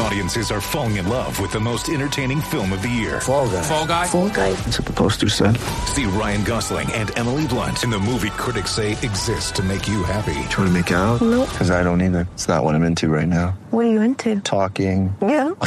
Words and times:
Audiences 0.00 0.50
are 0.52 0.60
falling 0.60 0.96
in 0.96 1.08
love 1.08 1.40
with 1.40 1.50
the 1.52 1.58
most 1.58 1.88
entertaining 1.88 2.40
film 2.40 2.72
of 2.72 2.82
the 2.82 2.88
year. 2.88 3.20
Fall 3.20 3.48
guy. 3.48 3.62
Fall 3.62 3.86
guy. 3.86 4.06
Fall 4.06 4.28
guy. 4.28 4.52
That's 4.52 4.78
what 4.78 4.86
the 4.86 4.92
poster 4.92 5.28
said. 5.28 5.56
See 5.86 6.04
Ryan 6.04 6.44
Gosling 6.44 6.92
and 6.92 7.16
Emily 7.18 7.46
Blunt 7.48 7.82
in 7.82 7.90
the 7.90 7.98
movie 7.98 8.30
critics 8.30 8.70
say 8.70 8.92
exists 8.92 9.50
to 9.52 9.62
make 9.62 9.88
you 9.88 10.04
happy. 10.04 10.34
Trying 10.50 10.68
to 10.68 10.70
make 10.70 10.90
it 10.90 10.94
out? 10.94 11.20
Nope. 11.20 11.48
Because 11.48 11.70
I 11.72 11.82
don't 11.82 12.00
either. 12.00 12.28
It's 12.34 12.46
not 12.46 12.62
what 12.62 12.74
I'm 12.76 12.84
into 12.84 13.08
right 13.08 13.26
now. 13.26 13.58
What 13.70 13.86
are 13.86 13.90
you 13.90 14.00
into? 14.00 14.40
Talking. 14.40 15.14
Yeah. 15.20 15.48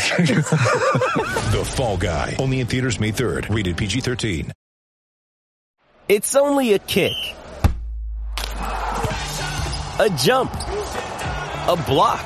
The 1.51 1.63
Fall 1.65 1.97
Guy. 1.97 2.37
Only 2.39 2.61
in 2.61 2.67
theaters 2.67 2.99
May 2.99 3.11
3rd. 3.11 3.53
Rated 3.53 3.75
PG-13. 3.75 4.51
It's 6.07 6.35
only 6.35 6.73
a 6.73 6.79
kick. 6.79 7.11
A 9.99 10.09
jump. 10.17 10.53
A 11.67 11.75
block. 11.85 12.25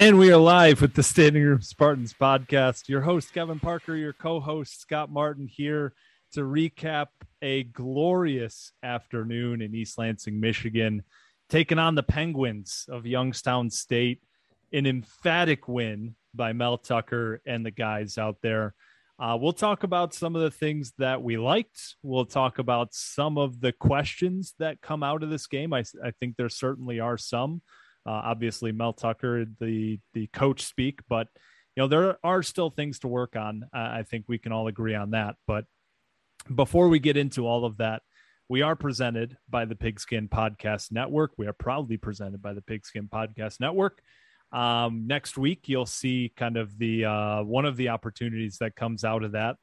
And 0.00 0.16
we 0.16 0.30
are 0.30 0.36
live 0.36 0.80
with 0.80 0.94
the 0.94 1.02
Standing 1.02 1.42
Room 1.42 1.60
Spartans 1.60 2.14
podcast. 2.14 2.88
Your 2.88 3.00
host, 3.00 3.34
Kevin 3.34 3.58
Parker, 3.58 3.96
your 3.96 4.12
co 4.12 4.38
host, 4.38 4.80
Scott 4.80 5.10
Martin, 5.10 5.48
here 5.48 5.92
to 6.34 6.42
recap 6.42 7.06
a 7.42 7.64
glorious 7.64 8.70
afternoon 8.80 9.60
in 9.60 9.74
East 9.74 9.98
Lansing, 9.98 10.38
Michigan, 10.38 11.02
taking 11.48 11.80
on 11.80 11.96
the 11.96 12.04
Penguins 12.04 12.86
of 12.88 13.06
Youngstown 13.06 13.70
State. 13.70 14.22
An 14.72 14.86
emphatic 14.86 15.66
win 15.66 16.14
by 16.32 16.52
Mel 16.52 16.78
Tucker 16.78 17.42
and 17.44 17.66
the 17.66 17.72
guys 17.72 18.18
out 18.18 18.36
there. 18.40 18.74
Uh, 19.18 19.36
we'll 19.40 19.52
talk 19.52 19.82
about 19.82 20.14
some 20.14 20.36
of 20.36 20.42
the 20.42 20.50
things 20.52 20.92
that 20.98 21.24
we 21.24 21.38
liked. 21.38 21.96
We'll 22.04 22.24
talk 22.24 22.60
about 22.60 22.94
some 22.94 23.36
of 23.36 23.60
the 23.60 23.72
questions 23.72 24.54
that 24.60 24.80
come 24.80 25.02
out 25.02 25.24
of 25.24 25.30
this 25.30 25.48
game. 25.48 25.72
I, 25.72 25.82
I 26.04 26.12
think 26.20 26.36
there 26.36 26.48
certainly 26.48 27.00
are 27.00 27.18
some. 27.18 27.62
Uh, 28.08 28.22
obviously, 28.24 28.72
Mel 28.72 28.94
Tucker, 28.94 29.44
the 29.60 30.00
the 30.14 30.28
coach 30.28 30.64
speak, 30.64 31.00
but 31.10 31.28
you 31.76 31.82
know 31.82 31.88
there 31.88 32.16
are 32.24 32.42
still 32.42 32.70
things 32.70 33.00
to 33.00 33.08
work 33.08 33.36
on. 33.36 33.64
Uh, 33.64 33.76
I 33.76 34.02
think 34.02 34.24
we 34.28 34.38
can 34.38 34.50
all 34.50 34.66
agree 34.66 34.94
on 34.94 35.10
that. 35.10 35.36
But 35.46 35.66
before 36.54 36.88
we 36.88 37.00
get 37.00 37.18
into 37.18 37.46
all 37.46 37.66
of 37.66 37.76
that, 37.76 38.00
we 38.48 38.62
are 38.62 38.76
presented 38.76 39.36
by 39.50 39.66
the 39.66 39.74
Pigskin 39.74 40.26
Podcast 40.26 40.90
Network. 40.90 41.32
We 41.36 41.48
are 41.48 41.52
proudly 41.52 41.98
presented 41.98 42.40
by 42.40 42.54
the 42.54 42.62
Pigskin 42.62 43.08
Podcast 43.08 43.60
Network. 43.60 44.00
Um, 44.52 45.06
next 45.06 45.36
week, 45.36 45.68
you'll 45.68 45.84
see 45.84 46.32
kind 46.34 46.56
of 46.56 46.78
the 46.78 47.04
uh, 47.04 47.42
one 47.42 47.66
of 47.66 47.76
the 47.76 47.90
opportunities 47.90 48.56
that 48.58 48.74
comes 48.74 49.04
out 49.04 49.22
of 49.22 49.32
that. 49.32 49.56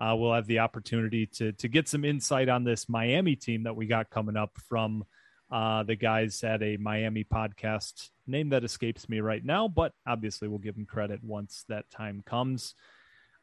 Uh, 0.00 0.16
we'll 0.16 0.32
have 0.32 0.46
the 0.46 0.60
opportunity 0.60 1.26
to 1.26 1.52
to 1.52 1.68
get 1.68 1.86
some 1.86 2.06
insight 2.06 2.48
on 2.48 2.64
this 2.64 2.88
Miami 2.88 3.36
team 3.36 3.64
that 3.64 3.76
we 3.76 3.84
got 3.84 4.08
coming 4.08 4.38
up 4.38 4.52
from 4.70 5.04
uh, 5.50 5.82
the 5.82 5.96
guys 5.96 6.44
at 6.44 6.62
a 6.62 6.76
Miami 6.76 7.24
podcast 7.24 8.10
name 8.26 8.50
that 8.50 8.64
escapes 8.64 9.08
me 9.08 9.20
right 9.20 9.42
now, 9.44 9.66
but 9.68 9.92
obviously 10.06 10.46
we'll 10.48 10.58
give 10.58 10.76
them 10.76 10.86
credit 10.86 11.24
once 11.24 11.64
that 11.68 11.90
time 11.90 12.22
comes. 12.24 12.74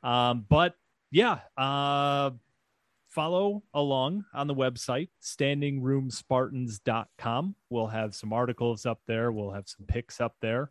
Um, 0.03 0.45
but 0.47 0.75
yeah, 1.11 1.39
uh, 1.57 2.29
follow 3.09 3.63
along 3.73 4.23
on 4.33 4.47
the 4.47 4.55
website, 4.55 5.09
standingroomspartans.com. 5.21 7.55
We'll 7.69 7.87
have 7.87 8.15
some 8.15 8.31
articles 8.31 8.85
up 8.85 9.01
there, 9.07 9.29
we'll 9.31 9.51
have 9.51 9.67
some 9.67 9.85
picks 9.85 10.21
up 10.21 10.35
there. 10.41 10.69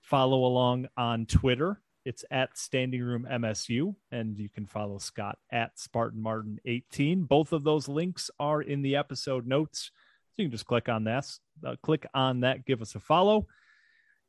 Follow 0.00 0.44
along 0.44 0.86
on 0.96 1.26
Twitter. 1.26 1.82
It's 2.04 2.24
at 2.30 2.56
Standing 2.56 3.02
Room 3.02 3.26
MSU, 3.30 3.94
and 4.10 4.38
you 4.38 4.48
can 4.48 4.64
follow 4.64 4.96
Scott 4.96 5.36
at 5.50 5.78
Spartan 5.78 6.22
Martin 6.22 6.58
18. 6.64 7.24
Both 7.24 7.52
of 7.52 7.64
those 7.64 7.86
links 7.88 8.30
are 8.40 8.62
in 8.62 8.80
the 8.80 8.96
episode 8.96 9.46
notes. 9.46 9.90
You 10.38 10.44
can 10.44 10.52
just 10.52 10.66
click 10.66 10.88
on 10.88 11.04
that, 11.04 11.26
uh, 11.66 11.74
click 11.82 12.06
on 12.14 12.40
that, 12.40 12.64
give 12.64 12.80
us 12.80 12.94
a 12.94 13.00
follow. 13.00 13.48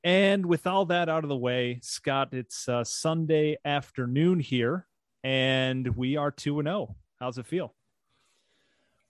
And 0.04 0.44
with 0.48 0.66
all 0.66 0.86
that 0.86 1.08
out 1.08 1.24
of 1.24 1.30
the 1.30 1.38
way, 1.38 1.80
Scott, 1.84 2.30
it's 2.32 2.68
uh, 2.68 2.84
Sunday 2.84 3.58
afternoon 3.64 4.40
here, 4.40 4.88
and 5.24 5.88
we 5.96 6.18
are 6.18 6.32
2 6.32 6.64
0. 6.64 6.96
How's 7.20 7.38
it 7.38 7.46
feel? 7.46 7.76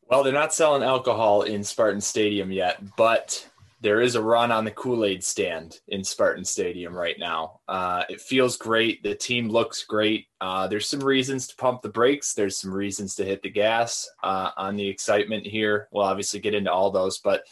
Well, 0.10 0.24
they're 0.24 0.34
not 0.34 0.54
selling 0.54 0.84
alcohol 0.84 1.44
in 1.44 1.64
Spartan 1.64 2.02
Stadium 2.02 2.52
yet, 2.52 2.84
but 2.98 3.48
there 3.82 4.02
is 4.02 4.16
a 4.16 4.22
run 4.22 4.52
on 4.52 4.66
the 4.66 4.72
Kool 4.72 5.06
Aid 5.06 5.24
stand 5.24 5.80
in 5.88 6.04
Spartan 6.04 6.44
Stadium 6.44 6.94
right 6.94 7.18
now. 7.18 7.62
Uh, 7.68 8.04
it 8.10 8.20
feels 8.20 8.58
great. 8.58 9.02
The 9.04 9.16
team 9.16 9.48
looks 9.48 9.86
great. 9.86 10.28
Uh, 10.42 10.68
there's 10.68 10.88
some 10.88 11.00
reasons 11.00 11.48
to 11.48 11.56
pump 11.56 11.82
the 11.82 11.90
brakes. 11.90 12.34
There's 12.34 12.58
some 12.58 12.74
reasons 12.74 13.16
to 13.16 13.26
hit 13.26 13.42
the 13.42 13.50
gas 13.50 14.10
uh, 14.22 14.52
on 14.58 14.76
the 14.76 14.88
excitement 14.88 15.46
here. 15.46 15.88
We'll 15.92 16.06
obviously 16.06 16.42
get 16.42 16.54
into 16.54 16.72
all 16.72 16.92
those, 16.92 17.20
but 17.20 17.44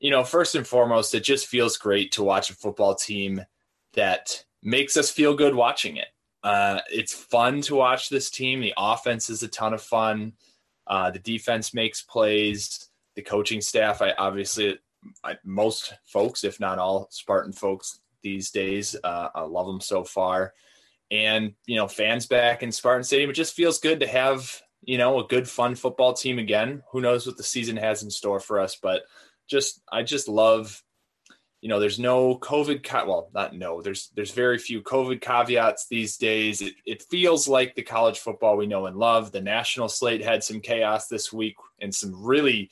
you 0.00 0.10
know, 0.10 0.24
first 0.24 0.54
and 0.54 0.66
foremost, 0.66 1.14
it 1.14 1.24
just 1.24 1.48
feels 1.48 1.76
great 1.76 2.12
to 2.12 2.22
watch 2.22 2.50
a 2.50 2.54
football 2.54 2.94
team 2.94 3.44
that 3.94 4.44
makes 4.62 4.96
us 4.96 5.10
feel 5.10 5.34
good 5.34 5.54
watching 5.54 5.96
it. 5.96 6.08
Uh, 6.42 6.80
it's 6.90 7.12
fun 7.12 7.60
to 7.62 7.74
watch 7.74 8.08
this 8.08 8.30
team. 8.30 8.60
The 8.60 8.74
offense 8.76 9.28
is 9.28 9.42
a 9.42 9.48
ton 9.48 9.74
of 9.74 9.82
fun. 9.82 10.34
Uh, 10.86 11.10
the 11.10 11.18
defense 11.18 11.74
makes 11.74 12.02
plays. 12.02 12.88
The 13.16 13.22
coaching 13.22 13.60
staff, 13.60 14.00
I 14.00 14.12
obviously 14.12 14.78
Most 15.44 15.94
folks, 16.06 16.44
if 16.44 16.60
not 16.60 16.78
all 16.78 17.08
Spartan 17.10 17.52
folks 17.52 18.00
these 18.22 18.50
days, 18.50 18.96
uh, 19.02 19.28
I 19.34 19.42
love 19.42 19.66
them 19.66 19.80
so 19.80 20.04
far. 20.04 20.54
And 21.10 21.54
you 21.66 21.76
know, 21.76 21.88
fans 21.88 22.26
back 22.26 22.62
in 22.62 22.72
Spartan 22.72 23.04
Stadium, 23.04 23.30
it 23.30 23.34
just 23.34 23.54
feels 23.54 23.78
good 23.78 24.00
to 24.00 24.06
have 24.06 24.60
you 24.82 24.98
know 24.98 25.20
a 25.20 25.26
good, 25.26 25.48
fun 25.48 25.74
football 25.74 26.12
team 26.12 26.38
again. 26.38 26.82
Who 26.92 27.00
knows 27.00 27.26
what 27.26 27.36
the 27.36 27.42
season 27.42 27.76
has 27.76 28.02
in 28.02 28.10
store 28.10 28.40
for 28.40 28.60
us, 28.60 28.76
but 28.80 29.02
just 29.48 29.82
I 29.90 30.02
just 30.02 30.28
love. 30.28 30.82
You 31.60 31.68
know, 31.68 31.80
there's 31.80 31.98
no 31.98 32.38
COVID. 32.38 32.86
Well, 33.06 33.30
not 33.34 33.56
no. 33.56 33.82
There's 33.82 34.10
there's 34.14 34.30
very 34.30 34.58
few 34.58 34.80
COVID 34.80 35.20
caveats 35.20 35.88
these 35.88 36.16
days. 36.16 36.62
It 36.62 36.74
it 36.86 37.02
feels 37.10 37.48
like 37.48 37.74
the 37.74 37.82
college 37.82 38.20
football 38.20 38.56
we 38.56 38.66
know 38.66 38.86
and 38.86 38.96
love. 38.96 39.32
The 39.32 39.40
national 39.40 39.88
slate 39.88 40.22
had 40.22 40.44
some 40.44 40.60
chaos 40.60 41.08
this 41.08 41.32
week 41.32 41.56
and 41.80 41.92
some 41.92 42.14
really 42.14 42.70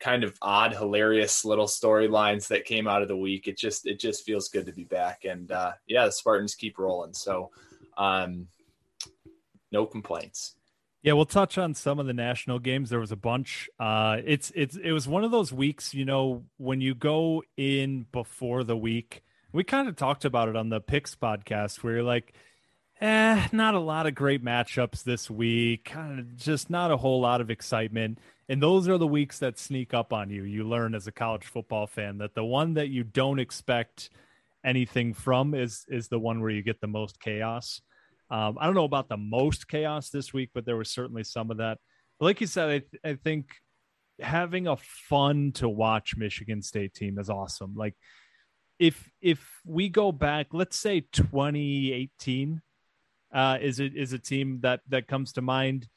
kind 0.00 0.24
of 0.24 0.36
odd, 0.40 0.72
hilarious 0.72 1.44
little 1.44 1.66
storylines 1.66 2.48
that 2.48 2.64
came 2.64 2.86
out 2.86 3.02
of 3.02 3.08
the 3.08 3.16
week. 3.16 3.48
It 3.48 3.58
just 3.58 3.86
it 3.86 3.98
just 3.98 4.24
feels 4.24 4.48
good 4.48 4.66
to 4.66 4.72
be 4.72 4.84
back, 4.84 5.24
and 5.24 5.50
uh, 5.50 5.72
yeah, 5.86 6.06
the 6.06 6.12
Spartans 6.12 6.54
keep 6.54 6.78
rolling. 6.78 7.14
So, 7.14 7.50
um, 7.96 8.46
no 9.72 9.86
complaints. 9.86 10.54
Yeah, 11.02 11.12
we'll 11.12 11.26
touch 11.26 11.58
on 11.58 11.74
some 11.74 12.00
of 12.00 12.06
the 12.06 12.12
national 12.12 12.58
games. 12.58 12.90
There 12.90 12.98
was 12.98 13.12
a 13.12 13.16
bunch. 13.16 13.68
Uh, 13.78 14.18
it's 14.24 14.50
it's 14.54 14.76
it 14.76 14.92
was 14.92 15.06
one 15.06 15.24
of 15.24 15.30
those 15.30 15.52
weeks, 15.52 15.94
you 15.94 16.04
know, 16.04 16.44
when 16.56 16.80
you 16.80 16.94
go 16.94 17.42
in 17.56 18.06
before 18.12 18.64
the 18.64 18.76
week. 18.76 19.22
We 19.52 19.64
kind 19.64 19.88
of 19.88 19.96
talked 19.96 20.24
about 20.24 20.48
it 20.48 20.56
on 20.56 20.68
the 20.68 20.80
Picks 20.80 21.14
podcast, 21.14 21.82
where 21.82 21.94
you're 21.94 22.02
like, 22.02 22.34
eh, 23.00 23.48
not 23.52 23.74
a 23.74 23.80
lot 23.80 24.06
of 24.06 24.14
great 24.14 24.44
matchups 24.44 25.04
this 25.04 25.30
week. 25.30 25.86
Kind 25.86 26.18
of 26.18 26.36
just 26.36 26.70
not 26.70 26.90
a 26.90 26.96
whole 26.96 27.20
lot 27.20 27.40
of 27.40 27.50
excitement. 27.50 28.18
And 28.48 28.62
those 28.62 28.88
are 28.88 28.98
the 28.98 29.06
weeks 29.06 29.38
that 29.40 29.58
sneak 29.58 29.92
up 29.92 30.12
on 30.12 30.30
you. 30.30 30.44
You 30.44 30.64
learn 30.64 30.94
as 30.94 31.06
a 31.06 31.12
college 31.12 31.44
football 31.44 31.86
fan 31.86 32.18
that 32.18 32.34
the 32.34 32.44
one 32.44 32.74
that 32.74 32.88
you 32.88 33.04
don't 33.04 33.38
expect 33.38 34.10
anything 34.64 35.14
from 35.14 35.54
is 35.54 35.84
is 35.88 36.08
the 36.08 36.18
one 36.18 36.40
where 36.40 36.50
you 36.50 36.62
get 36.62 36.80
the 36.80 36.86
most 36.86 37.20
chaos. 37.20 37.80
Um, 38.30 38.58
I 38.60 38.66
don't 38.66 38.74
know 38.74 38.84
about 38.84 39.08
the 39.08 39.16
most 39.16 39.68
chaos 39.68 40.10
this 40.10 40.32
week, 40.32 40.50
but 40.54 40.66
there 40.66 40.76
was 40.76 40.90
certainly 40.90 41.24
some 41.24 41.50
of 41.50 41.58
that. 41.58 41.78
But 42.18 42.26
like 42.26 42.40
you 42.40 42.46
said, 42.46 42.68
I, 42.68 42.78
th- 42.78 43.02
I 43.04 43.14
think 43.14 43.46
having 44.20 44.66
a 44.66 44.76
fun 44.76 45.52
to 45.52 45.68
watch 45.68 46.16
Michigan 46.16 46.60
State 46.62 46.94
team 46.94 47.18
is 47.18 47.30
awesome. 47.30 47.74
Like 47.76 47.94
if 48.78 49.10
if 49.20 49.46
we 49.64 49.88
go 49.88 50.12
back, 50.12 50.48
let's 50.52 50.78
say 50.78 51.00
2018 51.00 52.60
uh, 53.32 53.58
is 53.60 53.80
it 53.80 53.94
is 53.96 54.12
a 54.12 54.18
team 54.18 54.60
that 54.62 54.80
that 54.88 55.06
comes 55.08 55.32
to 55.34 55.42
mind. 55.42 55.88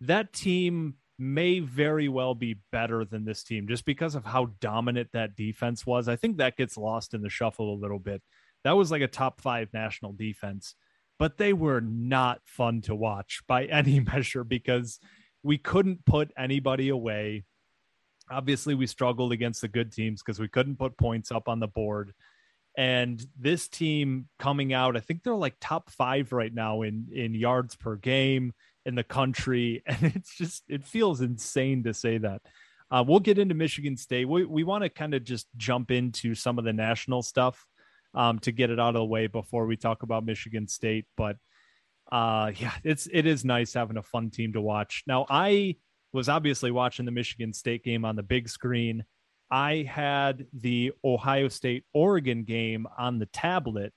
That 0.00 0.32
team 0.32 0.96
may 1.18 1.60
very 1.60 2.08
well 2.08 2.34
be 2.34 2.56
better 2.72 3.04
than 3.04 3.24
this 3.24 3.42
team 3.42 3.66
just 3.68 3.86
because 3.86 4.14
of 4.14 4.24
how 4.26 4.46
dominant 4.60 5.08
that 5.12 5.34
defense 5.34 5.86
was. 5.86 6.08
I 6.08 6.16
think 6.16 6.36
that 6.36 6.56
gets 6.56 6.76
lost 6.76 7.14
in 7.14 7.22
the 7.22 7.30
shuffle 7.30 7.72
a 7.72 7.80
little 7.80 7.98
bit. 7.98 8.22
That 8.64 8.76
was 8.76 8.90
like 8.90 9.02
a 9.02 9.08
top 9.08 9.40
five 9.40 9.68
national 9.72 10.12
defense. 10.12 10.74
but 11.18 11.38
they 11.38 11.52
were 11.52 11.80
not 11.80 12.40
fun 12.44 12.82
to 12.82 12.94
watch 12.94 13.42
by 13.46 13.64
any 13.80 14.00
measure 14.00 14.44
because 14.44 14.98
we 15.42 15.58
couldn't 15.58 16.04
put 16.04 16.30
anybody 16.36 16.88
away. 16.88 17.44
Obviously, 18.30 18.74
we 18.74 18.86
struggled 18.86 19.32
against 19.32 19.60
the 19.60 19.68
good 19.68 19.92
teams 19.92 20.22
because 20.22 20.40
we 20.40 20.48
couldn't 20.48 20.78
put 20.78 20.98
points 20.98 21.30
up 21.30 21.48
on 21.48 21.60
the 21.60 21.68
board. 21.68 22.12
And 22.76 23.24
this 23.38 23.68
team 23.68 24.28
coming 24.38 24.72
out, 24.74 24.96
I 24.96 25.00
think 25.00 25.22
they're 25.22 25.34
like 25.34 25.56
top 25.60 25.90
five 25.90 26.32
right 26.32 26.52
now 26.52 26.82
in 26.82 27.08
in 27.12 27.34
yards 27.34 27.74
per 27.74 27.96
game 27.96 28.52
in 28.84 28.94
the 28.94 29.04
country, 29.04 29.82
and 29.86 30.14
it's 30.14 30.36
just 30.36 30.62
it 30.68 30.84
feels 30.84 31.20
insane 31.20 31.84
to 31.84 31.94
say 31.94 32.18
that. 32.18 32.42
Uh, 32.88 33.02
we'll 33.06 33.20
get 33.20 33.38
into 33.38 33.54
Michigan 33.54 33.96
State. 33.96 34.28
We 34.28 34.44
we 34.44 34.62
want 34.62 34.84
to 34.84 34.90
kind 34.90 35.14
of 35.14 35.24
just 35.24 35.46
jump 35.56 35.90
into 35.90 36.34
some 36.34 36.58
of 36.58 36.64
the 36.64 36.72
national 36.72 37.22
stuff 37.22 37.66
um, 38.14 38.38
to 38.40 38.52
get 38.52 38.70
it 38.70 38.78
out 38.78 38.90
of 38.90 39.00
the 39.00 39.04
way 39.04 39.26
before 39.26 39.66
we 39.66 39.76
talk 39.76 40.02
about 40.02 40.24
Michigan 40.24 40.68
State. 40.68 41.06
But 41.16 41.36
uh, 42.12 42.52
yeah, 42.56 42.72
it's 42.84 43.08
it 43.12 43.26
is 43.26 43.44
nice 43.44 43.74
having 43.74 43.96
a 43.96 44.02
fun 44.02 44.30
team 44.30 44.52
to 44.52 44.60
watch. 44.60 45.02
Now 45.06 45.26
I 45.28 45.76
was 46.12 46.28
obviously 46.28 46.70
watching 46.70 47.04
the 47.04 47.10
Michigan 47.10 47.52
State 47.52 47.84
game 47.84 48.04
on 48.04 48.16
the 48.16 48.22
big 48.22 48.48
screen. 48.48 49.04
I 49.50 49.86
had 49.88 50.46
the 50.52 50.92
Ohio 51.04 51.48
State 51.48 51.84
Oregon 51.92 52.44
game 52.44 52.86
on 52.98 53.18
the 53.18 53.26
tablet, 53.26 53.92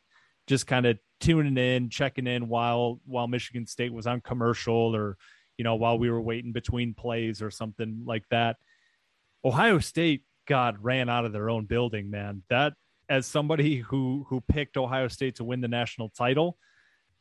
just 0.47 0.67
kind 0.67 0.85
of 0.85 0.97
tuning 1.19 1.57
in, 1.57 1.89
checking 1.89 2.27
in 2.27 2.47
while 2.47 2.99
while 3.05 3.27
Michigan 3.27 3.65
State 3.65 3.93
was 3.93 4.07
on 4.07 4.21
commercial 4.21 4.95
or 4.95 5.17
you 5.57 5.63
know 5.63 5.75
while 5.75 5.97
we 5.97 6.09
were 6.09 6.21
waiting 6.21 6.51
between 6.51 6.93
plays 6.93 7.41
or 7.41 7.51
something 7.51 8.03
like 8.05 8.23
that. 8.29 8.57
Ohio 9.43 9.79
State 9.79 10.23
God 10.45 10.77
ran 10.81 11.09
out 11.09 11.25
of 11.25 11.33
their 11.33 11.49
own 11.49 11.65
building, 11.65 12.09
man. 12.09 12.43
That 12.49 12.73
as 13.07 13.25
somebody 13.25 13.77
who 13.77 14.25
who 14.29 14.41
picked 14.41 14.77
Ohio 14.77 15.07
State 15.07 15.35
to 15.35 15.43
win 15.43 15.61
the 15.61 15.67
national 15.67 16.09
title, 16.09 16.57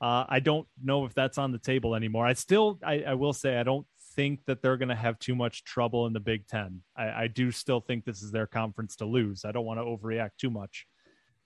uh, 0.00 0.24
I 0.28 0.40
don't 0.40 0.68
know 0.82 1.04
if 1.06 1.14
that's 1.14 1.38
on 1.38 1.52
the 1.52 1.58
table 1.58 1.94
anymore. 1.94 2.26
I 2.26 2.34
still 2.34 2.78
I, 2.84 3.02
I 3.02 3.14
will 3.14 3.32
say 3.32 3.58
I 3.58 3.62
don't 3.62 3.86
think 4.18 4.44
that 4.46 4.62
they're 4.62 4.76
going 4.76 4.88
to 4.88 4.96
have 4.96 5.16
too 5.20 5.36
much 5.36 5.62
trouble 5.62 6.04
in 6.08 6.12
the 6.12 6.18
Big 6.18 6.48
Ten. 6.48 6.82
I, 6.96 7.10
I 7.10 7.26
do 7.28 7.52
still 7.52 7.80
think 7.80 8.04
this 8.04 8.20
is 8.20 8.32
their 8.32 8.48
conference 8.48 8.96
to 8.96 9.04
lose. 9.04 9.44
I 9.44 9.52
don't 9.52 9.64
want 9.64 9.78
to 9.78 9.84
overreact 9.84 10.38
too 10.40 10.50
much. 10.50 10.88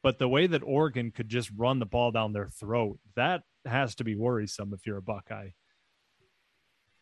But 0.02 0.19
the 0.19 0.26
way 0.26 0.46
that 0.46 0.62
Oregon 0.64 1.10
could 1.10 1.28
just 1.28 1.50
run 1.54 1.80
the 1.80 1.86
ball 1.86 2.12
down 2.12 2.32
their 2.32 2.48
throat, 2.48 2.98
that 3.14 3.42
has 3.66 3.94
to 3.96 4.04
be 4.04 4.16
worrisome 4.16 4.72
if 4.72 4.86
you're 4.86 4.96
a 4.96 5.02
Buckeye. 5.02 5.50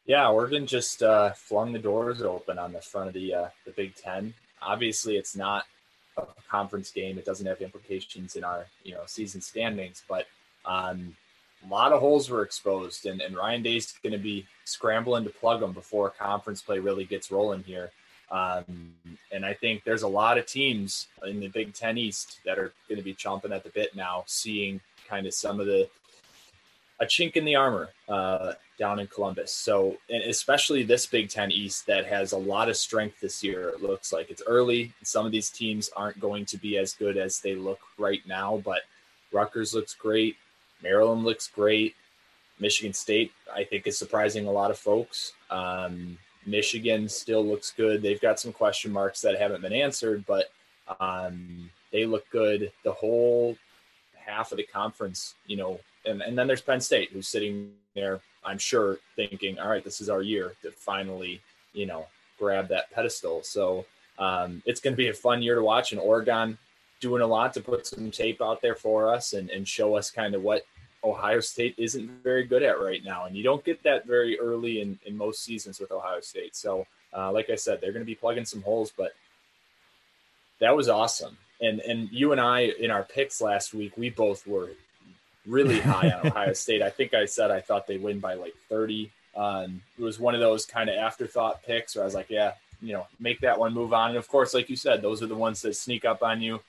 Yeah, 0.06 0.28
Oregon 0.28 0.67
just 0.67 1.05
uh, 1.05 1.34
flung 1.34 1.72
the 1.72 1.78
doors 1.78 2.20
open 2.20 2.58
on 2.58 2.72
the 2.72 2.81
front 2.81 3.06
of 3.06 3.14
the 3.14 3.32
uh, 3.32 3.49
the 3.64 3.70
Big 3.70 3.94
Ten. 3.94 4.34
Obviously, 4.61 5.17
it's 5.17 5.37
not 5.37 5.67
a 6.17 6.25
conference 6.50 6.90
game; 6.90 7.17
it 7.17 7.25
doesn't 7.25 7.46
have 7.46 7.61
implications 7.61 8.34
in 8.34 8.43
our 8.43 8.67
you 8.82 8.94
know 8.94 9.02
season 9.06 9.40
standings. 9.40 10.02
But 10.08 10.26
um, 10.64 11.17
a 11.65 11.69
lot 11.71 11.93
of 11.93 12.01
holes 12.01 12.31
were 12.31 12.43
exposed, 12.43 13.07
and, 13.07 13.21
and 13.21 13.37
Ryan 13.37 13.62
Day's 13.62 13.95
going 14.03 14.12
to 14.12 14.19
be 14.19 14.47
scrambling 14.65 15.25
to 15.25 15.31
plug 15.31 15.61
them 15.61 15.73
before 15.73 16.11
conference 16.11 16.62
play 16.62 16.79
really 16.79 17.05
gets 17.05 17.31
rolling 17.31 17.62
here. 17.62 17.91
Um, 18.31 18.95
and 19.33 19.45
I 19.45 19.55
think 19.55 19.83
there's 19.85 20.03
a 20.03 20.09
lot 20.09 20.39
of 20.39 20.47
teams 20.47 21.09
in 21.27 21.41
the 21.41 21.49
Big 21.49 21.75
Ten 21.75 21.99
East 21.99 22.41
that 22.45 22.59
are 22.59 22.73
going 22.89 22.99
to 22.99 23.05
be 23.05 23.15
chomping 23.15 23.55
at 23.55 23.65
the 23.65 23.71
bit 23.71 23.97
now, 23.97 24.25
seeing 24.27 24.81
kind 25.09 25.27
of 25.27 25.35
some 25.35 25.61
of 25.61 25.67
the 25.67 25.89
a 27.01 27.07
chink 27.07 27.33
in 27.33 27.47
the 27.47 27.57
armor 27.57 27.89
uh, 28.09 28.53
down 28.79 29.01
in 29.01 29.06
Columbus. 29.06 29.53
So, 29.53 29.97
and 30.11 30.23
especially 30.25 30.83
this 30.83 31.06
Big 31.06 31.31
Ten 31.31 31.51
East 31.51 31.87
that 31.87 32.06
has 32.06 32.33
a 32.33 32.39
lot 32.39 32.69
of 32.69 32.77
strength 32.77 33.21
this 33.21 33.43
year. 33.43 33.71
It 33.71 33.83
looks 33.83 34.13
like 34.13 34.31
it's 34.31 34.43
early. 34.47 34.93
Some 35.03 35.25
of 35.25 35.33
these 35.33 35.51
teams 35.51 35.91
aren't 35.97 36.21
going 36.21 36.45
to 36.47 36.59
be 36.59 36.77
as 36.77 36.93
good 36.93 37.17
as 37.17 37.41
they 37.41 37.55
look 37.55 37.81
right 37.99 38.21
now, 38.27 38.61
but 38.65 38.83
Rutgers 39.33 39.75
looks 39.75 39.95
great. 39.95 40.37
Maryland 40.82 41.25
looks 41.25 41.49
great. 41.49 41.94
Michigan 42.59 42.93
State, 42.93 43.32
I 43.55 43.65
think, 43.65 43.87
is 43.87 43.99
surprising 43.99 44.47
a 44.47 44.53
lot 44.53 44.71
of 44.71 44.79
folks. 44.79 45.32
Um, 45.50 46.19
Michigan 46.47 47.09
still 47.09 47.44
looks 47.44 47.71
good. 47.71 48.03
They've 48.03 48.21
got 48.21 48.38
some 48.38 48.53
question 48.53 48.93
marks 48.93 49.21
that 49.23 49.38
haven't 49.38 49.62
been 49.62 49.73
answered, 49.73 50.25
but 50.27 50.47
um, 51.00 51.71
they 51.93 52.05
look 52.05 52.29
good. 52.31 52.73
The 52.85 52.93
whole 52.93 53.56
half 54.15 54.53
of 54.53 54.59
the 54.59 54.65
conference, 54.65 55.35
you 55.47 55.56
know, 55.56 55.81
and, 56.05 56.23
and 56.23 56.38
then 56.38 56.47
there's 56.47 56.61
Penn 56.62 56.81
State 56.81 57.11
who's 57.12 57.29
sitting 57.29 57.73
there, 57.94 58.21
I'm 58.44 58.59
sure, 58.59 58.99
thinking, 59.17 59.59
all 59.59 59.69
right, 59.69 59.85
this 59.85 60.00
is 60.00 60.09
our 60.09 60.23
year 60.23 60.55
to 60.62 60.71
finally, 60.71 61.41
you 61.73 61.87
know, 61.87 62.06
grab 62.38 62.69
that 62.69 62.91
pedestal. 62.91 63.43
So 63.43 63.85
um, 64.19 64.62
it's 64.67 64.81
going 64.81 64.93
to 64.93 64.97
be 64.97 65.09
a 65.09 65.15
fun 65.15 65.43
year 65.43 65.56
to 65.56 65.62
watch. 65.62 65.93
And 65.93 66.00
Oregon 66.00 66.56
doing 67.00 67.23
a 67.23 67.26
lot 67.26 67.52
to 67.55 67.61
put 67.61 67.87
some 67.87 68.11
tape 68.11 68.41
out 68.41 68.61
there 68.61 68.75
for 68.75 69.12
us 69.12 69.32
and, 69.32 69.50
and 69.50 69.67
show 69.67 69.97
us 69.97 70.11
kind 70.11 70.35
of 70.35 70.43
what 70.43 70.64
Ohio 71.02 71.41
State 71.41 71.75
isn't 71.79 72.08
very 72.23 72.44
good 72.44 72.62
at 72.62 72.81
right 72.81 73.02
now. 73.05 73.25
And 73.25 73.37
you 73.37 73.43
don't 73.43 73.64
get 73.64 73.82
that 73.85 74.06
very 74.06 74.38
early 74.38 74.81
in, 74.81 74.99
in 75.06 75.17
most 75.17 75.43
seasons 75.43 75.81
with 75.81 75.91
Ohio 75.91 76.20
State. 76.20 76.55
So, 76.55 76.87
uh, 77.17 77.32
like 77.32 77.50
I 77.50 77.55
said, 77.55 77.81
they're 77.81 77.93
going 77.93 78.05
to 78.05 78.06
be 78.06 78.14
plugging 78.14 78.44
some 78.44 78.62
holes, 78.62 78.93
but 78.97 79.12
that 80.61 80.76
was 80.76 80.88
awesome. 80.88 81.38
And, 81.61 81.81
and 81.81 82.08
you 82.11 82.32
and 82.32 82.41
I, 82.41 82.61
in 82.61 82.91
our 82.91 83.03
picks 83.03 83.41
last 83.41 83.75
week, 83.75 83.96
we 83.96 84.11
both 84.11 84.46
were 84.46 84.70
really 85.46 85.81
high 85.81 86.11
on 86.11 86.26
Ohio 86.26 86.53
State. 86.53 86.82
I 86.82 86.91
think 86.91 87.14
I 87.14 87.25
said 87.25 87.50
I 87.50 87.61
thought 87.61 87.87
they'd 87.87 88.03
win 88.03 88.20
by 88.20 88.35
like 88.35 88.55
30. 88.69 89.11
Um, 89.37 89.82
it 89.99 90.03
was 90.03 90.19
one 90.19 90.35
of 90.35 90.41
those 90.41 90.67
kind 90.67 90.91
of 90.91 90.96
afterthought 90.96 91.62
picks 91.62 91.94
where 91.94 92.05
I 92.05 92.06
was 92.06 92.14
like, 92.14 92.31
yeah, 92.31 92.53
you 92.82 92.93
know, 92.93 93.06
make 93.19 93.41
that 93.41 93.58
one 93.58 93.73
move 93.73 93.93
on. 93.93 94.11
And 94.11 94.19
of 94.19 94.29
course, 94.29 94.55
like 94.55 94.69
you 94.69 94.76
said, 94.76 95.03
those 95.03 95.23
are 95.23 95.26
the 95.26 95.35
ones 95.35 95.62
that 95.62 95.76
sneak 95.76 96.05
up 96.05 96.23
on 96.23 96.41
you. 96.41 96.61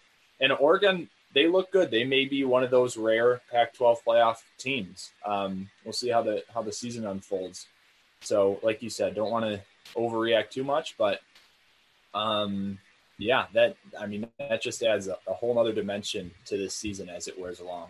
And 0.41 0.51
Oregon, 0.53 1.07
they 1.33 1.47
look 1.47 1.71
good. 1.71 1.91
They 1.91 2.03
may 2.03 2.25
be 2.25 2.43
one 2.43 2.63
of 2.63 2.71
those 2.71 2.97
rare 2.97 3.41
Pac-12 3.51 3.97
playoff 4.05 4.37
teams. 4.57 5.11
Um, 5.25 5.69
we'll 5.85 5.93
see 5.93 6.09
how 6.09 6.21
the 6.23 6.43
how 6.53 6.61
the 6.61 6.73
season 6.73 7.05
unfolds. 7.05 7.67
So, 8.21 8.59
like 8.61 8.81
you 8.81 8.89
said, 8.89 9.15
don't 9.15 9.31
want 9.31 9.45
to 9.45 9.61
overreact 9.95 10.49
too 10.49 10.63
much, 10.63 10.95
but 10.97 11.21
um, 12.13 12.79
yeah, 13.17 13.45
that 13.53 13.77
I 13.99 14.07
mean 14.07 14.27
that 14.39 14.61
just 14.61 14.83
adds 14.83 15.07
a, 15.07 15.17
a 15.27 15.33
whole 15.33 15.57
other 15.57 15.73
dimension 15.73 16.31
to 16.45 16.57
this 16.57 16.73
season 16.73 17.09
as 17.09 17.27
it 17.27 17.39
wears 17.39 17.59
along. 17.59 17.89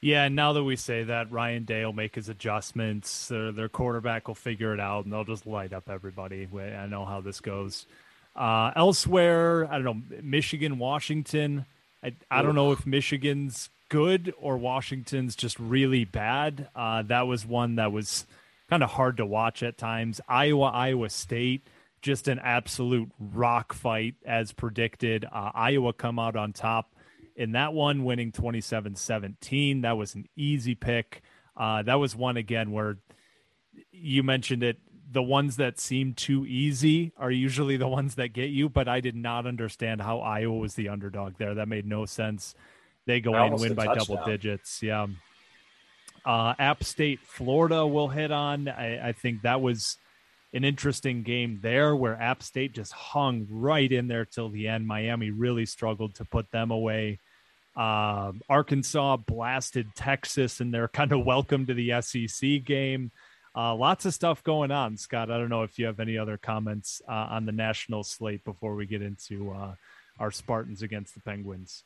Yeah, 0.00 0.24
and 0.24 0.36
now 0.36 0.52
that 0.52 0.64
we 0.64 0.76
say 0.76 1.04
that, 1.04 1.32
Ryan 1.32 1.64
Day 1.64 1.82
will 1.82 1.94
make 1.94 2.14
his 2.14 2.28
adjustments. 2.28 3.28
Their, 3.28 3.52
their 3.52 3.70
quarterback 3.70 4.28
will 4.28 4.34
figure 4.34 4.74
it 4.74 4.80
out, 4.80 5.04
and 5.04 5.12
they'll 5.12 5.24
just 5.24 5.46
light 5.46 5.72
up 5.72 5.88
everybody. 5.88 6.46
I 6.54 6.84
know 6.84 7.06
how 7.06 7.22
this 7.22 7.40
goes. 7.40 7.86
Uh, 8.36 8.72
elsewhere, 8.74 9.66
I 9.70 9.78
don't 9.78 9.84
know, 9.84 10.18
Michigan, 10.22 10.78
Washington. 10.78 11.66
I, 12.02 12.14
I 12.30 12.42
don't 12.42 12.54
know 12.54 12.72
if 12.72 12.84
Michigan's 12.84 13.70
good 13.88 14.34
or 14.38 14.58
Washington's 14.58 15.36
just 15.36 15.58
really 15.58 16.04
bad. 16.04 16.68
Uh, 16.74 17.02
that 17.02 17.26
was 17.26 17.46
one 17.46 17.76
that 17.76 17.92
was 17.92 18.26
kind 18.68 18.82
of 18.82 18.90
hard 18.90 19.18
to 19.18 19.26
watch 19.26 19.62
at 19.62 19.78
times. 19.78 20.20
Iowa, 20.28 20.66
Iowa 20.66 21.10
State, 21.10 21.66
just 22.02 22.28
an 22.28 22.38
absolute 22.40 23.10
rock 23.18 23.72
fight 23.72 24.16
as 24.26 24.52
predicted. 24.52 25.24
Uh, 25.24 25.50
Iowa 25.54 25.92
come 25.92 26.18
out 26.18 26.36
on 26.36 26.52
top 26.52 26.94
in 27.36 27.52
that 27.52 27.72
one, 27.72 28.04
winning 28.04 28.32
27 28.32 28.96
17. 28.96 29.82
That 29.82 29.96
was 29.96 30.14
an 30.14 30.28
easy 30.36 30.74
pick. 30.74 31.22
Uh, 31.56 31.82
that 31.82 31.94
was 31.94 32.16
one 32.16 32.36
again 32.36 32.72
where 32.72 32.98
you 33.92 34.22
mentioned 34.22 34.62
it. 34.62 34.78
The 35.14 35.22
ones 35.22 35.56
that 35.56 35.78
seem 35.78 36.12
too 36.14 36.44
easy 36.44 37.12
are 37.16 37.30
usually 37.30 37.76
the 37.76 37.86
ones 37.86 38.16
that 38.16 38.32
get 38.32 38.50
you, 38.50 38.68
but 38.68 38.88
I 38.88 38.98
did 39.00 39.14
not 39.14 39.46
understand 39.46 40.02
how 40.02 40.18
Iowa 40.18 40.58
was 40.58 40.74
the 40.74 40.88
underdog 40.88 41.34
there. 41.38 41.54
That 41.54 41.68
made 41.68 41.86
no 41.86 42.04
sense. 42.04 42.56
They 43.06 43.20
go 43.20 43.36
in 43.36 43.52
and 43.52 43.60
win 43.60 43.74
by 43.74 43.86
touchdown. 43.86 44.16
double 44.16 44.26
digits. 44.26 44.82
Yeah. 44.82 45.06
Uh, 46.26 46.54
App 46.58 46.82
State, 46.82 47.20
Florida 47.20 47.86
will 47.86 48.08
hit 48.08 48.32
on. 48.32 48.66
I, 48.66 49.10
I 49.10 49.12
think 49.12 49.42
that 49.42 49.60
was 49.60 49.98
an 50.52 50.64
interesting 50.64 51.22
game 51.22 51.60
there 51.62 51.94
where 51.94 52.20
App 52.20 52.42
State 52.42 52.72
just 52.72 52.92
hung 52.92 53.46
right 53.48 53.90
in 53.90 54.08
there 54.08 54.24
till 54.24 54.48
the 54.48 54.66
end. 54.66 54.84
Miami 54.84 55.30
really 55.30 55.66
struggled 55.66 56.16
to 56.16 56.24
put 56.24 56.50
them 56.50 56.72
away. 56.72 57.20
Uh, 57.76 58.32
Arkansas 58.48 59.18
blasted 59.18 59.94
Texas 59.94 60.58
and 60.58 60.74
they're 60.74 60.88
kind 60.88 61.12
of 61.12 61.24
welcome 61.24 61.66
to 61.66 61.74
the 61.74 62.00
SEC 62.00 62.64
game. 62.64 63.12
Uh, 63.56 63.74
lots 63.74 64.04
of 64.04 64.12
stuff 64.12 64.42
going 64.42 64.70
on, 64.70 64.96
Scott. 64.96 65.30
I 65.30 65.38
don't 65.38 65.48
know 65.48 65.62
if 65.62 65.78
you 65.78 65.86
have 65.86 66.00
any 66.00 66.18
other 66.18 66.36
comments 66.36 67.00
uh, 67.08 67.12
on 67.30 67.46
the 67.46 67.52
national 67.52 68.02
slate 68.02 68.44
before 68.44 68.74
we 68.74 68.86
get 68.86 69.00
into 69.00 69.52
uh, 69.52 69.74
our 70.18 70.30
Spartans 70.30 70.82
against 70.82 71.14
the 71.14 71.20
Penguins. 71.20 71.84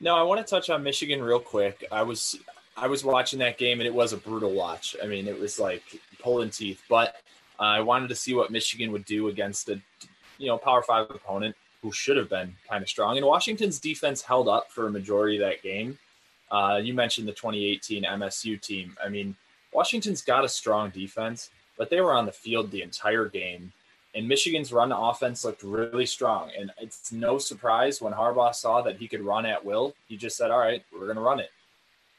No, 0.00 0.14
I 0.14 0.22
want 0.22 0.44
to 0.44 0.48
touch 0.48 0.70
on 0.70 0.82
Michigan 0.82 1.22
real 1.22 1.40
quick. 1.40 1.84
I 1.90 2.02
was 2.02 2.38
I 2.76 2.86
was 2.86 3.04
watching 3.04 3.38
that 3.40 3.58
game 3.58 3.80
and 3.80 3.86
it 3.86 3.94
was 3.94 4.12
a 4.12 4.16
brutal 4.16 4.52
watch. 4.52 4.94
I 5.02 5.06
mean, 5.06 5.26
it 5.26 5.38
was 5.38 5.58
like 5.58 5.82
pulling 6.20 6.50
teeth, 6.50 6.82
but 6.88 7.16
uh, 7.58 7.64
I 7.64 7.80
wanted 7.80 8.08
to 8.08 8.14
see 8.14 8.34
what 8.34 8.52
Michigan 8.52 8.92
would 8.92 9.04
do 9.04 9.28
against 9.28 9.68
a, 9.68 9.80
you 10.38 10.46
know, 10.46 10.58
Power 10.58 10.82
Five 10.82 11.10
opponent 11.10 11.56
who 11.82 11.90
should 11.90 12.16
have 12.16 12.28
been 12.28 12.54
kind 12.68 12.82
of 12.82 12.88
strong. 12.88 13.16
And 13.16 13.26
Washington's 13.26 13.80
defense 13.80 14.22
held 14.22 14.48
up 14.48 14.70
for 14.70 14.86
a 14.86 14.90
majority 14.90 15.36
of 15.36 15.48
that 15.48 15.62
game. 15.62 15.98
Uh, 16.50 16.80
you 16.82 16.94
mentioned 16.94 17.26
the 17.26 17.32
2018 17.32 18.04
MSU 18.04 18.60
team. 18.60 18.96
I 19.04 19.08
mean, 19.08 19.36
Washington's 19.72 20.22
got 20.22 20.44
a 20.44 20.48
strong 20.48 20.90
defense, 20.90 21.50
but 21.76 21.90
they 21.90 22.00
were 22.00 22.12
on 22.12 22.26
the 22.26 22.32
field 22.32 22.70
the 22.70 22.82
entire 22.82 23.26
game. 23.26 23.72
And 24.14 24.26
Michigan's 24.26 24.72
run 24.72 24.90
offense 24.90 25.44
looked 25.44 25.62
really 25.62 26.06
strong. 26.06 26.50
And 26.58 26.72
it's 26.78 27.12
no 27.12 27.38
surprise 27.38 28.00
when 28.00 28.12
Harbaugh 28.12 28.54
saw 28.54 28.82
that 28.82 28.96
he 28.96 29.06
could 29.06 29.20
run 29.20 29.46
at 29.46 29.64
will. 29.64 29.94
He 30.08 30.16
just 30.16 30.36
said, 30.36 30.50
All 30.50 30.58
right, 30.58 30.82
we're 30.92 31.04
going 31.04 31.16
to 31.16 31.22
run 31.22 31.40
it. 31.40 31.50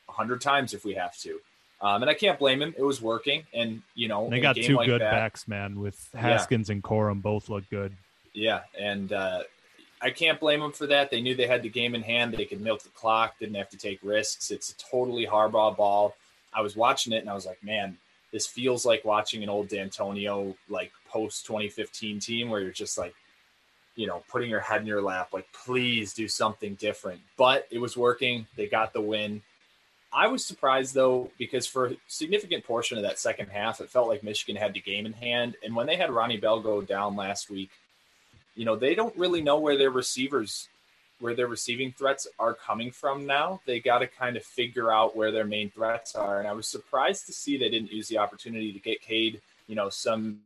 hundred 0.08 0.41
times 0.41 0.74
if 0.74 0.86
we 0.86 0.94
have 0.94 1.18
to. 1.20 1.39
Um, 1.82 2.01
and 2.03 2.10
I 2.10 2.13
can't 2.13 2.38
blame 2.38 2.62
him. 2.62 2.74
It 2.77 2.84
was 2.84 3.01
working, 3.01 3.44
and 3.53 3.82
you 3.96 4.10
know 4.10 4.29
they 4.29 4.41
got 4.41 4.58
two 4.58 4.75
like 4.75 4.88
good 4.88 5.00
that, 5.00 5.12
backs, 5.12 5.48
man. 5.48 5.79
With 5.79 6.10
Haskins 6.13 6.68
yeah. 6.68 6.74
and 6.74 6.84
Corum 6.84 7.22
both 7.22 7.48
look 7.48 7.63
good. 7.70 7.96
Yeah, 8.34 8.62
and 8.77 9.13
uh, 9.13 9.44
I 10.01 10.10
can't 10.10 10.39
blame 10.41 10.60
them 10.60 10.74
for 10.74 10.88
that. 10.88 11.10
They 11.10 11.22
knew 11.22 11.36
they 11.36 11.48
had 11.48 11.63
the 11.63 11.70
game 11.70 11.96
in 11.96 12.01
hand. 12.01 12.34
They 12.34 12.46
could 12.46 12.60
milk 12.60 12.84
the 12.84 12.89
clock, 12.89 13.39
didn't 13.39 13.56
have 13.56 13.70
to 13.70 13.77
take 13.77 14.00
risks. 14.03 14.51
It's 14.51 14.72
a 14.72 14.77
totally 14.77 15.25
Harbaugh 15.25 15.75
ball. 15.75 16.15
I 16.53 16.62
was 16.62 16.75
watching 16.75 17.13
it 17.13 17.20
and 17.20 17.29
I 17.29 17.34
was 17.34 17.46
like, 17.46 17.63
man, 17.63 17.98
this 18.32 18.48
feels 18.48 18.86
like 18.86 19.06
watching 19.06 19.44
an 19.44 19.50
old 19.50 19.70
Dantonio 19.70 20.56
like 20.70 20.91
post 21.10 21.46
2015 21.46 22.20
team 22.20 22.50
where 22.50 22.62
you're 22.62 22.72
just 22.72 22.98
like, 22.98 23.13
you 23.96 24.08
know, 24.08 24.24
putting 24.29 24.50
your 24.50 24.60
head 24.60 24.82
in 24.82 24.88
your 24.88 25.01
lap, 25.01 25.29
like, 25.34 25.48
please 25.51 26.13
do 26.13 26.27
something 26.27 26.75
different. 26.75 27.20
But 27.38 27.68
it 27.70 27.79
was 27.79 27.98
working. 27.98 28.48
They 28.56 28.68
got 28.68 28.94
the 28.94 29.01
win. 29.01 29.41
I 30.12 30.27
was 30.27 30.46
surprised 30.46 30.96
though, 30.96 31.29
because 31.38 31.68
for 31.68 31.88
a 31.88 31.98
significant 32.08 32.63
portion 32.63 32.98
of 32.98 33.03
that 33.03 33.20
second 33.20 33.50
half, 33.50 33.82
it 33.82 33.89
felt 33.89 34.08
like 34.08 34.24
Michigan 34.24 34.56
had 34.56 34.74
the 34.74 34.79
game 34.79 35.06
in 35.06 35.13
hand. 35.13 35.56
And 35.63 35.75
when 35.75 35.86
they 35.86 35.96
had 35.96 36.12
Ronnie 36.12 36.38
Bell 36.38 36.60
go 36.62 36.82
down 36.82 37.15
last 37.15 37.50
week, 37.50 37.70
you 38.56 38.65
know, 38.65 38.75
they 38.75 38.96
don't 38.96 39.15
really 39.18 39.41
know 39.41 39.60
where 39.60 39.77
their 39.77 39.91
receivers, 39.91 40.68
where 41.20 41.36
their 41.36 41.48
receiving 41.48 41.92
threats 41.92 42.28
are 42.40 42.54
coming 42.54 42.92
from 42.92 43.26
now. 43.26 43.62
They 43.66 43.80
got 43.80 44.00
to 44.00 44.08
kind 44.08 44.38
of 44.38 44.44
figure 44.44 44.92
out 44.92 45.16
where 45.16 45.32
their 45.32 45.46
main 45.46 45.70
threats 45.70 46.16
are. 46.16 46.40
And 46.40 46.48
I 46.48 46.54
was 46.54 46.68
surprised 46.68 47.26
to 47.28 47.34
see 47.34 47.58
they 47.58 47.70
didn't 47.70 47.92
use 47.92 48.08
the 48.08 48.18
opportunity 48.18 48.72
to 48.72 48.80
get 48.80 49.02
Cade, 49.02 49.42
you 49.68 49.76
know, 49.76 49.90
some 49.90 50.42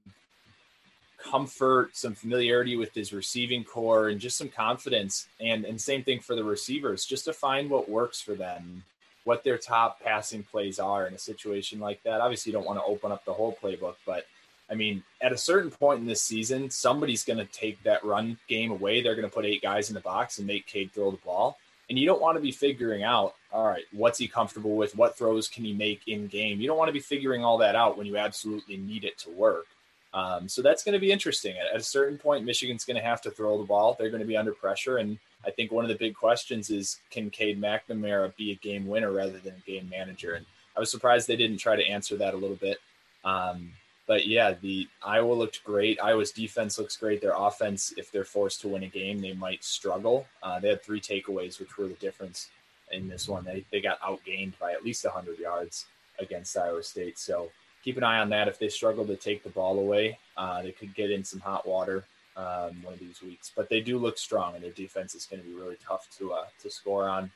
comfort, 1.23 1.95
some 1.95 2.13
familiarity 2.15 2.75
with 2.75 2.93
his 2.93 3.13
receiving 3.13 3.63
core, 3.63 4.09
and 4.09 4.19
just 4.19 4.37
some 4.37 4.49
confidence. 4.49 5.27
And 5.39 5.65
and 5.65 5.79
same 5.79 6.03
thing 6.03 6.19
for 6.19 6.35
the 6.35 6.43
receivers, 6.43 7.05
just 7.05 7.25
to 7.25 7.33
find 7.33 7.69
what 7.69 7.89
works 7.89 8.19
for 8.19 8.33
them, 8.33 8.83
what 9.23 9.43
their 9.43 9.57
top 9.57 10.01
passing 10.01 10.43
plays 10.43 10.79
are 10.79 11.07
in 11.07 11.13
a 11.13 11.19
situation 11.19 11.79
like 11.79 12.03
that. 12.03 12.21
Obviously, 12.21 12.51
you 12.51 12.57
don't 12.57 12.65
want 12.67 12.79
to 12.79 12.85
open 12.85 13.11
up 13.11 13.23
the 13.25 13.33
whole 13.33 13.57
playbook, 13.61 13.95
but 14.05 14.25
I 14.69 14.75
mean, 14.75 15.03
at 15.21 15.33
a 15.33 15.37
certain 15.37 15.69
point 15.69 15.99
in 15.99 16.05
this 16.05 16.21
season, 16.21 16.69
somebody's 16.69 17.23
going 17.23 17.39
to 17.39 17.45
take 17.45 17.81
that 17.83 18.03
run 18.03 18.37
game 18.47 18.71
away. 18.71 19.01
They're 19.01 19.15
going 19.15 19.29
to 19.29 19.33
put 19.33 19.45
eight 19.45 19.61
guys 19.61 19.89
in 19.89 19.93
the 19.93 19.99
box 20.01 20.37
and 20.37 20.47
make 20.47 20.65
Cade 20.65 20.91
throw 20.93 21.11
the 21.11 21.17
ball. 21.17 21.57
And 21.89 21.99
you 21.99 22.05
don't 22.07 22.21
want 22.21 22.37
to 22.37 22.41
be 22.41 22.51
figuring 22.51 23.03
out, 23.03 23.35
all 23.51 23.67
right, 23.67 23.83
what's 23.91 24.17
he 24.17 24.27
comfortable 24.27 24.75
with? 24.75 24.95
What 24.95 25.17
throws 25.17 25.49
can 25.49 25.65
he 25.65 25.73
make 25.73 26.07
in 26.07 26.27
game? 26.27 26.61
You 26.61 26.67
don't 26.67 26.77
want 26.77 26.87
to 26.89 26.93
be 26.93 26.99
figuring 26.99 27.43
all 27.43 27.57
that 27.59 27.75
out 27.75 27.97
when 27.97 28.07
you 28.07 28.17
absolutely 28.17 28.77
need 28.77 29.03
it 29.03 29.17
to 29.19 29.29
work. 29.29 29.65
Um, 30.13 30.47
so 30.47 30.61
that's 30.61 30.83
going 30.83 30.93
to 30.93 30.99
be 30.99 31.11
interesting. 31.11 31.55
At, 31.57 31.73
at 31.73 31.81
a 31.81 31.83
certain 31.83 32.17
point, 32.17 32.45
Michigan's 32.45 32.85
going 32.85 32.97
to 32.97 33.03
have 33.03 33.21
to 33.21 33.31
throw 33.31 33.57
the 33.57 33.65
ball. 33.65 33.95
They're 33.97 34.09
going 34.09 34.21
to 34.21 34.27
be 34.27 34.37
under 34.37 34.53
pressure. 34.53 34.97
And 34.97 35.17
I 35.45 35.51
think 35.51 35.71
one 35.71 35.83
of 35.83 35.89
the 35.89 35.95
big 35.95 36.15
questions 36.15 36.69
is 36.69 36.99
can 37.11 37.29
Cade 37.29 37.59
McNamara 37.61 38.35
be 38.35 38.51
a 38.51 38.55
game 38.55 38.87
winner 38.87 39.11
rather 39.11 39.39
than 39.39 39.55
a 39.55 39.69
game 39.69 39.89
manager? 39.89 40.35
And 40.35 40.45
I 40.77 40.79
was 40.79 40.89
surprised 40.89 41.27
they 41.27 41.35
didn't 41.35 41.57
try 41.57 41.75
to 41.75 41.85
answer 41.85 42.15
that 42.17 42.33
a 42.33 42.37
little 42.37 42.55
bit. 42.55 42.77
Um, 43.25 43.71
but 44.05 44.27
yeah, 44.27 44.53
the 44.61 44.87
Iowa 45.05 45.33
looked 45.33 45.63
great. 45.63 45.99
Iowa's 46.01 46.31
defense 46.31 46.77
looks 46.77 46.97
great. 46.97 47.21
Their 47.21 47.35
offense, 47.37 47.93
if 47.97 48.11
they're 48.11 48.25
forced 48.25 48.61
to 48.61 48.67
win 48.67 48.83
a 48.83 48.87
game, 48.87 49.19
they 49.19 49.33
might 49.33 49.63
struggle. 49.63 50.27
Uh, 50.41 50.59
they 50.59 50.69
had 50.69 50.83
three 50.83 50.99
takeaways, 50.99 51.59
which 51.59 51.77
were 51.77 51.87
the 51.87 51.93
difference 51.95 52.49
in 52.91 53.07
this 53.07 53.27
one. 53.27 53.45
They 53.45 53.65
they 53.71 53.81
got 53.81 54.01
outgained 54.01 54.59
by 54.59 54.73
at 54.73 54.83
least 54.83 55.05
100 55.05 55.39
yards 55.39 55.85
against 56.19 56.57
Iowa 56.57 56.83
State. 56.83 57.17
So 57.17 57.49
keep 57.83 57.97
an 57.97 58.03
eye 58.03 58.19
on 58.19 58.29
that. 58.29 58.47
If 58.47 58.59
they 58.59 58.69
struggle 58.69 59.05
to 59.07 59.15
take 59.15 59.43
the 59.43 59.49
ball 59.49 59.79
away, 59.79 60.17
uh, 60.37 60.61
they 60.61 60.71
could 60.71 60.93
get 60.95 61.09
in 61.09 61.23
some 61.23 61.39
hot 61.39 61.65
water 61.65 62.03
um, 62.35 62.81
one 62.83 62.93
of 62.93 62.99
these 62.99 63.21
weeks. 63.21 63.51
But 63.55 63.69
they 63.69 63.79
do 63.79 63.97
look 63.97 64.17
strong, 64.17 64.55
and 64.55 64.63
their 64.63 64.71
defense 64.71 65.15
is 65.15 65.25
going 65.25 65.41
to 65.41 65.47
be 65.47 65.55
really 65.55 65.77
tough 65.85 66.07
to 66.17 66.33
uh, 66.33 66.45
to 66.61 66.69
score 66.69 67.07
on. 67.07 67.31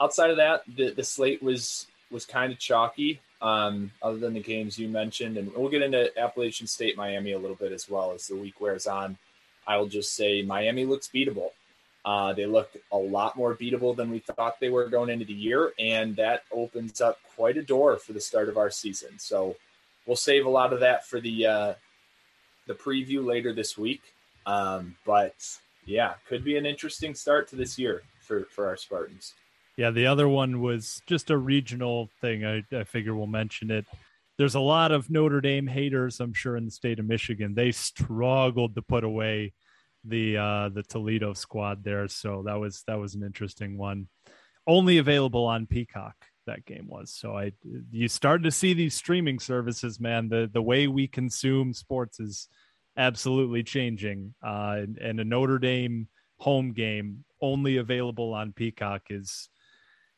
Outside 0.00 0.30
of 0.30 0.36
that, 0.36 0.62
the 0.76 0.90
the 0.90 1.04
slate 1.04 1.42
was 1.42 1.88
was 2.10 2.24
kind 2.24 2.52
of 2.52 2.58
chalky 2.58 3.20
um, 3.42 3.90
other 4.00 4.18
than 4.18 4.34
the 4.34 4.40
games 4.40 4.78
you 4.78 4.88
mentioned. 4.88 5.36
And 5.36 5.52
we'll 5.54 5.68
get 5.68 5.82
into 5.82 6.16
Appalachian 6.18 6.66
State, 6.66 6.96
Miami 6.96 7.32
a 7.32 7.38
little 7.38 7.56
bit 7.56 7.72
as 7.72 7.90
well 7.90 8.12
as 8.12 8.26
the 8.28 8.36
week 8.36 8.60
wears 8.60 8.86
on. 8.86 9.18
I 9.66 9.76
will 9.76 9.88
just 9.88 10.14
say 10.14 10.42
Miami 10.42 10.84
looks 10.86 11.08
beatable. 11.08 11.50
Uh, 12.04 12.32
they 12.32 12.46
look 12.46 12.70
a 12.90 12.96
lot 12.96 13.36
more 13.36 13.54
beatable 13.54 13.94
than 13.94 14.10
we 14.10 14.18
thought 14.20 14.58
they 14.58 14.70
were 14.70 14.88
going 14.88 15.08
into 15.08 15.24
the 15.24 15.32
year, 15.32 15.72
and 15.78 16.16
that 16.16 16.42
opens 16.50 17.00
up 17.00 17.18
quite 17.36 17.56
a 17.56 17.62
door 17.62 17.96
for 17.96 18.12
the 18.12 18.20
start 18.20 18.48
of 18.48 18.56
our 18.56 18.70
season. 18.70 19.18
So 19.18 19.56
we'll 20.06 20.16
save 20.16 20.46
a 20.46 20.50
lot 20.50 20.72
of 20.72 20.80
that 20.80 21.06
for 21.06 21.20
the 21.20 21.46
uh, 21.46 21.74
the 22.66 22.74
preview 22.74 23.24
later 23.24 23.52
this 23.52 23.78
week. 23.78 24.02
Um, 24.46 24.96
but 25.06 25.34
yeah, 25.86 26.14
could 26.28 26.42
be 26.42 26.56
an 26.56 26.66
interesting 26.66 27.14
start 27.14 27.48
to 27.48 27.56
this 27.56 27.78
year 27.78 28.02
for 28.20 28.46
for 28.46 28.66
our 28.66 28.76
Spartans. 28.76 29.34
Yeah, 29.76 29.90
the 29.90 30.06
other 30.06 30.28
one 30.28 30.60
was 30.60 31.00
just 31.06 31.30
a 31.30 31.36
regional 31.36 32.10
thing. 32.20 32.44
I, 32.44 32.62
I 32.74 32.84
figure 32.84 33.14
we'll 33.14 33.26
mention 33.26 33.70
it. 33.70 33.86
There's 34.38 34.54
a 34.54 34.60
lot 34.60 34.92
of 34.92 35.10
Notre 35.10 35.40
Dame 35.40 35.66
haters, 35.66 36.20
I'm 36.20 36.34
sure, 36.34 36.56
in 36.56 36.64
the 36.64 36.70
state 36.70 36.98
of 36.98 37.06
Michigan. 37.06 37.54
They 37.54 37.72
struggled 37.72 38.74
to 38.74 38.82
put 38.82 39.04
away 39.04 39.52
the 40.04 40.36
uh, 40.36 40.68
the 40.70 40.82
Toledo 40.82 41.32
squad 41.32 41.84
there, 41.84 42.08
so 42.08 42.42
that 42.46 42.58
was 42.58 42.82
that 42.86 42.98
was 42.98 43.14
an 43.14 43.22
interesting 43.22 43.78
one. 43.78 44.08
Only 44.66 44.98
available 44.98 45.44
on 45.46 45.66
Peacock 45.66 46.16
that 46.46 46.64
game 46.64 46.86
was. 46.88 47.12
So 47.12 47.36
I 47.36 47.52
you 47.90 48.08
started 48.08 48.44
to 48.44 48.50
see 48.50 48.74
these 48.74 48.94
streaming 48.94 49.38
services, 49.38 50.00
man. 50.00 50.28
The 50.28 50.50
the 50.52 50.62
way 50.62 50.86
we 50.86 51.06
consume 51.06 51.72
sports 51.72 52.20
is 52.20 52.48
absolutely 52.96 53.62
changing. 53.62 54.34
Uh, 54.44 54.76
and, 54.78 54.98
and 54.98 55.20
a 55.20 55.24
Notre 55.24 55.58
Dame 55.58 56.08
home 56.38 56.72
game 56.72 57.24
only 57.40 57.76
available 57.76 58.34
on 58.34 58.52
Peacock 58.52 59.02
is 59.10 59.48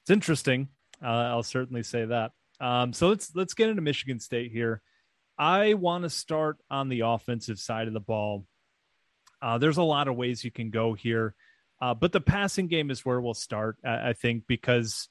it's 0.04 0.10
interesting. 0.10 0.68
Uh, 1.02 1.06
I'll 1.06 1.42
certainly 1.42 1.82
say 1.82 2.04
that. 2.04 2.32
Um, 2.60 2.92
so 2.92 3.08
let's 3.08 3.34
let's 3.34 3.54
get 3.54 3.70
into 3.70 3.80
Michigan 3.80 4.20
State 4.20 4.52
here. 4.52 4.82
I 5.38 5.72
want 5.74 6.04
to 6.04 6.10
start 6.10 6.58
on 6.70 6.90
the 6.90 7.00
offensive 7.00 7.58
side 7.58 7.88
of 7.88 7.94
the 7.94 8.00
ball. 8.00 8.44
Uh, 9.40 9.56
there's 9.56 9.78
a 9.78 9.82
lot 9.82 10.06
of 10.08 10.16
ways 10.16 10.44
you 10.44 10.50
can 10.50 10.68
go 10.68 10.92
here, 10.92 11.34
uh, 11.80 11.94
but 11.94 12.12
the 12.12 12.20
passing 12.20 12.66
game 12.66 12.90
is 12.90 13.02
where 13.04 13.18
we'll 13.18 13.32
start. 13.32 13.78
I 13.82 14.12
think 14.12 14.44
because 14.46 15.08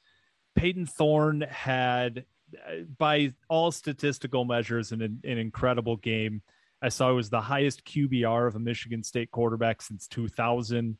Payton 0.56 0.86
Thorne 0.86 1.42
had, 1.42 2.26
uh, 2.56 2.84
by 2.98 3.34
all 3.50 3.72
statistical 3.72 4.46
measures, 4.46 4.92
an, 4.92 5.02
an 5.02 5.38
incredible 5.38 5.98
game. 5.98 6.44
I 6.84 6.90
saw 6.90 7.10
it 7.10 7.16
was 7.16 7.32
the 7.32 7.42
highest 7.42 7.84
QBR 7.86 8.48
of 8.48 8.56
a 8.56 8.60
Michigan 8.60 9.04
State 9.04 9.32
quarterback 9.32 9.82
since 9.82 10.08
2000. 10.08 10.98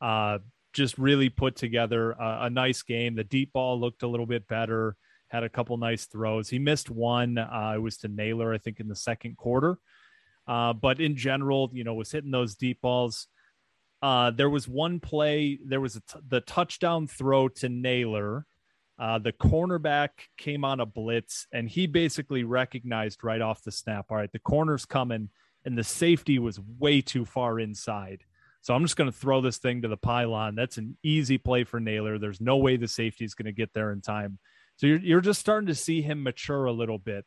Uh, 0.00 0.38
just 0.74 0.98
really 0.98 1.30
put 1.30 1.56
together 1.56 2.12
a, 2.12 2.38
a, 2.42 2.50
nice 2.50 2.82
game. 2.82 3.14
The 3.14 3.24
deep 3.24 3.52
ball 3.52 3.80
looked 3.80 4.02
a 4.02 4.08
little 4.08 4.26
bit 4.26 4.46
better, 4.48 4.96
had 5.28 5.44
a 5.44 5.48
couple 5.48 5.76
nice 5.78 6.04
throws. 6.06 6.50
He 6.50 6.58
missed 6.58 6.90
one. 6.90 7.38
Uh, 7.38 7.72
it 7.76 7.78
was 7.78 7.96
to 7.98 8.08
Nailor, 8.08 8.52
I 8.52 8.58
think, 8.58 8.80
in 8.80 8.88
the 8.88 8.96
second 8.96 9.36
quarter. 9.36 9.78
Uh, 10.46 10.74
but 10.74 11.00
in 11.00 11.16
general, 11.16 11.70
you 11.72 11.84
know, 11.84 11.94
was 11.94 12.12
hitting 12.12 12.30
those 12.30 12.56
deep 12.56 12.80
balls. 12.82 13.28
Uh, 14.02 14.30
there 14.30 14.50
was 14.50 14.68
one 14.68 15.00
play. 15.00 15.58
There 15.64 15.80
was 15.80 15.98
the 16.28 16.42
touchdown 16.42 17.06
throw 17.06 17.48
to 17.48 17.68
Nailor. 17.70 18.44
Uh, 18.98 19.18
the 19.18 19.32
cornerback 19.32 20.10
came 20.36 20.64
on 20.64 20.80
a 20.80 20.86
blitz, 20.86 21.46
and 21.52 21.68
he 21.68 21.86
basically 21.86 22.44
recognized 22.44 23.24
right 23.24 23.40
off 23.40 23.62
the 23.62 23.72
snap. 23.72 24.06
All 24.10 24.16
right, 24.16 24.30
the 24.30 24.38
corner's 24.38 24.84
coming, 24.84 25.30
and 25.64 25.78
the 25.78 25.84
safety 25.84 26.38
was 26.38 26.60
way 26.78 27.00
too 27.00 27.24
far 27.24 27.58
inside. 27.58 28.22
So 28.64 28.74
I'm 28.74 28.82
just 28.82 28.96
going 28.96 29.12
to 29.12 29.16
throw 29.16 29.42
this 29.42 29.58
thing 29.58 29.82
to 29.82 29.88
the 29.88 29.98
pylon. 29.98 30.54
That's 30.54 30.78
an 30.78 30.96
easy 31.02 31.36
play 31.36 31.64
for 31.64 31.80
Nailor. 31.80 32.18
There's 32.18 32.40
no 32.40 32.56
way 32.56 32.78
the 32.78 32.88
safety 32.88 33.26
is 33.26 33.34
going 33.34 33.44
to 33.44 33.52
get 33.52 33.74
there 33.74 33.92
in 33.92 34.00
time. 34.00 34.38
So 34.76 34.86
you're, 34.86 35.00
you're 35.00 35.20
just 35.20 35.38
starting 35.38 35.66
to 35.66 35.74
see 35.74 36.00
him 36.00 36.22
mature 36.22 36.64
a 36.64 36.72
little 36.72 36.96
bit. 36.96 37.26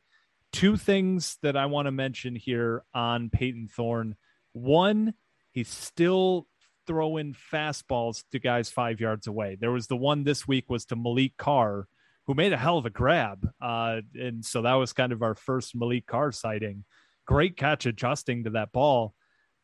Two 0.52 0.78
things 0.78 1.38
that 1.44 1.56
I 1.56 1.68
want 1.68 1.86
to 1.86 1.92
mention 1.92 2.36
here 2.36 2.84
on 2.92 3.30
Payton 3.30 3.68
Thorne. 3.68 4.16
One, 4.54 5.14
he's 5.52 5.70
still 5.70 6.48
throwing 6.88 7.36
fastballs 7.54 8.24
to 8.32 8.40
guys 8.40 8.72
five 8.72 9.00
yards 9.00 9.28
away. 9.28 9.58
There 9.62 9.72
was 9.72 9.86
the 9.86 9.96
one 9.96 10.24
this 10.24 10.48
week 10.48 10.72
was 10.72 10.86
to 10.86 10.96
Maliq 10.96 11.34
Carr, 11.38 11.88
who 12.26 12.34
made 12.34 12.52
a 12.52 12.58
hell 12.58 12.80
of 12.80 12.88
a 12.88 12.90
grab. 12.90 13.48
Uh, 13.62 14.02
and 14.16 14.44
so 14.44 14.64
that 14.64 14.74
was 14.74 14.92
kind 14.92 15.12
of 15.12 15.22
our 15.22 15.36
first 15.36 15.78
Maliq 15.78 16.08
Carr 16.08 16.32
sighting. 16.32 16.84
Great 17.28 17.58
catch 17.58 17.86
adjusting 17.86 18.46
to 18.46 18.50
that 18.50 18.72
ball 18.72 19.14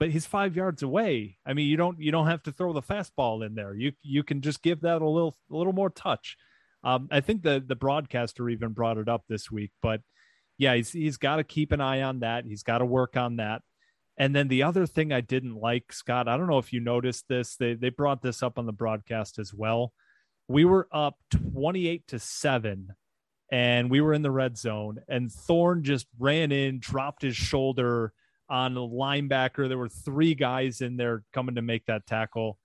but 0.03 0.11
he's 0.11 0.25
five 0.25 0.53
yards 0.57 0.83
away. 0.83 1.37
I 1.45 1.53
mean, 1.53 1.69
you 1.69 1.77
don't 1.77 1.97
you 1.97 2.11
don't 2.11 2.27
have 2.27 2.43
to 2.43 2.51
throw 2.51 2.73
the 2.73 2.81
fastball 2.81 3.45
in 3.45 3.55
there. 3.55 3.73
You 3.73 3.93
you 4.01 4.21
can 4.21 4.41
just 4.41 4.61
give 4.61 4.81
that 4.81 5.01
a 5.01 5.07
little 5.07 5.33
a 5.49 5.55
little 5.55 5.71
more 5.71 5.89
touch. 5.89 6.35
Um, 6.83 7.07
I 7.09 7.21
think 7.21 7.41
the 7.41 7.63
the 7.65 7.77
broadcaster 7.77 8.49
even 8.49 8.73
brought 8.73 8.97
it 8.97 9.07
up 9.07 9.23
this 9.29 9.49
week, 9.49 9.71
but 9.81 10.01
yeah, 10.57 10.75
he's 10.75 10.91
he's 10.91 11.15
got 11.15 11.37
to 11.37 11.45
keep 11.45 11.71
an 11.71 11.79
eye 11.79 12.01
on 12.01 12.19
that. 12.19 12.43
He's 12.43 12.63
got 12.63 12.79
to 12.79 12.85
work 12.85 13.15
on 13.15 13.37
that. 13.37 13.61
And 14.17 14.35
then 14.35 14.49
the 14.49 14.63
other 14.63 14.85
thing 14.85 15.13
I 15.13 15.21
didn't 15.21 15.55
like, 15.55 15.93
Scott, 15.93 16.27
I 16.27 16.35
don't 16.35 16.47
know 16.47 16.57
if 16.57 16.73
you 16.73 16.81
noticed 16.81 17.29
this. 17.29 17.55
They 17.55 17.73
they 17.73 17.87
brought 17.87 18.21
this 18.21 18.43
up 18.43 18.59
on 18.59 18.65
the 18.65 18.73
broadcast 18.73 19.39
as 19.39 19.53
well. 19.53 19.93
We 20.49 20.65
were 20.65 20.89
up 20.91 21.15
28 21.53 22.07
to 22.09 22.19
7 22.19 22.89
and 23.49 23.89
we 23.89 24.01
were 24.01 24.13
in 24.13 24.21
the 24.21 24.31
red 24.31 24.57
zone 24.57 24.97
and 25.07 25.31
Thorne 25.31 25.81
just 25.81 26.07
ran 26.19 26.51
in, 26.51 26.79
dropped 26.81 27.21
his 27.21 27.37
shoulder 27.37 28.11
on 28.49 28.75
linebacker. 28.75 29.67
There 29.67 29.77
were 29.77 29.89
three 29.89 30.35
guys 30.35 30.81
in 30.81 30.97
there 30.97 31.23
coming 31.33 31.55
to 31.55 31.61
make 31.61 31.85
that 31.87 32.05
tackle. 32.05 32.57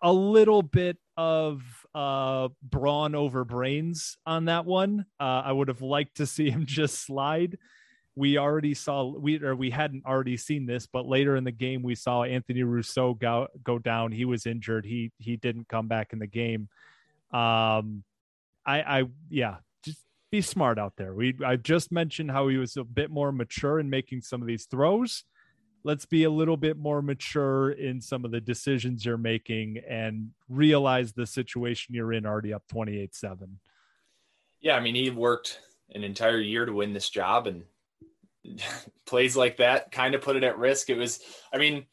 a 0.00 0.12
little 0.12 0.62
bit 0.62 0.98
of 1.16 1.62
uh, 1.94 2.48
brawn 2.62 3.14
over 3.14 3.44
brains 3.44 4.16
on 4.26 4.46
that 4.46 4.64
one. 4.64 5.06
Uh, 5.20 5.42
I 5.44 5.52
would 5.52 5.68
have 5.68 5.82
liked 5.82 6.16
to 6.16 6.26
see 6.26 6.50
him 6.54 6.66
just 6.66 7.04
slide. 7.06 7.58
We 8.14 8.36
already 8.36 8.74
saw 8.74 9.04
we 9.04 9.42
or 9.42 9.56
we 9.56 9.70
hadn't 9.70 10.04
already 10.04 10.36
seen 10.36 10.66
this, 10.66 10.86
but 10.86 11.06
later 11.06 11.34
in 11.36 11.44
the 11.44 11.52
game 11.52 11.82
we 11.82 11.94
saw 11.94 12.24
Anthony 12.24 12.62
Russo 12.62 13.14
go 13.14 13.48
go 13.64 13.78
down. 13.78 14.12
He 14.12 14.26
was 14.26 14.44
injured. 14.44 14.84
He 14.84 15.12
he 15.18 15.36
didn't 15.36 15.68
come 15.68 15.88
back 15.88 16.12
in 16.12 16.18
the 16.18 16.26
game. 16.26 16.68
Um, 17.32 18.04
I 18.66 18.82
I 18.82 19.04
yeah, 19.30 19.56
be 20.32 20.40
smart 20.40 20.78
out 20.78 20.94
there. 20.96 21.14
We 21.14 21.36
I 21.44 21.56
just 21.56 21.92
mentioned 21.92 22.30
how 22.32 22.48
he 22.48 22.56
was 22.56 22.76
a 22.76 22.82
bit 22.82 23.10
more 23.10 23.30
mature 23.30 23.78
in 23.78 23.88
making 23.88 24.22
some 24.22 24.40
of 24.40 24.48
these 24.48 24.64
throws. 24.64 25.24
Let's 25.84 26.06
be 26.06 26.24
a 26.24 26.30
little 26.30 26.56
bit 26.56 26.78
more 26.78 27.02
mature 27.02 27.72
in 27.72 28.00
some 28.00 28.24
of 28.24 28.30
the 28.30 28.40
decisions 28.40 29.04
you're 29.04 29.18
making 29.18 29.78
and 29.88 30.30
realize 30.48 31.12
the 31.12 31.26
situation 31.26 31.94
you're 31.94 32.12
in 32.12 32.24
already 32.24 32.52
up 32.52 32.62
28 32.68 33.14
7 33.14 33.58
yeah 34.60 34.76
i 34.76 34.80
mean 34.80 34.94
he 34.94 35.10
worked 35.10 35.58
an 35.94 36.04
entire 36.04 36.40
year 36.40 36.64
to 36.64 36.72
win 36.72 36.92
this 36.92 37.10
job 37.10 37.46
and 37.46 37.64
plays 39.06 39.36
like 39.36 39.56
that 39.56 39.90
kind 39.90 40.14
of 40.14 40.20
put 40.22 40.36
it 40.36 40.44
at 40.44 40.58
risk. 40.58 40.88
It 40.88 40.96
was 40.96 41.20
i 41.52 41.58
mean 41.58 41.84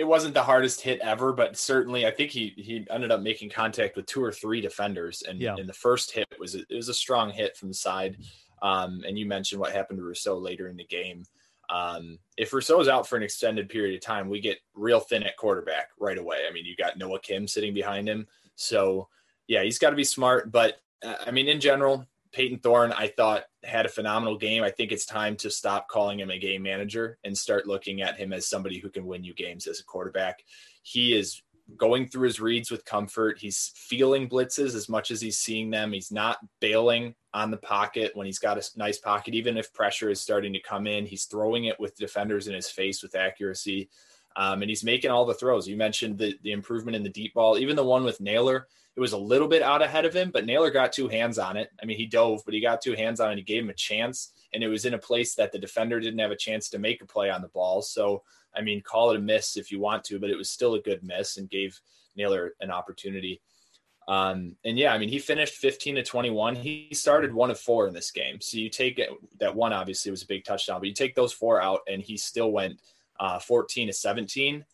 it 0.00 0.06
wasn't 0.06 0.32
the 0.32 0.42
hardest 0.42 0.80
hit 0.80 0.98
ever 1.00 1.30
but 1.30 1.58
certainly 1.58 2.06
i 2.06 2.10
think 2.10 2.30
he 2.30 2.54
he 2.56 2.86
ended 2.90 3.12
up 3.12 3.20
making 3.20 3.50
contact 3.50 3.96
with 3.96 4.06
two 4.06 4.24
or 4.24 4.32
three 4.32 4.62
defenders 4.62 5.22
and 5.28 5.38
yeah. 5.38 5.54
in 5.58 5.66
the 5.66 5.72
first 5.74 6.10
hit 6.10 6.26
was 6.38 6.54
it 6.54 6.66
was 6.70 6.88
a 6.88 6.94
strong 6.94 7.30
hit 7.30 7.54
from 7.56 7.68
the 7.68 7.74
side 7.74 8.16
um, 8.62 9.02
and 9.06 9.18
you 9.18 9.26
mentioned 9.26 9.60
what 9.60 9.72
happened 9.72 9.98
to 9.98 10.02
russo 10.02 10.38
later 10.38 10.68
in 10.68 10.76
the 10.76 10.86
game 10.86 11.22
um, 11.70 12.18
if 12.36 12.52
Russo 12.52 12.80
is 12.80 12.88
out 12.88 13.06
for 13.06 13.16
an 13.16 13.22
extended 13.22 13.68
period 13.68 13.94
of 13.94 14.00
time, 14.00 14.28
we 14.28 14.40
get 14.40 14.58
real 14.74 14.98
thin 14.98 15.22
at 15.22 15.36
quarterback 15.36 15.90
right 16.00 16.18
away. 16.18 16.38
I 16.48 16.52
mean, 16.52 16.66
you 16.66 16.74
got 16.74 16.98
Noah 16.98 17.20
Kim 17.20 17.46
sitting 17.46 17.72
behind 17.72 18.08
him. 18.08 18.26
So, 18.56 19.06
yeah, 19.46 19.62
he's 19.62 19.78
got 19.78 19.90
to 19.90 19.96
be 19.96 20.02
smart. 20.02 20.50
But, 20.50 20.80
uh, 21.04 21.14
I 21.24 21.30
mean, 21.30 21.46
in 21.46 21.60
general, 21.60 22.08
Payton 22.32 22.60
Thorne, 22.60 22.92
I 22.92 23.08
thought, 23.08 23.44
had 23.64 23.86
a 23.86 23.90
phenomenal 23.90 24.38
game. 24.38 24.62
I 24.62 24.70
think 24.70 24.92
it's 24.92 25.06
time 25.06 25.36
to 25.36 25.50
stop 25.50 25.88
calling 25.88 26.20
him 26.20 26.30
a 26.30 26.38
game 26.38 26.62
manager 26.62 27.18
and 27.24 27.36
start 27.36 27.66
looking 27.66 28.02
at 28.02 28.16
him 28.16 28.32
as 28.32 28.48
somebody 28.48 28.78
who 28.78 28.90
can 28.90 29.06
win 29.06 29.24
you 29.24 29.34
games 29.34 29.66
as 29.66 29.80
a 29.80 29.84
quarterback. 29.84 30.42
He 30.82 31.16
is 31.16 31.42
going 31.76 32.08
through 32.08 32.26
his 32.26 32.40
reads 32.40 32.70
with 32.70 32.84
comfort. 32.84 33.38
He's 33.38 33.72
feeling 33.74 34.28
blitzes 34.28 34.74
as 34.74 34.88
much 34.88 35.10
as 35.10 35.20
he's 35.20 35.38
seeing 35.38 35.70
them. 35.70 35.92
He's 35.92 36.12
not 36.12 36.38
bailing 36.60 37.14
on 37.32 37.50
the 37.50 37.56
pocket 37.56 38.12
when 38.14 38.26
he's 38.26 38.38
got 38.38 38.58
a 38.58 38.78
nice 38.78 38.98
pocket, 38.98 39.34
even 39.34 39.56
if 39.56 39.72
pressure 39.72 40.10
is 40.10 40.20
starting 40.20 40.52
to 40.52 40.60
come 40.60 40.86
in. 40.86 41.06
He's 41.06 41.24
throwing 41.24 41.64
it 41.64 41.78
with 41.78 41.96
defenders 41.96 42.48
in 42.48 42.54
his 42.54 42.70
face 42.70 43.02
with 43.02 43.14
accuracy. 43.14 43.88
Um, 44.40 44.62
and 44.62 44.70
he's 44.70 44.82
making 44.82 45.10
all 45.10 45.26
the 45.26 45.34
throws. 45.34 45.68
You 45.68 45.76
mentioned 45.76 46.16
the, 46.16 46.34
the 46.42 46.52
improvement 46.52 46.96
in 46.96 47.02
the 47.02 47.10
deep 47.10 47.34
ball, 47.34 47.58
even 47.58 47.76
the 47.76 47.84
one 47.84 48.04
with 48.04 48.22
Nailor. 48.22 48.68
It 48.96 49.00
was 49.00 49.12
a 49.12 49.18
little 49.18 49.48
bit 49.48 49.60
out 49.60 49.82
ahead 49.82 50.06
of 50.06 50.14
him, 50.14 50.30
but 50.30 50.46
Nailor 50.46 50.70
got 50.70 50.92
two 50.92 51.08
hands 51.08 51.38
on 51.38 51.58
it. 51.58 51.68
I 51.82 51.84
mean, 51.84 51.98
he 51.98 52.06
dove, 52.06 52.40
but 52.46 52.54
he 52.54 52.60
got 52.60 52.80
two 52.80 52.94
hands 52.94 53.20
on 53.20 53.32
it. 53.32 53.36
He 53.36 53.42
gave 53.42 53.62
him 53.62 53.70
a 53.70 53.74
chance, 53.74 54.32
and 54.54 54.64
it 54.64 54.68
was 54.68 54.86
in 54.86 54.94
a 54.94 54.98
place 54.98 55.34
that 55.34 55.52
the 55.52 55.58
defender 55.58 56.00
didn't 56.00 56.20
have 56.20 56.30
a 56.30 56.36
chance 56.36 56.70
to 56.70 56.78
make 56.78 57.02
a 57.02 57.06
play 57.06 57.28
on 57.28 57.42
the 57.42 57.48
ball. 57.48 57.82
So 57.82 58.22
I 58.56 58.62
mean, 58.62 58.82
call 58.82 59.10
it 59.10 59.16
a 59.16 59.20
miss 59.20 59.56
if 59.56 59.70
you 59.70 59.78
want 59.78 60.04
to, 60.04 60.18
but 60.18 60.30
it 60.30 60.38
was 60.38 60.50
still 60.50 60.74
a 60.74 60.80
good 60.80 61.02
miss 61.02 61.36
and 61.36 61.50
gave 61.50 61.78
Nailor 62.16 62.54
an 62.60 62.70
opportunity. 62.70 63.40
Um, 64.08 64.56
and 64.64 64.76
yeah, 64.76 64.92
I 64.92 64.98
mean, 64.98 65.08
he 65.08 65.18
finished 65.18 65.54
15 65.54 65.96
to 65.96 66.02
21. 66.02 66.56
He 66.56 66.88
started 66.92 67.32
one 67.32 67.50
of 67.50 67.60
four 67.60 67.86
in 67.86 67.94
this 67.94 68.10
game. 68.10 68.40
So 68.40 68.56
you 68.56 68.68
take 68.68 68.98
it, 68.98 69.10
that 69.38 69.54
one 69.54 69.72
obviously 69.72 70.10
was 70.10 70.22
a 70.22 70.26
big 70.26 70.44
touchdown, 70.44 70.80
but 70.80 70.88
you 70.88 70.94
take 70.94 71.14
those 71.14 71.32
four 71.32 71.62
out 71.62 71.80
and 71.86 72.02
he 72.02 72.16
still 72.16 72.50
went 72.50 72.80
uh, 73.20 73.38
14 73.38 73.86
to 73.86 73.92
17 73.92 74.64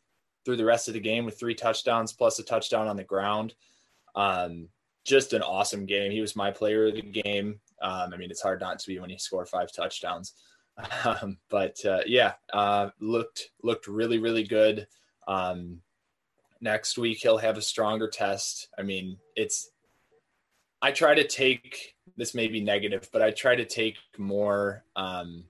through 0.45 0.57
the 0.57 0.65
rest 0.65 0.89
of 0.89 0.95
the 0.95 1.01
game 1.01 1.25
with 1.25 1.39
three 1.39 1.55
touchdowns 1.55 2.13
plus 2.13 2.39
a 2.39 2.45
touchdown 2.45 2.87
on 2.87 2.97
the 2.97 3.05
ground. 3.05 3.55
Um, 4.15 4.69
just 5.05 5.33
an 5.33 5.43
awesome 5.43 5.87
game. 5.87 6.11
He 6.11 6.21
was 6.21 6.37
my 6.37 6.51
player 6.51 6.87
of 6.87 6.95
the 6.95 7.03
game. 7.03 7.61
Um, 7.83 8.13
I 8.15 8.17
mean, 8.17 8.31
it's 8.31 8.43
hard 8.43 8.61
not 8.61 8.79
to 8.79 8.89
be 8.89 8.99
when 8.99 9.11
he 9.11 9.19
scored 9.19 9.49
five 9.49 9.73
touchdowns. 9.73 10.33
Um, 11.07 11.39
but 11.49 11.83
uh, 11.87 12.01
yeah, 12.05 12.35
uh, 12.53 12.91
looked 13.01 13.49
looked 13.63 13.89
really 13.89 14.19
really 14.19 14.45
good. 14.45 14.87
Um, 15.27 15.81
next 16.61 16.99
week 16.99 17.17
he'll 17.23 17.39
have 17.39 17.57
a 17.57 17.63
stronger 17.63 18.09
test. 18.09 18.69
I 18.79 18.83
mean, 18.83 19.17
it's 19.37 19.71
I 20.83 20.93
try 20.93 21.15
to 21.15 21.27
take 21.27 21.95
this 22.19 22.35
may 22.35 22.49
be 22.49 22.61
negative, 22.61 23.09
but 23.11 23.23
I 23.23 23.31
try 23.31 23.57
to 23.57 23.65
take 23.65 23.97
more 24.19 24.85
um, 24.97 25.45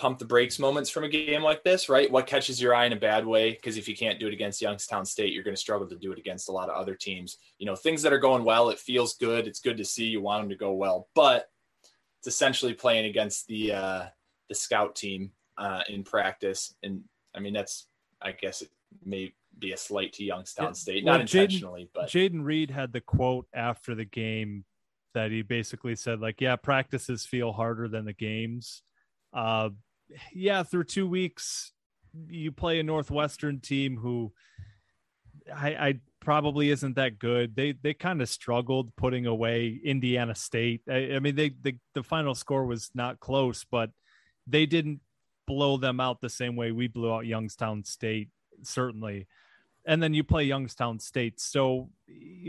pump 0.00 0.18
the 0.18 0.24
brakes 0.24 0.58
moments 0.58 0.88
from 0.88 1.04
a 1.04 1.08
game 1.08 1.42
like 1.42 1.62
this, 1.62 1.88
right? 1.88 2.10
What 2.10 2.26
catches 2.26 2.60
your 2.60 2.74
eye 2.74 2.86
in 2.86 2.92
a 2.94 2.96
bad 2.96 3.26
way? 3.26 3.52
Because 3.52 3.76
if 3.76 3.86
you 3.86 3.94
can't 3.94 4.18
do 4.18 4.26
it 4.26 4.32
against 4.32 4.62
Youngstown 4.62 5.04
State, 5.04 5.32
you're 5.32 5.44
going 5.44 5.54
to 5.54 5.60
struggle 5.60 5.86
to 5.88 5.96
do 5.96 6.10
it 6.10 6.18
against 6.18 6.48
a 6.48 6.52
lot 6.52 6.70
of 6.70 6.76
other 6.76 6.94
teams. 6.94 7.36
You 7.58 7.66
know, 7.66 7.76
things 7.76 8.02
that 8.02 8.12
are 8.12 8.18
going 8.18 8.44
well, 8.44 8.70
it 8.70 8.78
feels 8.78 9.16
good. 9.16 9.46
It's 9.46 9.60
good 9.60 9.76
to 9.76 9.84
see. 9.84 10.06
You 10.06 10.22
want 10.22 10.42
them 10.42 10.48
to 10.50 10.56
go 10.56 10.72
well, 10.72 11.08
but 11.14 11.50
it's 12.18 12.28
essentially 12.28 12.72
playing 12.72 13.06
against 13.06 13.46
the 13.46 13.72
uh, 13.72 14.04
the 14.48 14.54
scout 14.54 14.96
team 14.96 15.32
uh, 15.58 15.82
in 15.88 16.02
practice. 16.02 16.74
And 16.82 17.02
I 17.34 17.40
mean, 17.40 17.52
that's, 17.52 17.86
I 18.22 18.32
guess 18.32 18.62
it 18.62 18.70
may 19.04 19.34
be 19.58 19.72
a 19.72 19.76
slight 19.76 20.14
to 20.14 20.24
Youngstown 20.24 20.74
State, 20.74 21.04
well, 21.04 21.14
not 21.14 21.20
intentionally, 21.20 21.82
Jayden, 21.82 21.90
but 21.94 22.08
Jayden 22.08 22.44
Reed 22.44 22.70
had 22.70 22.92
the 22.92 23.00
quote 23.00 23.46
after 23.54 23.94
the 23.94 24.06
game 24.06 24.64
that 25.14 25.30
he 25.30 25.42
basically 25.42 25.96
said, 25.96 26.20
like, 26.20 26.40
yeah, 26.40 26.56
practices 26.56 27.26
feel 27.26 27.52
harder 27.52 27.88
than 27.88 28.04
the 28.04 28.12
games. 28.12 28.82
Uh, 29.32 29.70
yeah, 30.32 30.62
through 30.62 30.84
two 30.84 31.08
weeks, 31.08 31.72
you 32.28 32.52
play 32.52 32.80
a 32.80 32.82
Northwestern 32.82 33.60
team 33.60 33.96
who 33.96 34.32
I, 35.54 35.68
I 35.68 36.00
probably 36.20 36.70
isn't 36.70 36.96
that 36.96 37.18
good. 37.18 37.56
They 37.56 37.72
they 37.72 37.94
kind 37.94 38.22
of 38.22 38.28
struggled 38.28 38.94
putting 38.96 39.26
away 39.26 39.80
Indiana 39.82 40.34
State. 40.34 40.82
I, 40.88 41.14
I 41.14 41.18
mean, 41.18 41.34
they 41.34 41.50
the, 41.60 41.76
the 41.94 42.02
final 42.02 42.34
score 42.34 42.64
was 42.64 42.90
not 42.94 43.20
close, 43.20 43.64
but 43.64 43.90
they 44.46 44.66
didn't 44.66 45.00
blow 45.46 45.76
them 45.76 46.00
out 46.00 46.20
the 46.20 46.28
same 46.28 46.56
way 46.56 46.72
we 46.72 46.86
blew 46.86 47.12
out 47.12 47.26
Youngstown 47.26 47.84
State, 47.84 48.28
certainly. 48.62 49.26
And 49.86 50.02
then 50.02 50.12
you 50.14 50.22
play 50.22 50.44
Youngstown 50.44 51.00
State. 51.00 51.40
So 51.40 51.90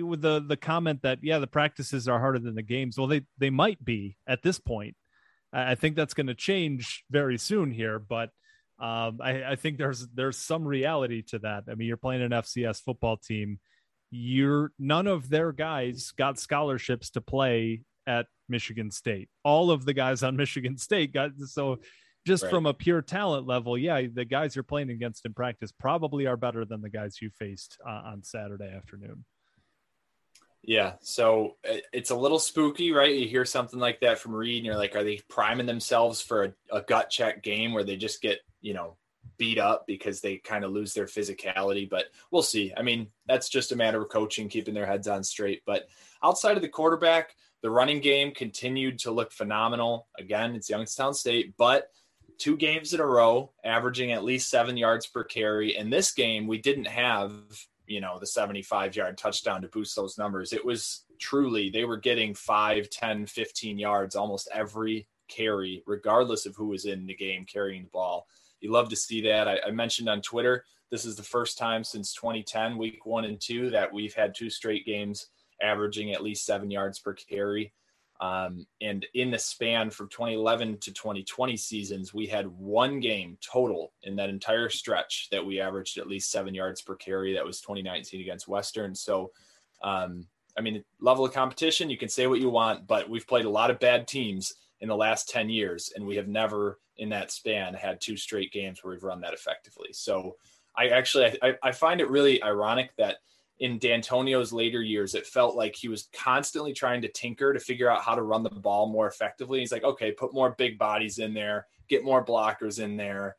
with 0.02 0.21
the 0.21 0.43
the 0.45 0.58
comment 0.58 1.02
that 1.04 1.19
yeah, 1.21 1.39
the 1.39 1.47
practices 1.47 2.08
are 2.08 2.19
harder 2.19 2.39
than 2.39 2.56
the 2.56 2.62
games. 2.62 2.97
Well, 2.97 3.08
they 3.08 3.21
they 3.38 3.50
might 3.50 3.84
be 3.84 4.17
at 4.28 4.43
this 4.43 4.60
point. 4.60 4.95
I 5.53 5.75
think 5.75 5.95
that's 5.95 6.13
going 6.13 6.27
to 6.27 6.35
change 6.35 7.03
very 7.09 7.37
soon 7.37 7.71
here, 7.71 7.99
but 7.99 8.29
um, 8.79 9.19
I, 9.21 9.43
I 9.43 9.55
think 9.55 9.77
there's 9.77 10.07
there's 10.07 10.37
some 10.37 10.67
reality 10.67 11.21
to 11.29 11.39
that. 11.39 11.65
I 11.69 11.75
mean, 11.75 11.87
you're 11.87 11.97
playing 11.97 12.23
an 12.23 12.31
FCS 12.31 12.81
football 12.81 13.17
team. 13.17 13.59
You're 14.09 14.71
none 14.79 15.07
of 15.07 15.29
their 15.29 15.51
guys 15.51 16.11
got 16.17 16.39
scholarships 16.39 17.11
to 17.11 17.21
play 17.21 17.83
at 18.07 18.25
Michigan 18.49 18.91
State. 18.91 19.29
All 19.43 19.71
of 19.71 19.85
the 19.85 19.93
guys 19.93 20.23
on 20.23 20.35
Michigan 20.37 20.77
State 20.77 21.13
got 21.13 21.31
so 21.45 21.79
just 22.25 22.43
right. 22.43 22.49
from 22.49 22.65
a 22.65 22.73
pure 22.73 23.01
talent 23.01 23.47
level, 23.47 23.77
yeah, 23.77 24.01
the 24.13 24.25
guys 24.25 24.55
you're 24.55 24.63
playing 24.63 24.89
against 24.89 25.25
in 25.25 25.33
practice 25.33 25.71
probably 25.71 26.27
are 26.27 26.37
better 26.37 26.65
than 26.65 26.81
the 26.81 26.89
guys 26.89 27.17
you 27.21 27.29
faced 27.31 27.77
uh, 27.85 28.01
on 28.05 28.23
Saturday 28.23 28.71
afternoon. 28.75 29.25
Yeah, 30.63 30.93
so 31.02 31.56
uh, 31.67 31.78
it's 31.91 32.12
a 32.12 32.15
little 32.15 32.38
spooky, 32.38 32.91
right? 32.91 33.15
You 33.15 33.28
hear 33.28 33.45
something 33.45 33.80
like 33.80 34.02
that 34.02 34.19
from 34.19 34.36
Reed, 34.36 34.58
and 34.58 34.65
you're 34.65 34.78
like, 34.78 34.95
are 34.95 35.04
they 35.04 35.19
priming 35.28 35.65
themselves 35.65 36.21
for 36.21 36.43
a, 36.43 36.54
a 36.71 36.82
gut 36.82 37.10
check 37.10 37.41
game 37.41 37.74
where 37.74 37.84
they 37.84 37.95
just 37.95 38.21
get, 38.21 38.39
you 38.62 38.74
know, 38.74 38.95
beat 39.38 39.58
up 39.58 39.88
because 39.88 40.21
they 40.21 40.38
kind 40.38 40.63
of 40.63 40.71
lose 40.71 40.93
their 40.93 41.08
physicality? 41.08 41.89
But 41.89 42.06
we'll 42.30 42.43
see. 42.43 42.74
I 42.78 42.84
mean, 42.84 43.08
that's 43.26 43.50
just 43.50 43.71
a 43.71 43.76
matter 43.76 44.02
of 44.02 44.10
coaching, 44.10 44.50
keeping 44.50 44.76
their 44.76 44.86
heads 44.86 45.08
on 45.08 45.24
straight. 45.24 45.63
But 45.65 45.88
outside 46.24 46.58
of 46.58 46.62
the 46.62 46.69
quarterback, 46.69 47.36
the 47.63 47.71
running 47.71 48.00
game 48.00 48.32
continued 48.32 49.00
to 49.00 49.12
look 49.12 49.32
phenomenal. 49.32 50.08
Again, 50.19 50.56
it's 50.56 50.69
Youngstown 50.69 51.15
State, 51.15 51.56
but 51.58 51.89
two 52.38 52.58
games 52.58 52.93
in 52.93 53.00
a 53.00 53.06
row, 53.06 53.52
averaging 53.63 54.12
at 54.12 54.24
least 54.24 54.50
seven 54.50 54.78
yards 54.78 55.08
per 55.08 55.24
carry. 55.24 55.76
In 55.76 55.89
this 55.89 56.12
game, 56.12 56.47
we 56.47 56.60
didn't 56.60 56.88
have, 56.88 57.32
you 57.91 58.01
know, 58.01 58.17
the 58.19 58.25
75 58.25 58.95
yard 58.95 59.17
touchdown 59.17 59.62
to 59.62 59.67
boost 59.67 59.95
those 59.95 60.17
numbers. 60.17 60.54
It 60.54 60.63
was 60.63 61.04
truly, 61.19 61.69
they 61.69 61.84
were 61.84 61.97
getting 61.97 62.34
5, 62.34 62.89
10, 62.89 63.25
15 63.25 63.77
yards 63.77 64.15
almost 64.15 64.49
every 64.54 65.08
carry, 65.27 65.84
regardless 65.86 66.45
of 66.45 66.56
who 66.56 66.67
was 66.67 66.86
in 66.86 67.06
the 67.06 67.15
game 67.15 67.45
carrying 67.45 67.84
the 67.84 67.89
ball. 67.89 68.27
You 68.62 68.71
love 68.71 68.89
to 68.89 68.95
see 68.95 69.21
that. 69.21 69.47
I, 69.47 69.60
I 69.67 69.71
mentioned 69.71 70.10
on 70.10 70.21
Twitter, 70.21 70.63
this 70.89 71.06
is 71.06 71.15
the 71.15 71.23
first 71.23 71.58
time 71.58 71.84
since 71.84 72.13
2010, 72.13 72.77
week 72.77 73.06
one 73.06 73.25
and 73.25 73.39
two, 73.39 73.69
that 73.71 73.91
we've 73.91 74.13
had 74.13 74.34
two 74.34 74.49
straight 74.49 74.86
games 74.86 75.27
averaging 75.62 76.12
at 76.12 76.23
least 76.23 76.45
seven 76.45 76.71
yards 76.71 76.99
per 76.99 77.13
carry. 77.13 77.73
Um, 78.21 78.67
and 78.81 79.05
in 79.15 79.31
the 79.31 79.39
span 79.39 79.89
from 79.89 80.07
2011 80.10 80.77
to 80.77 80.93
2020 80.93 81.57
seasons, 81.57 82.13
we 82.13 82.27
had 82.27 82.45
one 82.47 82.99
game 82.99 83.38
total 83.41 83.93
in 84.03 84.15
that 84.17 84.29
entire 84.29 84.69
stretch 84.69 85.27
that 85.31 85.43
we 85.43 85.60
averaged 85.60 85.97
at 85.97 86.07
least 86.07 86.29
seven 86.29 86.53
yards 86.53 86.84
per 86.84 86.95
carry. 86.95 87.34
That 87.34 87.45
was 87.45 87.62
2019 87.62 88.21
against 88.21 88.47
Western. 88.47 88.93
So, 88.93 89.31
um, 89.84 90.27
I 90.55 90.62
mean, 90.62 90.84
level 90.99 91.25
of 91.25 91.34
competition, 91.34 91.89
you 91.89 91.97
can 91.97 92.10
say 92.10 92.27
what 92.27 92.39
you 92.39 92.49
want, 92.49 92.86
but 92.86 93.10
we've 93.10 93.27
played 93.27 93.45
a 93.45 93.49
lot 93.49 93.71
of 93.71 93.79
bad 93.79 94.07
teams 94.07 94.53
in 94.81 94.88
the 94.88 94.95
last 94.95 95.27
10 95.29 95.49
years, 95.49 95.91
and 95.95 96.05
we 96.05 96.15
have 96.15 96.27
never 96.27 96.79
in 96.97 97.10
that 97.10 97.31
span 97.31 97.73
had 97.73 97.99
two 97.99 98.17
straight 98.17 98.51
games 98.51 98.84
where 98.84 98.93
we've 98.93 99.03
run 99.03 99.21
that 99.21 99.34
effectively. 99.34 99.89
So, 99.93 100.36
I 100.77 100.88
actually 100.89 101.38
I, 101.41 101.55
I 101.62 101.71
find 101.71 101.99
it 101.99 102.10
really 102.10 102.41
ironic 102.43 102.91
that 102.97 103.17
in 103.62 103.78
Dantonio's 103.78 104.52
later 104.52 104.82
years, 104.82 105.13
it 105.13 105.28
felt 105.28 105.56
like 105.56 105.76
he 105.76 105.88
was 105.88 106.10
constantly 106.12 106.74
trying 106.74 107.00
to 107.04 107.08
tinker 107.08 107.54
to 107.54 107.60
figure 107.60 107.89
out 107.89 108.02
how 108.02 108.15
to 108.15 108.24
run 108.24 108.41
the 108.41 108.50
ball 108.50 108.89
more 108.89 109.08
effectively. 109.08 109.60
He's 109.60 109.71
like, 109.71 109.84
okay, 109.84 110.12
put 110.12 110.34
more 110.34 110.56
big 110.58 110.80
bodies 110.80 111.19
in 111.19 111.36
there, 111.36 111.67
get 111.88 112.04
more 112.04 112.26
blockers 112.26 112.84
in 112.84 112.97
there. 112.97 113.38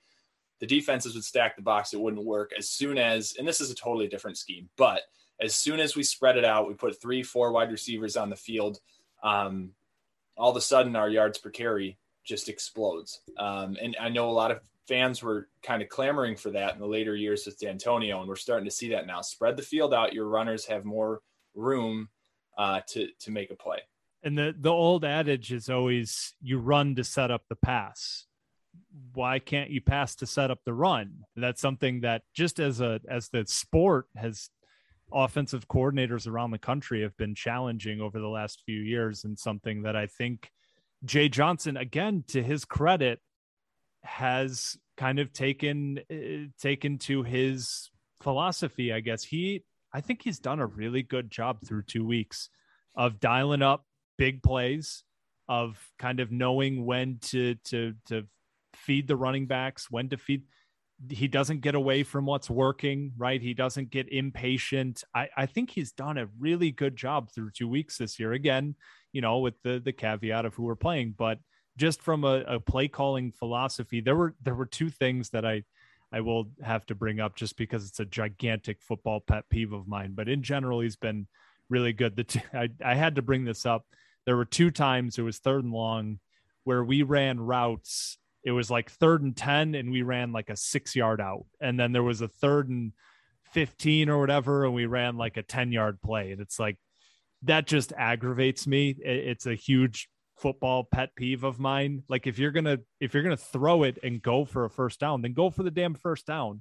The 0.61 0.67
defenses 0.69 1.17
would 1.17 1.25
stack 1.25 1.57
the 1.57 1.63
box. 1.63 1.93
It 1.93 2.01
wouldn't 2.01 2.25
work 2.25 2.53
as 2.57 2.71
soon 2.71 2.99
as, 2.99 3.35
and 3.37 3.47
this 3.47 3.61
is 3.61 3.73
a 3.73 3.75
totally 3.75 4.07
different 4.07 4.39
scheme, 4.39 4.69
but 4.77 5.03
as 5.41 5.57
soon 5.57 5.81
as 5.81 5.97
we 5.97 6.05
spread 6.05 6.37
it 6.37 6.45
out, 6.45 6.69
we 6.69 6.75
put 6.75 7.03
three, 7.03 7.25
four 7.25 7.51
wide 7.51 7.73
receivers 7.73 8.17
on 8.17 8.31
the 8.31 8.37
field. 8.37 8.79
Um, 9.25 9.71
all 10.37 10.51
of 10.51 10.57
a 10.57 10.61
sudden, 10.61 10.95
our 10.95 11.11
yards 11.11 11.39
per 11.39 11.51
carry 11.51 11.99
just 12.23 12.49
explodes. 12.49 13.23
Um, 13.37 13.77
and 13.83 13.97
I 14.01 14.09
know 14.09 14.31
a 14.31 14.31
lot 14.31 14.53
of 14.53 14.61
fans 14.89 15.23
were 15.23 15.49
kind 15.63 15.83
of 15.83 15.89
clamoring 15.89 16.37
for 16.37 16.51
that 16.51 16.75
in 16.75 16.81
the 16.81 16.87
later 16.87 17.15
years 17.15 17.47
with 17.47 17.59
Dantonio, 17.59 18.21
and 18.21 18.29
we're 18.29 18.37
starting 18.37 18.65
to 18.65 18.71
see 18.71 18.91
that 18.91 19.07
now. 19.07 19.21
Spread 19.21 19.57
the 19.57 19.63
field 19.63 19.95
out; 19.95 20.13
your 20.13 20.27
runners 20.27 20.67
have 20.67 20.85
more 20.85 21.21
room 21.55 22.09
uh, 22.59 22.81
to 22.89 23.09
to 23.21 23.31
make 23.31 23.51
a 23.51 23.57
play. 23.57 23.79
And 24.23 24.37
the 24.37 24.55
the 24.57 24.71
old 24.71 25.05
adage 25.05 25.53
is 25.53 25.69
always 25.69 26.35
you 26.41 26.59
run 26.59 26.95
to 26.97 27.05
set 27.05 27.31
up 27.31 27.43
the 27.49 27.57
pass. 27.57 28.27
Why 29.15 29.39
can't 29.39 29.71
you 29.71 29.81
pass 29.81 30.15
to 30.17 30.27
set 30.27 30.51
up 30.51 30.61
the 30.65 30.73
run? 30.73 31.25
That's 31.37 31.61
something 31.61 32.01
that 32.03 32.23
just 32.35 32.59
as 32.59 32.81
a 32.81 33.01
as 33.09 33.29
the 33.29 33.45
sport 33.47 34.07
has 34.17 34.49
offensive 35.13 35.69
coordinators 35.69 36.27
around 36.27 36.53
the 36.53 36.59
country 36.59 37.03
have 37.03 37.17
been 37.19 37.35
challenging 37.35 38.01
over 38.01 38.19
the 38.19 38.29
last 38.29 38.63
few 38.65 38.81
years 38.81 39.25
and 39.25 39.39
something 39.39 39.83
that 39.83 39.95
I 39.95 40.07
think 40.07 40.51
Jay 41.05 41.29
Johnson 41.29 41.77
again 41.77 42.25
to 42.29 42.43
his 42.43 42.65
credit 42.65 43.21
has 44.05 44.77
kind 44.97 45.19
of 45.19 45.33
taken 45.33 45.99
uh, 46.11 46.49
taken 46.61 46.99
to 46.99 47.23
his 47.23 47.91
philosophy 48.23 48.93
i 48.93 49.01
guess. 49.01 49.25
He 49.25 49.65
i 49.93 50.01
think 50.01 50.23
he's 50.23 50.39
done 50.39 50.61
a 50.61 50.67
really 50.67 51.03
good 51.03 51.31
job 51.31 51.59
through 51.67 51.83
two 51.83 52.05
weeks 52.05 52.51
of 52.95 53.21
dialing 53.21 53.63
up 53.63 53.85
big 54.19 54.43
plays 54.43 55.05
of 55.49 55.79
kind 55.99 56.21
of 56.21 56.31
knowing 56.31 56.85
when 56.85 57.19
to 57.23 57.55
to 57.65 57.95
to 58.07 58.27
feed 58.75 59.09
the 59.09 59.17
running 59.17 59.47
backs 59.47 59.91
when 59.91 60.09
to 60.09 60.17
feed. 60.17 60.43
He 61.11 61.27
doesn't 61.27 61.63
get 61.63 61.75
away 61.75 62.05
from 62.05 62.27
what's 62.27 62.49
working 62.49 63.13
right? 63.17 63.43
He 63.43 63.55
doesn't 63.55 63.91
get 63.91 64.13
impatient. 64.13 65.03
I 65.15 65.29
i 65.37 65.47
think 65.47 65.71
he's 65.71 65.93
done 65.93 66.19
a 66.19 66.29
really 66.39 66.71
good 66.71 66.97
job 66.97 67.33
through 67.33 67.51
two 67.51 67.69
weeks 67.69 67.99
this 67.99 68.21
year. 68.21 68.33
Again 68.33 68.77
you 69.13 69.21
know 69.21 69.39
with 69.39 69.55
the 69.63 69.81
the 69.85 69.93
caveat 69.93 70.45
of 70.45 70.55
who 70.55 70.65
we're 70.65 70.75
playing 70.75 71.15
but 71.17 71.39
just 71.77 72.03
from 72.03 72.25
a, 72.25 72.43
a 72.47 72.61
play 72.61 72.89
calling 72.89 73.33
philosophy, 73.33 74.01
there 74.01 74.17
were 74.17 74.35
there 74.43 74.55
were 74.55 74.67
two 74.67 74.91
things 74.91 75.31
that 75.31 75.45
I 75.45 75.65
I 76.13 76.21
will 76.21 76.51
have 76.63 76.85
to 76.87 76.95
bring 76.95 77.21
up 77.21 77.37
just 77.37 77.57
because 77.57 77.89
it's 77.89 78.01
a 78.01 78.05
gigantic 78.05 78.83
football 78.83 79.21
pet 79.21 79.45
peeve 79.49 79.73
of 79.73 79.89
mine. 79.89 80.13
But 80.15 80.29
in 80.29 80.43
general, 80.43 80.81
he's 80.81 80.97
been 80.97 81.27
really 81.71 81.93
good. 81.93 82.17
The 82.17 82.25
t- 82.25 82.43
I, 82.55 82.69
I 82.85 82.95
had 82.95 83.17
to 83.17 83.23
bring 83.23 83.45
this 83.45 83.65
up. 83.65 83.87
There 84.27 84.37
were 84.37 84.45
two 84.45 84.71
times 84.71 85.19
it 85.19 85.23
was 85.23 85.39
third 85.39 85.65
and 85.65 85.73
long 85.73 86.21
where 86.65 86.85
we 86.85 87.03
ran 87.03 87.41
routes. 87.41 88.19
It 88.45 88.53
was 88.53 88.71
like 88.71 88.91
third 88.91 89.23
and 89.23 89.37
10, 89.37 89.75
and 89.75 89.91
we 89.91 90.03
ran 90.03 90.33
like 90.33 90.51
a 90.51 90.57
six 90.57 90.95
yard 90.95 91.21
out. 91.21 91.47
And 91.61 91.79
then 91.79 91.93
there 91.93 92.03
was 92.03 92.21
a 92.21 92.29
third 92.29 92.69
and 92.69 92.93
15 93.53 94.09
or 94.09 94.21
whatever, 94.21 94.65
and 94.65 94.75
we 94.75 94.87
ran 94.87 95.17
like 95.17 95.37
a 95.37 95.43
10 95.43 95.73
yard 95.73 96.01
play. 96.03 96.33
And 96.33 96.41
it's 96.41 96.59
like, 96.59 96.77
that 97.45 97.67
just 97.67 97.93
aggravates 97.97 98.67
me. 98.67 98.91
It's 98.91 99.47
a 99.47 99.55
huge 99.55 100.09
football 100.43 100.83
pet 100.83 101.15
peeve 101.15 101.45
of 101.45 101.61
mine. 101.61 102.03
Like 102.09 102.27
if 102.27 102.39
you're 102.39 102.51
gonna 102.51 102.79
if 103.01 103.15
you're 103.15 103.23
gonna 103.23 103.37
throw 103.37 103.85
it 103.85 103.99
and 104.03 104.21
go 104.21 104.45
for 104.45 104.65
a 104.65 104.71
first 104.71 104.99
down, 104.99 105.23
then 105.23 105.33
go 105.33 105.49
for 105.51 105.63
the 105.63 105.71
damn 105.71 105.95
first 105.95 106.27
down. 106.27 106.61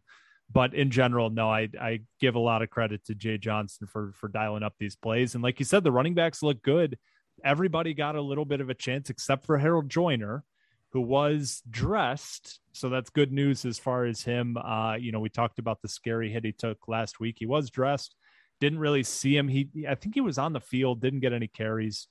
But 0.54 0.76
in 0.76 0.91
general, 0.91 1.32
no, 1.32 1.50
I 1.50 1.67
I 1.80 2.02
give 2.20 2.36
a 2.36 2.39
lot 2.39 2.62
of 2.62 2.70
credit 2.70 3.04
to 3.06 3.15
Jay 3.15 3.39
Johnson 3.39 3.88
for 3.88 4.13
for 4.13 4.28
dialing 4.28 4.63
up 4.63 4.76
these 4.80 4.96
plays. 4.96 5.34
And 5.34 5.44
like 5.44 5.60
you 5.60 5.65
said, 5.65 5.84
the 5.84 5.91
running 5.91 6.13
backs 6.13 6.44
look 6.44 6.62
good. 6.62 6.98
Everybody 7.44 7.96
got 7.96 8.15
a 8.15 8.22
little 8.22 8.46
bit 8.46 8.62
of 8.62 8.70
a 8.70 8.76
chance 8.76 9.10
except 9.10 9.46
for 9.48 9.58
Harold 9.58 9.89
Joiner, 9.89 10.44
who 10.91 11.02
was 11.02 11.63
dressed. 11.67 12.60
So 12.74 12.89
that's 12.89 13.10
good 13.10 13.32
news 13.32 13.65
as 13.65 13.80
far 13.80 14.06
as 14.06 14.22
him. 14.22 14.58
Uh, 14.58 14.96
you 14.96 15.12
know, 15.12 15.20
we 15.20 15.30
talked 15.30 15.58
about 15.58 15.82
the 15.82 15.88
scary 15.88 16.32
hit 16.32 16.46
he 16.46 16.52
took 16.52 16.88
last 16.88 17.20
week. 17.20 17.38
He 17.39 17.48
was 17.48 17.72
dressed. 17.72 18.15
Didn't 18.60 18.80
really 18.80 19.04
see 19.04 19.36
him. 19.36 19.48
He 19.48 19.70
I 19.89 19.96
think 19.96 20.13
he 20.13 20.22
was 20.22 20.38
on 20.38 20.54
the 20.54 20.62
field, 20.62 21.02
didn't 21.02 21.22
get 21.22 21.34
any 21.34 21.48
carries. 21.48 22.08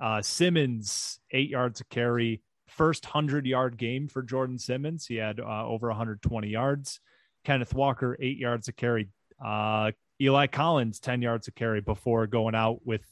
Uh, 0.00 0.22
Simmons, 0.22 1.20
eight 1.30 1.50
yards 1.50 1.80
a 1.80 1.84
carry, 1.84 2.42
first 2.66 3.04
100 3.04 3.46
yard 3.46 3.76
game 3.76 4.08
for 4.08 4.22
Jordan 4.22 4.58
Simmons. 4.58 5.06
He 5.06 5.16
had 5.16 5.40
uh, 5.40 5.66
over 5.66 5.88
120 5.88 6.48
yards. 6.48 7.00
Kenneth 7.44 7.74
Walker, 7.74 8.16
eight 8.20 8.38
yards 8.38 8.68
a 8.68 8.72
carry. 8.72 9.08
Uh, 9.44 9.92
Eli 10.20 10.46
Collins, 10.46 11.00
10 11.00 11.22
yards 11.22 11.48
a 11.48 11.52
carry 11.52 11.80
before 11.80 12.26
going 12.26 12.54
out 12.54 12.80
with 12.84 13.02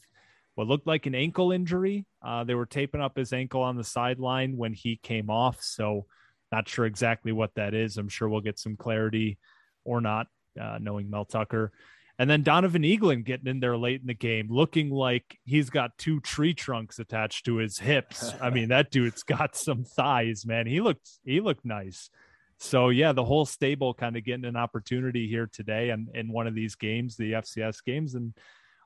what 0.55 0.67
looked 0.67 0.87
like 0.87 1.05
an 1.05 1.15
ankle 1.15 1.51
injury. 1.51 2.05
Uh, 2.21 2.43
they 2.43 2.55
were 2.55 2.65
taping 2.65 3.01
up 3.01 3.17
his 3.17 3.33
ankle 3.33 3.61
on 3.61 3.77
the 3.77 3.83
sideline 3.83 4.57
when 4.57 4.73
he 4.73 4.97
came 4.97 5.29
off. 5.29 5.61
So, 5.61 6.05
not 6.51 6.67
sure 6.67 6.85
exactly 6.85 7.31
what 7.31 7.53
that 7.55 7.75
is. 7.75 7.97
I'm 7.97 8.09
sure 8.09 8.27
we'll 8.27 8.41
get 8.41 8.57
some 8.57 8.75
clarity 8.75 9.37
or 9.85 10.01
not, 10.01 10.27
uh, 10.59 10.79
knowing 10.81 11.09
Mel 11.09 11.25
Tucker. 11.25 11.71
And 12.19 12.29
then 12.29 12.43
Donovan 12.43 12.83
Eaglin 12.83 13.23
getting 13.23 13.47
in 13.47 13.61
there 13.61 13.77
late 13.77 14.01
in 14.01 14.07
the 14.07 14.13
game, 14.13 14.47
looking 14.49 14.91
like 14.91 15.39
he's 15.45 15.69
got 15.69 15.97
two 15.97 16.19
tree 16.19 16.53
trunks 16.53 16.99
attached 16.99 17.45
to 17.45 17.55
his 17.55 17.79
hips. 17.79 18.33
I 18.41 18.49
mean, 18.49 18.67
that 18.69 18.91
dude's 18.91 19.23
got 19.23 19.55
some 19.55 19.85
thighs, 19.85 20.45
man. 20.45 20.67
He 20.67 20.81
looked 20.81 21.09
he 21.23 21.39
looked 21.39 21.63
nice. 21.63 22.09
So 22.57 22.89
yeah, 22.89 23.13
the 23.13 23.23
whole 23.23 23.45
stable 23.45 23.93
kind 23.93 24.17
of 24.17 24.25
getting 24.25 24.43
an 24.43 24.57
opportunity 24.57 25.29
here 25.29 25.49
today 25.51 25.91
and 25.91 26.09
in 26.13 26.29
one 26.29 26.45
of 26.45 26.53
these 26.53 26.75
games, 26.75 27.15
the 27.15 27.31
FCS 27.31 27.85
games, 27.85 28.15
and 28.15 28.33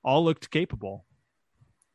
all 0.03 0.23
looked 0.23 0.51
capable. 0.51 1.03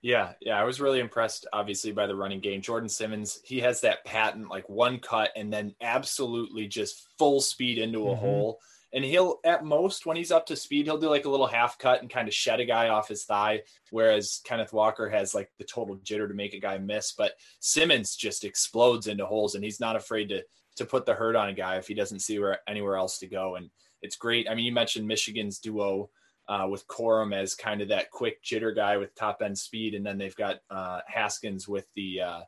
Yeah, 0.02 0.32
yeah, 0.40 0.60
I 0.60 0.64
was 0.64 0.80
really 0.80 1.00
impressed, 1.00 1.46
obviously, 1.52 1.90
by 1.92 2.06
the 2.06 2.14
running 2.14 2.40
game. 2.40 2.62
Jordan 2.62 2.88
Simmons, 2.88 3.40
he 3.44 3.60
has 3.60 3.80
that 3.80 4.04
patent, 4.04 4.48
like 4.48 4.68
one 4.68 5.00
cut 5.00 5.30
and 5.36 5.52
then 5.52 5.74
absolutely 5.80 6.68
just 6.68 7.08
full 7.18 7.40
speed 7.40 7.78
into 7.78 8.08
a 8.08 8.12
mm-hmm. 8.12 8.20
hole 8.20 8.60
and 8.92 9.04
he'll 9.04 9.38
at 9.44 9.64
most 9.64 10.06
when 10.06 10.16
he's 10.16 10.32
up 10.32 10.46
to 10.46 10.56
speed 10.56 10.86
he'll 10.86 10.98
do 10.98 11.10
like 11.10 11.24
a 11.24 11.30
little 11.30 11.46
half 11.46 11.78
cut 11.78 12.00
and 12.00 12.10
kind 12.10 12.26
of 12.26 12.34
shed 12.34 12.60
a 12.60 12.64
guy 12.64 12.88
off 12.88 13.08
his 13.08 13.24
thigh 13.24 13.60
whereas 13.90 14.40
kenneth 14.44 14.72
walker 14.72 15.08
has 15.08 15.34
like 15.34 15.50
the 15.58 15.64
total 15.64 15.96
jitter 15.98 16.28
to 16.28 16.34
make 16.34 16.54
a 16.54 16.60
guy 16.60 16.78
miss. 16.78 17.12
But 17.12 17.32
simmons 17.60 18.16
just 18.16 18.44
explodes 18.44 19.06
into 19.06 19.26
holes 19.26 19.54
and 19.54 19.64
he's 19.64 19.80
not 19.80 19.96
afraid 19.96 20.28
to 20.30 20.42
to 20.76 20.84
put 20.84 21.06
the 21.06 21.14
hurt 21.14 21.36
on 21.36 21.48
a 21.48 21.54
guy 21.54 21.76
if 21.76 21.88
he 21.88 21.94
doesn't 21.94 22.20
see 22.20 22.38
where 22.38 22.60
anywhere 22.68 22.96
else 22.96 23.18
to 23.18 23.26
go. 23.26 23.56
And 23.56 23.68
it's 24.00 24.16
great. 24.16 24.48
I 24.48 24.54
mean 24.54 24.64
you 24.64 24.72
mentioned 24.72 25.06
michigan's 25.06 25.58
duo 25.58 26.10
uh, 26.48 26.66
with 26.68 26.86
Corum 26.86 27.34
as 27.34 27.54
kind 27.54 27.82
of 27.82 27.88
that 27.88 28.10
quick 28.10 28.42
jitter 28.42 28.74
guy 28.74 28.96
with 28.96 29.14
top 29.14 29.42
end 29.42 29.58
speed, 29.58 29.94
and 29.94 30.04
then 30.04 30.16
they've 30.16 30.34
got 30.36 30.60
uh, 30.70 31.00
Haskins 31.06 31.68
with 31.68 31.86
the 31.94 32.22
uh, 32.22 32.40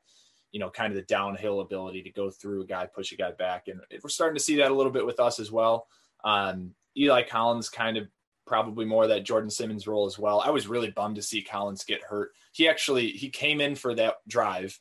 you 0.53 0.59
know 0.59 0.71
kind 0.71 0.91
of 0.91 0.97
the 0.97 1.03
downhill 1.03 1.61
ability 1.61 2.03
to 2.03 2.11
go 2.11 2.31
through 2.31 2.63
a 2.63 2.67
guy, 2.67 2.87
push 2.87 3.13
a 3.13 3.17
guy 3.17 3.33
back, 3.33 3.69
and 3.69 3.81
we're 4.03 4.09
starting 4.09 4.37
to 4.37 4.43
see 4.43 4.57
that 4.57 4.71
a 4.71 4.75
little 4.75 4.93
bit 4.93 5.05
with 5.05 5.21
us 5.21 5.39
as 5.39 5.53
well. 5.53 5.87
Um, 6.25 6.75
Eli 6.97 7.23
Collins 7.23 7.69
kind 7.69 7.97
of 7.97 8.09
probably 8.47 8.85
more 8.85 9.07
that 9.07 9.25
Jordan 9.25 9.49
Simmons 9.49 9.87
role 9.87 10.07
as 10.07 10.19
well. 10.19 10.41
I 10.41 10.51
was 10.51 10.67
really 10.67 10.91
bummed 10.91 11.17
to 11.17 11.23
see 11.23 11.41
Collins 11.41 11.85
get 11.85 12.03
hurt. 12.03 12.33
He 12.53 12.69
actually 12.69 13.11
he 13.11 13.31
came 13.31 13.61
in 13.61 13.77
for 13.77 13.95
that 13.95 14.17
drive. 14.27 14.79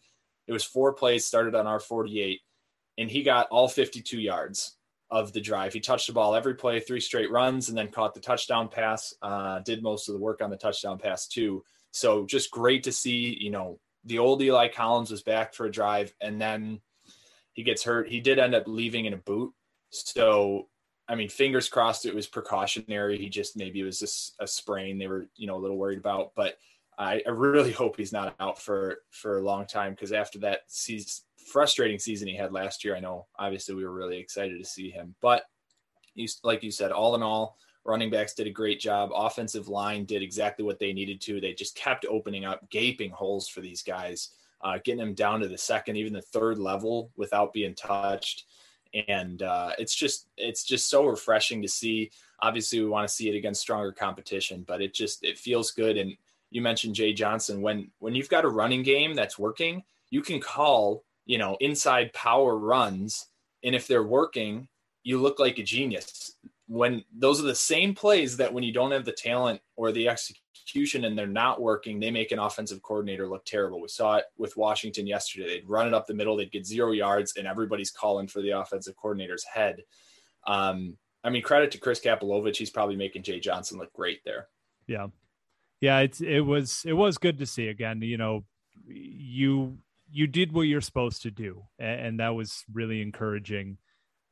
It 0.47 0.53
was 0.53 0.63
four 0.63 0.93
plays 0.93 1.25
started 1.25 1.53
on 1.53 1.67
our 1.67 1.79
48 1.79 2.41
and 2.97 3.11
he 3.11 3.21
got 3.21 3.47
all 3.49 3.67
52 3.67 4.19
yards 4.19 4.75
of 5.11 5.33
the 5.33 5.41
drive. 5.41 5.73
He 5.73 5.79
touched 5.79 6.07
the 6.07 6.13
ball 6.13 6.35
every 6.35 6.55
play, 6.55 6.79
three 6.79 6.99
straight 6.99 7.31
runs 7.31 7.69
and 7.69 7.77
then 7.77 7.89
caught 7.89 8.15
the 8.15 8.19
touchdown 8.19 8.69
pass. 8.69 9.13
Uh, 9.21 9.59
did 9.59 9.83
most 9.83 10.09
of 10.09 10.13
the 10.13 10.19
work 10.19 10.41
on 10.41 10.49
the 10.49 10.57
touchdown 10.57 10.97
pass 10.97 11.27
too. 11.27 11.63
So 11.91 12.25
just 12.25 12.49
great 12.49 12.83
to 12.83 12.91
see, 12.91 13.37
you 13.39 13.51
know, 13.51 13.79
the 14.03 14.17
old 14.17 14.41
Eli 14.41 14.69
Collins 14.69 15.11
was 15.11 15.21
back 15.21 15.53
for 15.53 15.67
a 15.67 15.71
drive 15.71 16.13
and 16.21 16.41
then 16.41 16.81
he 17.53 17.61
gets 17.61 17.83
hurt. 17.83 18.09
He 18.09 18.19
did 18.19 18.39
end 18.39 18.55
up 18.55 18.63
leaving 18.67 19.05
in 19.05 19.13
a 19.13 19.17
boot. 19.17 19.53
So 19.91 20.69
I 21.09 21.15
mean, 21.15 21.27
fingers 21.27 21.67
crossed 21.67 22.05
it 22.05 22.13
was 22.13 22.27
precautionary. 22.27 23.17
He 23.17 23.29
just 23.29 23.57
maybe 23.57 23.79
it 23.79 23.85
was 23.85 23.99
just 23.99 24.35
a 24.39 24.47
sprain 24.47 24.99
they 24.99 25.07
were, 25.07 25.27
you 25.35 25.47
know, 25.47 25.57
a 25.57 25.59
little 25.59 25.77
worried 25.77 25.97
about. 25.97 26.33
But 26.35 26.57
I, 26.97 27.21
I 27.25 27.31
really 27.31 27.71
hope 27.81 27.97
he's 27.97 28.13
not 28.13 28.35
out 28.39 28.61
for 28.61 28.99
for 29.09 29.39
a 29.39 29.43
long 29.43 29.65
time 29.65 29.93
because 29.93 30.13
after 30.13 30.37
that 30.39 30.61
season, 30.67 31.23
frustrating 31.51 31.97
season 31.97 32.27
he 32.27 32.35
had 32.35 32.53
last 32.53 32.85
year, 32.85 32.95
I 32.95 32.99
know 32.99 33.25
obviously 33.39 33.73
we 33.73 33.83
were 33.83 33.91
really 33.91 34.19
excited 34.19 34.59
to 34.59 34.69
see 34.69 34.91
him. 34.91 35.15
But 35.19 35.43
you, 36.13 36.27
like 36.43 36.61
you 36.61 36.71
said, 36.71 36.91
all 36.91 37.15
in 37.15 37.23
all, 37.23 37.57
running 37.85 38.11
backs 38.11 38.35
did 38.35 38.45
a 38.45 38.51
great 38.51 38.79
job. 38.79 39.09
Offensive 39.15 39.67
line 39.67 40.05
did 40.05 40.21
exactly 40.21 40.63
what 40.63 40.77
they 40.77 40.93
needed 40.93 41.21
to. 41.21 41.41
They 41.41 41.53
just 41.53 41.75
kept 41.75 42.05
opening 42.05 42.45
up 42.45 42.69
gaping 42.69 43.09
holes 43.09 43.47
for 43.47 43.61
these 43.61 43.81
guys, 43.81 44.29
uh, 44.61 44.77
getting 44.83 44.99
them 44.99 45.15
down 45.15 45.39
to 45.39 45.47
the 45.47 45.57
second, 45.57 45.95
even 45.95 46.13
the 46.13 46.21
third 46.21 46.59
level 46.59 47.09
without 47.17 47.51
being 47.51 47.73
touched 47.73 48.45
and 48.93 49.41
uh, 49.43 49.71
it's 49.77 49.95
just 49.95 50.27
it's 50.37 50.63
just 50.63 50.89
so 50.89 51.05
refreshing 51.05 51.61
to 51.61 51.67
see. 51.67 52.11
Obviously, 52.41 52.79
we 52.79 52.87
want 52.87 53.07
to 53.07 53.13
see 53.13 53.29
it 53.29 53.35
against 53.35 53.61
stronger 53.61 53.91
competition, 53.91 54.63
but 54.67 54.81
it 54.81 54.93
just 54.93 55.23
it 55.23 55.37
feels 55.37 55.71
good. 55.71 55.97
And 55.97 56.15
you 56.51 56.61
mentioned 56.61 56.95
Jay 56.95 57.13
Johnson 57.13 57.61
when 57.61 57.91
when 57.99 58.15
you've 58.15 58.29
got 58.29 58.45
a 58.45 58.49
running 58.49 58.83
game 58.83 59.13
that's 59.13 59.37
working, 59.37 59.83
you 60.09 60.21
can 60.21 60.39
call 60.39 61.03
you 61.25 61.37
know 61.37 61.57
inside 61.59 62.13
power 62.13 62.57
runs, 62.57 63.27
and 63.63 63.75
if 63.75 63.87
they're 63.87 64.03
working, 64.03 64.67
you 65.03 65.21
look 65.21 65.39
like 65.39 65.57
a 65.59 65.63
genius. 65.63 66.35
when 66.67 67.03
those 67.17 67.39
are 67.39 67.47
the 67.47 67.55
same 67.55 67.95
plays 67.95 68.37
that 68.37 68.53
when 68.53 68.63
you 68.63 68.71
don't 68.71 68.91
have 68.91 69.05
the 69.05 69.11
talent 69.11 69.59
or 69.75 69.91
the 69.91 70.07
execution 70.07 70.43
and 71.03 71.17
they're 71.17 71.27
not 71.27 71.61
working, 71.61 71.99
they 71.99 72.11
make 72.11 72.31
an 72.31 72.39
offensive 72.39 72.81
coordinator 72.81 73.27
look 73.27 73.45
terrible. 73.45 73.81
We 73.81 73.87
saw 73.87 74.17
it 74.17 74.25
with 74.37 74.57
Washington 74.57 75.07
yesterday. 75.07 75.47
They'd 75.47 75.69
run 75.69 75.87
it 75.87 75.93
up 75.93 76.07
the 76.07 76.13
middle, 76.13 76.35
they'd 76.35 76.51
get 76.51 76.65
zero 76.65 76.91
yards, 76.91 77.33
and 77.37 77.47
everybody's 77.47 77.91
calling 77.91 78.27
for 78.27 78.41
the 78.41 78.51
offensive 78.51 78.95
coordinator's 78.95 79.43
head. 79.43 79.83
Um, 80.47 80.97
I 81.23 81.29
mean, 81.29 81.41
credit 81.41 81.71
to 81.71 81.77
Chris 81.77 81.99
Kapilovic. 81.99 82.55
He's 82.55 82.69
probably 82.69 82.95
making 82.95 83.23
Jay 83.23 83.39
Johnson 83.39 83.77
look 83.77 83.91
great 83.93 84.23
there. 84.23 84.47
Yeah. 84.87 85.07
Yeah, 85.81 85.99
it's 85.99 86.19
it 86.19 86.41
was 86.41 86.83
it 86.85 86.93
was 86.93 87.17
good 87.17 87.39
to 87.39 87.45
see 87.45 87.67
again. 87.67 88.01
You 88.01 88.17
know, 88.17 88.43
you 88.85 89.77
you 90.11 90.27
did 90.27 90.51
what 90.51 90.63
you're 90.63 90.81
supposed 90.81 91.21
to 91.21 91.31
do, 91.31 91.63
and, 91.77 92.01
and 92.01 92.19
that 92.19 92.35
was 92.35 92.65
really 92.71 93.01
encouraging. 93.01 93.77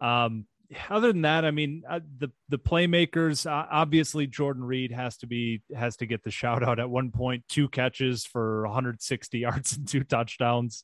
Um, 0.02 0.46
other 0.90 1.14
than 1.14 1.22
that, 1.22 1.46
I 1.46 1.52
mean, 1.52 1.84
uh, 1.90 2.02
the 2.18 2.30
the 2.50 2.58
playmakers 2.58 3.50
uh, 3.50 3.66
obviously 3.72 4.28
Jordan 4.28 4.64
Reed 4.64 4.92
has 4.92 5.18
to 5.18 5.28
be 5.28 5.62
has 5.76 5.98
to 5.98 6.06
get 6.06 6.24
the 6.24 6.32
shout 6.32 6.64
out 6.64 6.80
at 6.80 6.90
one 6.90 7.12
point. 7.12 7.44
Two 7.48 7.70
catches 7.70 8.26
for 8.26 8.64
160 8.64 9.40
yards 9.40 9.78
and 9.78 9.88
two 9.88 10.04
touchdowns, 10.04 10.84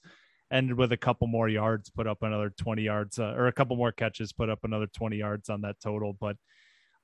ended 0.51 0.77
with 0.77 0.91
a 0.91 0.97
couple 0.97 1.27
more 1.27 1.49
yards, 1.49 1.89
put 1.89 2.07
up 2.07 2.19
another 2.21 2.49
20 2.57 2.81
yards, 2.81 3.19
uh, 3.19 3.33
or 3.35 3.47
a 3.47 3.53
couple 3.53 3.75
more 3.75 3.91
catches, 3.91 4.31
put 4.31 4.49
up 4.49 4.59
another 4.63 4.87
20 4.87 5.17
yards 5.17 5.49
on 5.49 5.61
that 5.61 5.75
total. 5.81 6.15
But 6.19 6.37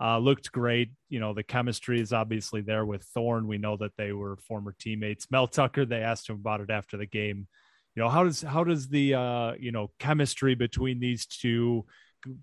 uh, 0.02 0.18
looked 0.18 0.52
great. 0.52 0.92
You 1.10 1.20
know, 1.20 1.34
the 1.34 1.44
chemistry 1.44 2.00
is 2.00 2.14
obviously 2.14 2.62
there 2.62 2.86
with 2.86 3.04
Thorne. 3.04 3.48
We 3.48 3.58
know 3.58 3.76
that 3.78 3.98
they 3.98 4.14
were 4.14 4.38
former 4.38 4.74
teammates. 4.80 5.28
Mel 5.30 5.48
Tucker, 5.48 5.86
they 5.86 6.02
asked 6.02 6.30
him 6.30 6.38
about 6.38 6.62
it 6.62 6.70
after 6.70 6.96
the 6.96 7.06
game. 7.06 7.48
You 7.96 8.04
know, 8.04 8.10
how 8.10 8.24
does 8.24 8.42
how 8.42 8.64
does 8.64 8.88
the 8.88 9.16
uh, 9.16 9.54
you 9.60 9.74
know 9.74 9.92
chemistry 10.00 10.56
between 10.56 11.02
these 11.02 11.26
two 11.26 11.86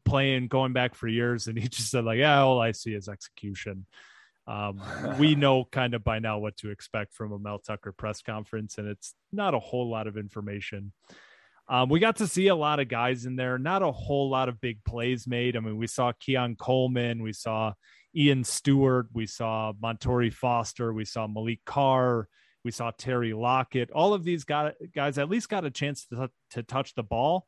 playing 0.04 0.48
going 0.48 0.72
back 0.72 0.94
for 0.94 1.08
years 1.08 1.48
and 1.48 1.58
he 1.58 1.68
just 1.68 1.90
said 1.90 2.04
like 2.04 2.18
yeah 2.18 2.40
all 2.40 2.60
i 2.60 2.72
see 2.72 2.94
is 2.94 3.08
execution. 3.08 3.86
Um, 4.48 4.80
we 5.18 5.34
know 5.34 5.64
kind 5.64 5.94
of 5.94 6.04
by 6.04 6.20
now 6.20 6.38
what 6.38 6.56
to 6.58 6.70
expect 6.70 7.14
from 7.14 7.32
a 7.32 7.38
mel 7.38 7.58
tucker 7.58 7.92
press 7.92 8.22
conference 8.22 8.78
and 8.78 8.86
it's 8.86 9.14
not 9.32 9.54
a 9.54 9.58
whole 9.58 9.88
lot 9.90 10.06
of 10.06 10.16
information. 10.16 10.92
Um, 11.68 11.88
we 11.88 11.98
got 11.98 12.16
to 12.16 12.28
see 12.28 12.46
a 12.46 12.54
lot 12.54 12.78
of 12.78 12.86
guys 12.86 13.26
in 13.26 13.34
there 13.34 13.58
not 13.58 13.82
a 13.82 13.90
whole 13.90 14.30
lot 14.30 14.48
of 14.48 14.60
big 14.60 14.84
plays 14.84 15.26
made. 15.26 15.56
I 15.56 15.60
mean 15.60 15.76
we 15.76 15.88
saw 15.88 16.12
keon 16.12 16.54
coleman 16.56 17.22
we 17.22 17.32
saw 17.32 17.72
ian 18.14 18.44
stewart 18.44 19.08
we 19.12 19.26
saw 19.26 19.72
Montorie 19.82 20.32
foster 20.32 20.92
we 20.92 21.04
saw 21.04 21.26
Maliq 21.26 21.58
carr 21.66 22.28
we 22.66 22.72
saw 22.72 22.90
terry 22.90 23.32
lockett. 23.32 23.92
All 23.92 24.12
of 24.12 24.24
these 24.24 24.42
got, 24.42 24.74
guys 24.92 25.18
at 25.18 25.30
least 25.30 25.48
got 25.48 25.64
a 25.64 25.70
chance 25.70 26.04
to, 26.06 26.28
to 26.50 26.64
touch 26.64 26.96
the 26.96 27.04
ball 27.04 27.46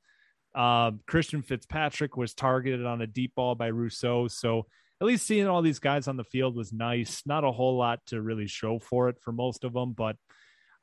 um, 0.54 1.00
Christian 1.06 1.42
Fitzpatrick 1.42 2.16
was 2.16 2.34
targeted 2.34 2.84
on 2.84 3.00
a 3.00 3.06
deep 3.06 3.34
ball 3.34 3.54
by 3.54 3.68
Russo. 3.68 4.28
So 4.28 4.66
at 5.00 5.06
least 5.06 5.26
seeing 5.26 5.46
all 5.46 5.62
these 5.62 5.78
guys 5.78 6.08
on 6.08 6.16
the 6.16 6.24
field 6.24 6.56
was 6.56 6.72
nice. 6.72 7.22
Not 7.26 7.44
a 7.44 7.52
whole 7.52 7.76
lot 7.76 8.00
to 8.06 8.20
really 8.20 8.46
show 8.46 8.78
for 8.78 9.08
it 9.08 9.20
for 9.20 9.32
most 9.32 9.64
of 9.64 9.72
them, 9.72 9.92
but 9.92 10.16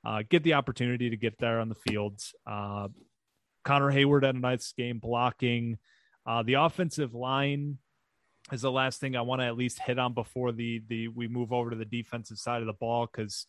uh, 0.06 0.24
get 0.30 0.44
the 0.44 0.54
opportunity 0.54 1.10
to 1.10 1.18
get 1.18 1.38
there 1.40 1.60
on 1.60 1.70
the 1.70 1.76
fields. 1.76 2.34
Uh, 2.46 2.88
Connor 3.64 3.92
Heyward 3.92 4.24
had 4.24 4.36
a 4.36 4.40
nice 4.40 4.72
game 4.74 5.00
blocking. 5.00 5.80
Uh, 6.26 6.44
the 6.44 6.54
offensive 6.54 7.14
line 7.14 7.80
is 8.52 8.62
the 8.62 8.72
last 8.72 9.00
thing 9.00 9.16
I 9.16 9.22
want 9.22 9.42
to 9.42 9.48
at 9.48 9.58
least 9.58 9.80
hit 9.80 9.98
on 9.98 10.14
before 10.14 10.52
the 10.52 10.82
the 10.88 11.08
we 11.08 11.28
move 11.28 11.52
over 11.52 11.72
to 11.72 11.76
the 11.76 11.86
defensive 11.86 12.38
side 12.38 12.62
of 12.62 12.68
the 12.68 12.74
ball 12.74 13.08
because 13.12 13.48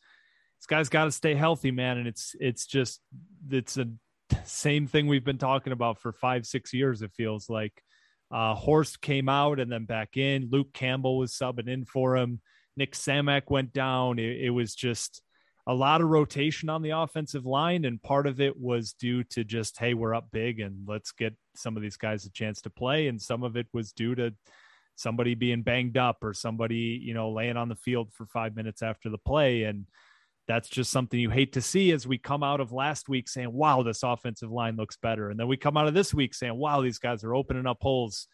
this 0.59 0.66
guy's 0.66 0.88
got 0.88 1.05
to 1.05 1.12
stay 1.12 1.35
healthy, 1.35 1.70
man. 1.70 1.98
And 1.98 2.09
it's 2.09 2.35
it's 2.40 2.66
just 2.66 3.00
it's 3.50 3.76
a 3.76 3.88
same 4.46 4.87
thing 4.87 5.06
we've 5.06 5.24
been 5.24 5.38
talking 5.38 5.72
about 5.72 5.98
for 6.00 6.12
five, 6.12 6.46
six 6.46 6.72
years. 6.72 7.02
It 7.02 7.12
feels 7.12 7.50
like 7.50 7.82
uh, 8.30 8.54
Horst 8.54 9.00
came 9.00 9.28
out 9.28 9.61
and 9.61 9.70
then 9.70 9.85
back 9.85 10.16
in. 10.16 10.48
Luke 10.50 10.72
Campbell 10.72 11.18
was 11.18 11.32
subbing 11.32 11.68
in 11.68 11.85
for 11.85 12.16
him. 12.16 12.40
Nick 12.76 12.94
Samac 12.94 13.42
went 13.48 13.72
down. 13.72 14.18
It, 14.18 14.46
it 14.46 14.50
was 14.50 14.74
just 14.74 15.22
a 15.66 15.74
lot 15.74 16.00
of 16.00 16.09
rotation 16.09 16.68
on 16.68 16.82
the 16.82 16.90
offensive 16.90 17.44
line, 17.44 17.85
and 17.85 18.02
part 18.02 18.26
of 18.26 18.40
it 18.40 18.59
was 18.59 18.92
due 18.92 19.24
to 19.24 19.42
just 19.44 19.78
hey, 19.78 19.94
we're 19.94 20.14
up 20.14 20.28
big 20.32 20.61
and 20.61 20.87
let's 20.87 21.12
get 21.12 21.35
some 21.54 21.76
of 21.76 21.82
these 21.82 21.96
guys 21.96 22.24
a 22.24 22.30
chance 22.30 22.61
to 22.62 22.70
play, 22.70 23.09
and 23.09 23.20
some 23.20 23.42
of 23.42 23.56
it 23.56 23.66
was 23.72 23.92
due 23.92 24.14
to 24.14 24.35
somebody 24.96 25.35
being 25.35 25.62
banged 25.62 25.96
up 25.96 26.18
or 26.22 26.32
somebody 26.32 26.98
you 27.02 27.14
know 27.14 27.30
laying 27.30 27.56
on 27.56 27.68
the 27.68 27.76
field 27.76 28.12
for 28.12 28.26
five 28.26 28.56
minutes 28.56 28.82
after 28.82 29.11
the 29.11 29.18
play 29.18 29.64
and 29.64 29.87
that's 30.48 30.68
just 30.68 30.90
something 30.90 31.18
you 31.18 31.30
hate 31.30 31.52
to 31.54 31.61
see 31.61 31.92
as 31.92 32.06
we 32.06 32.18
come 32.18 32.42
out 32.42 32.61
of 32.61 32.72
last 32.72 33.09
week 33.09 33.28
saying, 33.28 33.52
wow, 33.52 33.82
this 33.82 34.02
offensive 34.02 34.50
line 34.50 34.76
looks 34.76 34.96
better. 34.96 35.30
And 35.30 35.38
then 35.38 35.48
we 35.48 35.56
come 35.56 35.76
out 35.76 35.88
of 35.88 35.94
this 35.94 36.14
week 36.14 36.35
saying, 36.35 36.56
wow, 36.56 36.80
these 36.80 36.98
guys 36.98 37.24
are 37.24 37.35
opening 37.35 37.66
up 37.66 37.78
holes. 37.80 38.28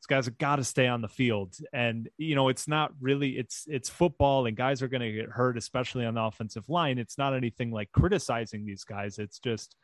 These 0.00 0.06
guys 0.06 0.24
have 0.26 0.38
got 0.38 0.56
to 0.56 0.64
stay 0.64 0.86
on 0.86 1.02
the 1.02 1.08
field. 1.08 1.54
And, 1.72 2.08
you 2.16 2.34
know, 2.34 2.48
it's 2.48 2.68
not 2.68 2.92
really, 3.00 3.30
it's, 3.30 3.64
it's 3.66 3.90
football 3.90 4.46
and 4.46 4.56
guys 4.56 4.80
are 4.80 4.88
going 4.88 5.02
to 5.02 5.12
get 5.12 5.28
hurt, 5.28 5.58
especially 5.58 6.06
on 6.06 6.14
the 6.14 6.22
offensive 6.22 6.68
line. 6.68 6.98
It's 6.98 7.18
not 7.18 7.34
anything 7.34 7.70
like 7.70 7.92
criticizing 7.92 8.64
these 8.64 8.84
guys. 8.84 9.18
It's 9.18 9.38
just 9.38 9.76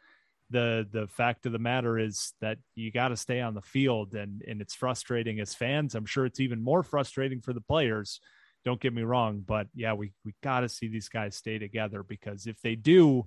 the, 0.50 0.86
the 0.90 1.06
fact 1.08 1.44
of 1.44 1.52
the 1.52 1.58
matter 1.58 1.98
is 1.98 2.32
that 2.40 2.58
you 2.76 2.92
got 2.92 3.08
to 3.08 3.16
stay 3.16 3.40
on 3.40 3.54
the 3.54 3.62
field 3.62 4.14
and, 4.14 4.42
and 4.46 4.62
it's 4.62 4.74
frustrating 4.74 5.40
as 5.40 5.54
fans. 5.54 5.94
I'm 5.94 6.06
sure 6.06 6.24
it's 6.24 6.40
even 6.40 6.62
more 6.62 6.82
frustrating 6.82 7.40
for 7.40 7.52
the 7.52 7.60
players 7.60 8.20
don't 8.64 8.80
get 8.80 8.94
me 8.94 9.02
wrong, 9.02 9.44
but 9.46 9.68
yeah, 9.74 9.92
we 9.92 10.12
we 10.24 10.34
got 10.42 10.60
to 10.60 10.68
see 10.68 10.88
these 10.88 11.08
guys 11.08 11.36
stay 11.36 11.58
together 11.58 12.02
because 12.02 12.46
if 12.46 12.60
they 12.62 12.74
do, 12.74 13.26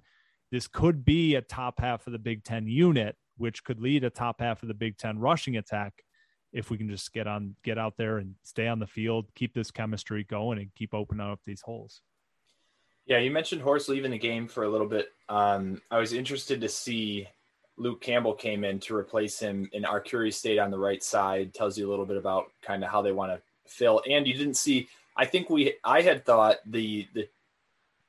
this 0.52 0.68
could 0.68 1.06
be 1.06 1.36
a 1.36 1.42
top 1.42 1.80
half 1.80 2.08
of 2.08 2.14
the 2.14 2.20
Big 2.20 2.44
Ten 2.44 2.68
unit, 2.68 3.16
which 3.38 3.64
could 3.64 3.80
lead 3.80 4.04
a 4.04 4.10
top 4.10 4.42
half 4.42 4.62
of 4.64 4.68
the 4.68 4.74
Big 4.74 4.98
Ten 4.98 5.20
rushing 5.20 5.58
attack. 5.58 5.94
If 6.54 6.70
we 6.70 6.78
can 6.78 6.90
just 6.90 7.14
get 7.14 7.28
on, 7.28 7.56
get 7.64 7.78
out 7.78 7.98
there 7.98 8.18
and 8.18 8.36
stay 8.44 8.68
on 8.68 8.80
the 8.80 8.88
field, 8.88 9.28
keep 9.36 9.54
this 9.54 9.70
chemistry 9.70 10.24
going, 10.24 10.60
and 10.60 10.74
keep 10.76 10.94
opening 10.94 11.28
up 11.28 11.40
these 11.46 11.62
holes. 11.62 12.02
Yeah, 13.06 13.20
you 13.20 13.32
mentioned 13.32 13.62
Horst 13.62 13.90
leaving 13.90 14.12
the 14.12 14.18
game 14.18 14.48
for 14.48 14.64
a 14.64 14.70
little 14.70 14.88
bit. 14.88 15.10
Um, 15.30 15.82
I 15.92 16.00
was 16.00 16.14
interested 16.14 16.60
to 16.62 16.70
see 16.70 17.28
Luke 17.78 18.02
Campbell 18.02 18.34
came 18.34 18.64
in 18.64 18.80
to 18.82 18.96
replace 18.96 19.40
him, 19.40 19.70
and 19.74 19.86
Arcuri 19.86 20.34
stayed 20.34 20.58
on 20.58 20.72
the 20.72 20.80
right 20.80 21.04
side. 21.04 21.54
Tells 21.54 21.78
you 21.78 21.88
a 21.88 21.92
little 21.92 22.06
bit 22.06 22.18
about 22.18 22.48
kind 22.62 22.84
of 22.84 22.90
how 22.90 23.02
they 23.02 23.12
want 23.12 23.32
to 23.32 23.42
fill. 23.70 24.02
And 24.10 24.28
you 24.28 24.34
didn't 24.34 24.56
see 24.56 24.88
I 25.18 25.26
think 25.26 25.50
we 25.50 25.74
I 25.84 26.02
had 26.02 26.26
thought 26.26 26.58
the 26.66 27.08
the 27.14 27.28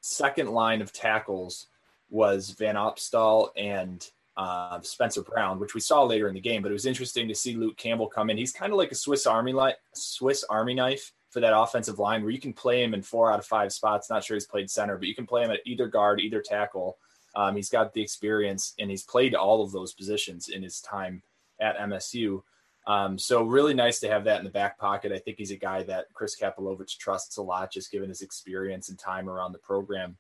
second 0.01 0.51
line 0.51 0.83
of 0.83 0.93
tackles 0.93 1.67
was 2.11 2.51
Van 2.51 2.77
Opstal 2.77 3.49
and 3.57 4.09
uh, 4.37 4.81
Spencer 4.83 5.23
Brown, 5.23 5.59
which 5.59 5.75
we 5.75 5.81
saw 5.81 6.05
later 6.05 6.29
in 6.29 6.35
the 6.35 6.41
game. 6.41 6.63
But 6.63 6.71
it 6.71 6.75
was 6.75 6.87
interesting 6.87 7.27
to 7.29 7.35
see 7.35 7.57
Luke 7.57 7.77
Campbell 7.77 8.07
come 8.07 8.31
in. 8.31 8.37
He's 8.37 8.53
kind 8.53 8.73
of 8.73 8.79
like 8.79 8.93
a 8.93 8.97
Swiss 8.97 9.27
Army 9.27 9.53
li- 9.53 9.75
Swiss 9.95 10.45
Army 10.49 10.75
knife 10.75 11.13
for 11.31 11.41
that 11.41 11.57
offensive 11.57 11.99
line, 11.99 12.23
where 12.23 12.31
you 12.31 12.41
can 12.41 12.53
play 12.53 12.83
him 12.83 12.95
in 12.95 13.03
four 13.03 13.33
out 13.33 13.39
of 13.39 13.47
five 13.47 13.73
spots. 13.73 14.09
Not 14.09 14.25
sure 14.25 14.37
he's 14.37 14.47
played 14.47 14.71
center, 14.71 14.97
but 14.97 15.09
you 15.09 15.15
can 15.15 15.27
play 15.27 15.43
him 15.45 15.51
at 15.51 15.61
either 15.67 15.89
guard, 15.89 16.21
either 16.21 16.41
tackle. 16.41 16.99
Um, 17.35 17.57
he's 17.57 17.69
got 17.69 17.93
the 17.93 18.01
experience, 18.01 18.75
and 18.79 18.91
he's 18.91 19.03
played 19.03 19.35
all 19.35 19.63
of 19.63 19.73
those 19.73 19.93
positions 19.93 20.49
in 20.49 20.63
his 20.63 20.81
time 20.81 21.23
at 21.61 21.79
MSU. 21.79 22.43
Um, 22.89 23.19
so 23.19 23.43
really 23.45 23.75
nice 23.75 24.01
to 24.01 24.09
have 24.09 24.25
that 24.25 24.39
in 24.39 24.45
the 24.45 24.51
back 24.51 24.79
pocket. 24.79 25.13
I 25.13 25.19
think 25.19 25.37
he's 25.37 25.51
a 25.51 25.57
guy 25.57 25.83
that 25.85 26.07
Chris 26.15 26.35
Kapilovic 26.41 26.97
trusts 26.99 27.37
a 27.37 27.43
lot, 27.43 27.71
just 27.71 27.93
given 27.93 28.09
his 28.09 28.23
experience 28.23 28.89
and 28.89 28.99
time 28.99 29.29
around 29.29 29.53
the 29.53 29.59
program. 29.59 30.17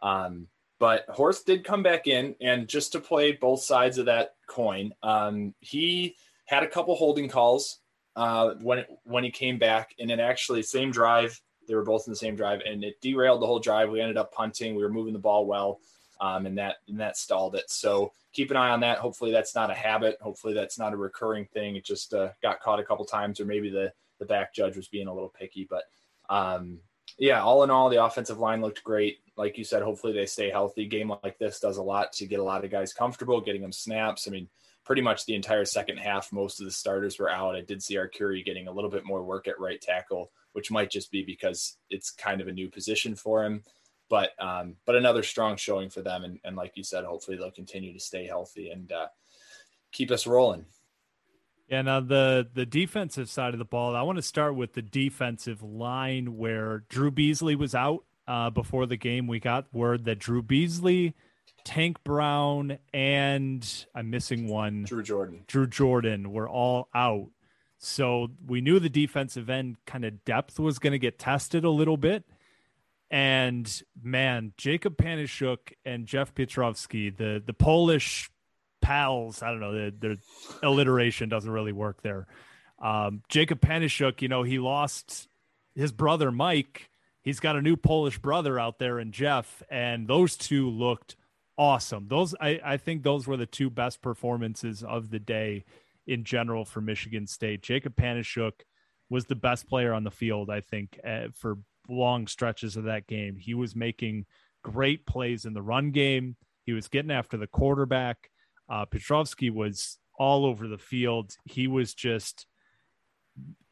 Um, 0.00 0.46
but 0.78 1.06
Horst 1.08 1.44
did 1.44 1.64
come 1.64 1.82
back 1.82 2.06
in, 2.06 2.36
and 2.40 2.68
just 2.68 2.92
to 2.92 3.00
play 3.00 3.32
both 3.32 3.62
sides 3.62 3.98
of 3.98 4.06
that 4.06 4.34
coin, 4.46 4.92
um, 5.02 5.54
he 5.58 6.14
had 6.46 6.62
a 6.62 6.68
couple 6.68 6.94
holding 6.94 7.28
calls 7.28 7.80
uh, 8.14 8.54
when 8.60 8.78
it, 8.78 8.88
when 9.02 9.24
he 9.24 9.30
came 9.30 9.58
back, 9.58 9.94
and 9.98 10.08
then 10.08 10.20
actually 10.20 10.62
same 10.62 10.92
drive. 10.92 11.40
They 11.66 11.74
were 11.74 11.84
both 11.84 12.06
in 12.06 12.12
the 12.12 12.16
same 12.16 12.36
drive, 12.36 12.60
and 12.64 12.84
it 12.84 13.00
derailed 13.00 13.42
the 13.42 13.46
whole 13.46 13.58
drive. 13.58 13.90
We 13.90 14.00
ended 14.00 14.18
up 14.18 14.32
punting. 14.32 14.76
We 14.76 14.84
were 14.84 14.92
moving 14.92 15.14
the 15.14 15.18
ball 15.18 15.46
well, 15.46 15.80
um, 16.20 16.46
and 16.46 16.58
that 16.58 16.76
and 16.88 17.00
that 17.00 17.16
stalled 17.16 17.54
it. 17.54 17.70
So 17.70 18.12
keep 18.32 18.50
an 18.50 18.56
eye 18.56 18.70
on 18.70 18.80
that. 18.80 18.98
Hopefully 18.98 19.32
that's 19.32 19.54
not 19.54 19.70
a 19.70 19.74
habit. 19.74 20.18
Hopefully 20.20 20.54
that's 20.54 20.78
not 20.78 20.92
a 20.92 20.96
recurring 20.96 21.46
thing. 21.46 21.76
It 21.76 21.84
just 21.84 22.14
uh, 22.14 22.30
got 22.42 22.60
caught 22.60 22.80
a 22.80 22.84
couple 22.84 23.04
times, 23.04 23.40
or 23.40 23.44
maybe 23.44 23.70
the 23.70 23.92
the 24.18 24.26
back 24.26 24.54
judge 24.54 24.76
was 24.76 24.88
being 24.88 25.08
a 25.08 25.14
little 25.14 25.32
picky. 25.36 25.66
But 25.68 25.84
um, 26.28 26.78
yeah, 27.18 27.42
all 27.42 27.62
in 27.64 27.70
all, 27.70 27.88
the 27.88 28.04
offensive 28.04 28.38
line 28.38 28.60
looked 28.60 28.84
great. 28.84 29.18
Like 29.36 29.58
you 29.58 29.64
said, 29.64 29.82
hopefully 29.82 30.12
they 30.12 30.26
stay 30.26 30.50
healthy. 30.50 30.86
Game 30.86 31.12
like 31.22 31.38
this 31.38 31.60
does 31.60 31.76
a 31.76 31.82
lot 31.82 32.12
to 32.14 32.26
get 32.26 32.40
a 32.40 32.44
lot 32.44 32.64
of 32.64 32.70
guys 32.70 32.92
comfortable, 32.92 33.40
getting 33.40 33.62
them 33.62 33.72
snaps. 33.72 34.26
I 34.28 34.30
mean, 34.30 34.48
pretty 34.84 35.02
much 35.02 35.24
the 35.24 35.34
entire 35.34 35.64
second 35.64 35.98
half, 35.98 36.32
most 36.32 36.60
of 36.60 36.66
the 36.66 36.72
starters 36.72 37.18
were 37.18 37.30
out. 37.30 37.56
I 37.56 37.60
did 37.60 37.82
see 37.82 37.96
Arcuri 37.96 38.44
getting 38.44 38.68
a 38.68 38.72
little 38.72 38.90
bit 38.90 39.04
more 39.04 39.24
work 39.24 39.48
at 39.48 39.58
right 39.60 39.80
tackle, 39.80 40.30
which 40.52 40.70
might 40.70 40.90
just 40.90 41.10
be 41.10 41.24
because 41.24 41.76
it's 41.90 42.10
kind 42.10 42.40
of 42.40 42.48
a 42.48 42.52
new 42.52 42.68
position 42.68 43.14
for 43.14 43.44
him 43.44 43.62
but 44.08 44.30
um, 44.38 44.76
but 44.84 44.96
another 44.96 45.22
strong 45.22 45.56
showing 45.56 45.90
for 45.90 46.02
them. 46.02 46.24
And, 46.24 46.38
and 46.44 46.56
like 46.56 46.72
you 46.76 46.84
said, 46.84 47.04
hopefully 47.04 47.36
they'll 47.36 47.50
continue 47.50 47.92
to 47.92 48.00
stay 48.00 48.26
healthy 48.26 48.70
and 48.70 48.90
uh, 48.92 49.06
keep 49.92 50.10
us 50.10 50.26
rolling. 50.26 50.66
Yeah, 51.68 51.82
now 51.82 52.00
the 52.00 52.46
the 52.52 52.66
defensive 52.66 53.30
side 53.30 53.54
of 53.54 53.58
the 53.58 53.64
ball, 53.64 53.96
I 53.96 54.02
want 54.02 54.16
to 54.16 54.22
start 54.22 54.54
with 54.54 54.74
the 54.74 54.82
defensive 54.82 55.62
line 55.62 56.36
where 56.36 56.84
Drew 56.88 57.10
Beasley 57.10 57.56
was 57.56 57.74
out 57.74 58.04
uh, 58.28 58.50
before 58.50 58.86
the 58.86 58.96
game. 58.96 59.26
We 59.26 59.40
got 59.40 59.72
word 59.72 60.04
that 60.04 60.18
Drew 60.18 60.42
Beasley, 60.42 61.14
Tank 61.64 62.04
Brown, 62.04 62.78
and 62.92 63.86
I'm 63.94 64.10
missing 64.10 64.48
one. 64.48 64.84
Drew 64.84 65.02
Jordan. 65.02 65.44
Drew 65.46 65.66
Jordan 65.66 66.32
were 66.32 66.48
all 66.48 66.88
out. 66.94 67.28
So 67.78 68.28
we 68.46 68.60
knew 68.60 68.78
the 68.78 68.88
defensive 68.88 69.50
end 69.50 69.76
kind 69.86 70.04
of 70.04 70.24
depth 70.24 70.58
was 70.58 70.78
going 70.78 70.92
to 70.92 70.98
get 70.98 71.18
tested 71.18 71.64
a 71.64 71.70
little 71.70 71.96
bit. 71.96 72.24
And 73.10 73.82
man, 74.02 74.52
Jacob 74.56 74.96
Panasiuk 74.96 75.72
and 75.84 76.06
Jeff 76.06 76.34
Pietrowski, 76.34 77.16
the 77.16 77.42
the 77.44 77.52
Polish 77.52 78.30
pals, 78.80 79.42
I 79.42 79.50
don't 79.50 79.60
know, 79.60 79.72
their, 79.72 79.90
their 79.90 80.16
alliteration 80.62 81.28
doesn't 81.28 81.50
really 81.50 81.72
work 81.72 82.02
there. 82.02 82.26
Um, 82.80 83.22
Jacob 83.28 83.60
Panasiuk, 83.60 84.20
you 84.20 84.28
know, 84.28 84.42
he 84.42 84.58
lost 84.58 85.28
his 85.74 85.92
brother 85.92 86.30
Mike. 86.30 86.90
He's 87.22 87.40
got 87.40 87.56
a 87.56 87.62
new 87.62 87.76
Polish 87.76 88.18
brother 88.18 88.58
out 88.58 88.78
there 88.78 88.98
in 88.98 89.12
Jeff, 89.12 89.62
and 89.70 90.06
those 90.06 90.36
two 90.36 90.68
looked 90.68 91.16
awesome. 91.56 92.08
Those 92.08 92.34
I, 92.40 92.60
I 92.64 92.76
think 92.76 93.02
those 93.02 93.26
were 93.26 93.36
the 93.36 93.46
two 93.46 93.70
best 93.70 94.02
performances 94.02 94.82
of 94.82 95.10
the 95.10 95.18
day 95.18 95.64
in 96.06 96.24
general 96.24 96.64
for 96.64 96.80
Michigan 96.80 97.26
State. 97.26 97.62
Jacob 97.62 97.96
Panasiuk 97.96 98.52
was 99.08 99.26
the 99.26 99.34
best 99.34 99.66
player 99.68 99.92
on 99.92 100.04
the 100.04 100.10
field, 100.10 100.50
I 100.50 100.60
think, 100.60 100.98
uh, 101.06 101.28
for 101.32 101.58
long 101.88 102.26
stretches 102.26 102.76
of 102.76 102.84
that 102.84 103.06
game. 103.06 103.36
He 103.36 103.54
was 103.54 103.76
making 103.76 104.26
great 104.62 105.06
plays 105.06 105.44
in 105.44 105.54
the 105.54 105.62
run 105.62 105.90
game. 105.90 106.36
He 106.64 106.72
was 106.72 106.88
getting 106.88 107.10
after 107.10 107.36
the 107.36 107.46
quarterback. 107.46 108.30
Uh, 108.68 108.86
Pietrowski 108.86 109.50
was 109.50 109.98
all 110.18 110.46
over 110.46 110.66
the 110.66 110.78
field. 110.78 111.36
He 111.44 111.66
was 111.66 111.94
just 111.94 112.46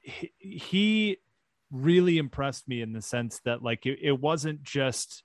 he, 0.03 1.18
really 1.70 2.18
impressed 2.18 2.68
me 2.68 2.83
in 2.83 2.92
the 2.92 3.01
sense 3.01 3.40
that 3.46 3.62
like 3.62 3.87
it, 3.87 3.98
it 4.03 4.20
wasn't 4.20 4.62
just 4.62 5.22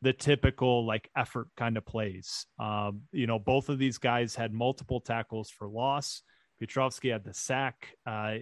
the 0.00 0.14
typical 0.14 0.86
like 0.86 1.10
effort 1.14 1.48
kind 1.58 1.76
of 1.76 1.84
plays. 1.84 2.46
Um, 2.58 3.02
you 3.12 3.26
know, 3.26 3.38
both 3.38 3.68
of 3.68 3.78
these 3.78 3.98
guys 3.98 4.34
had 4.34 4.54
multiple 4.54 5.00
tackles 5.00 5.50
for 5.50 5.68
loss. 5.68 6.22
Pietrowski 6.62 7.12
had 7.12 7.24
the 7.24 7.34
sack. 7.34 7.96
Uh, 8.06 8.36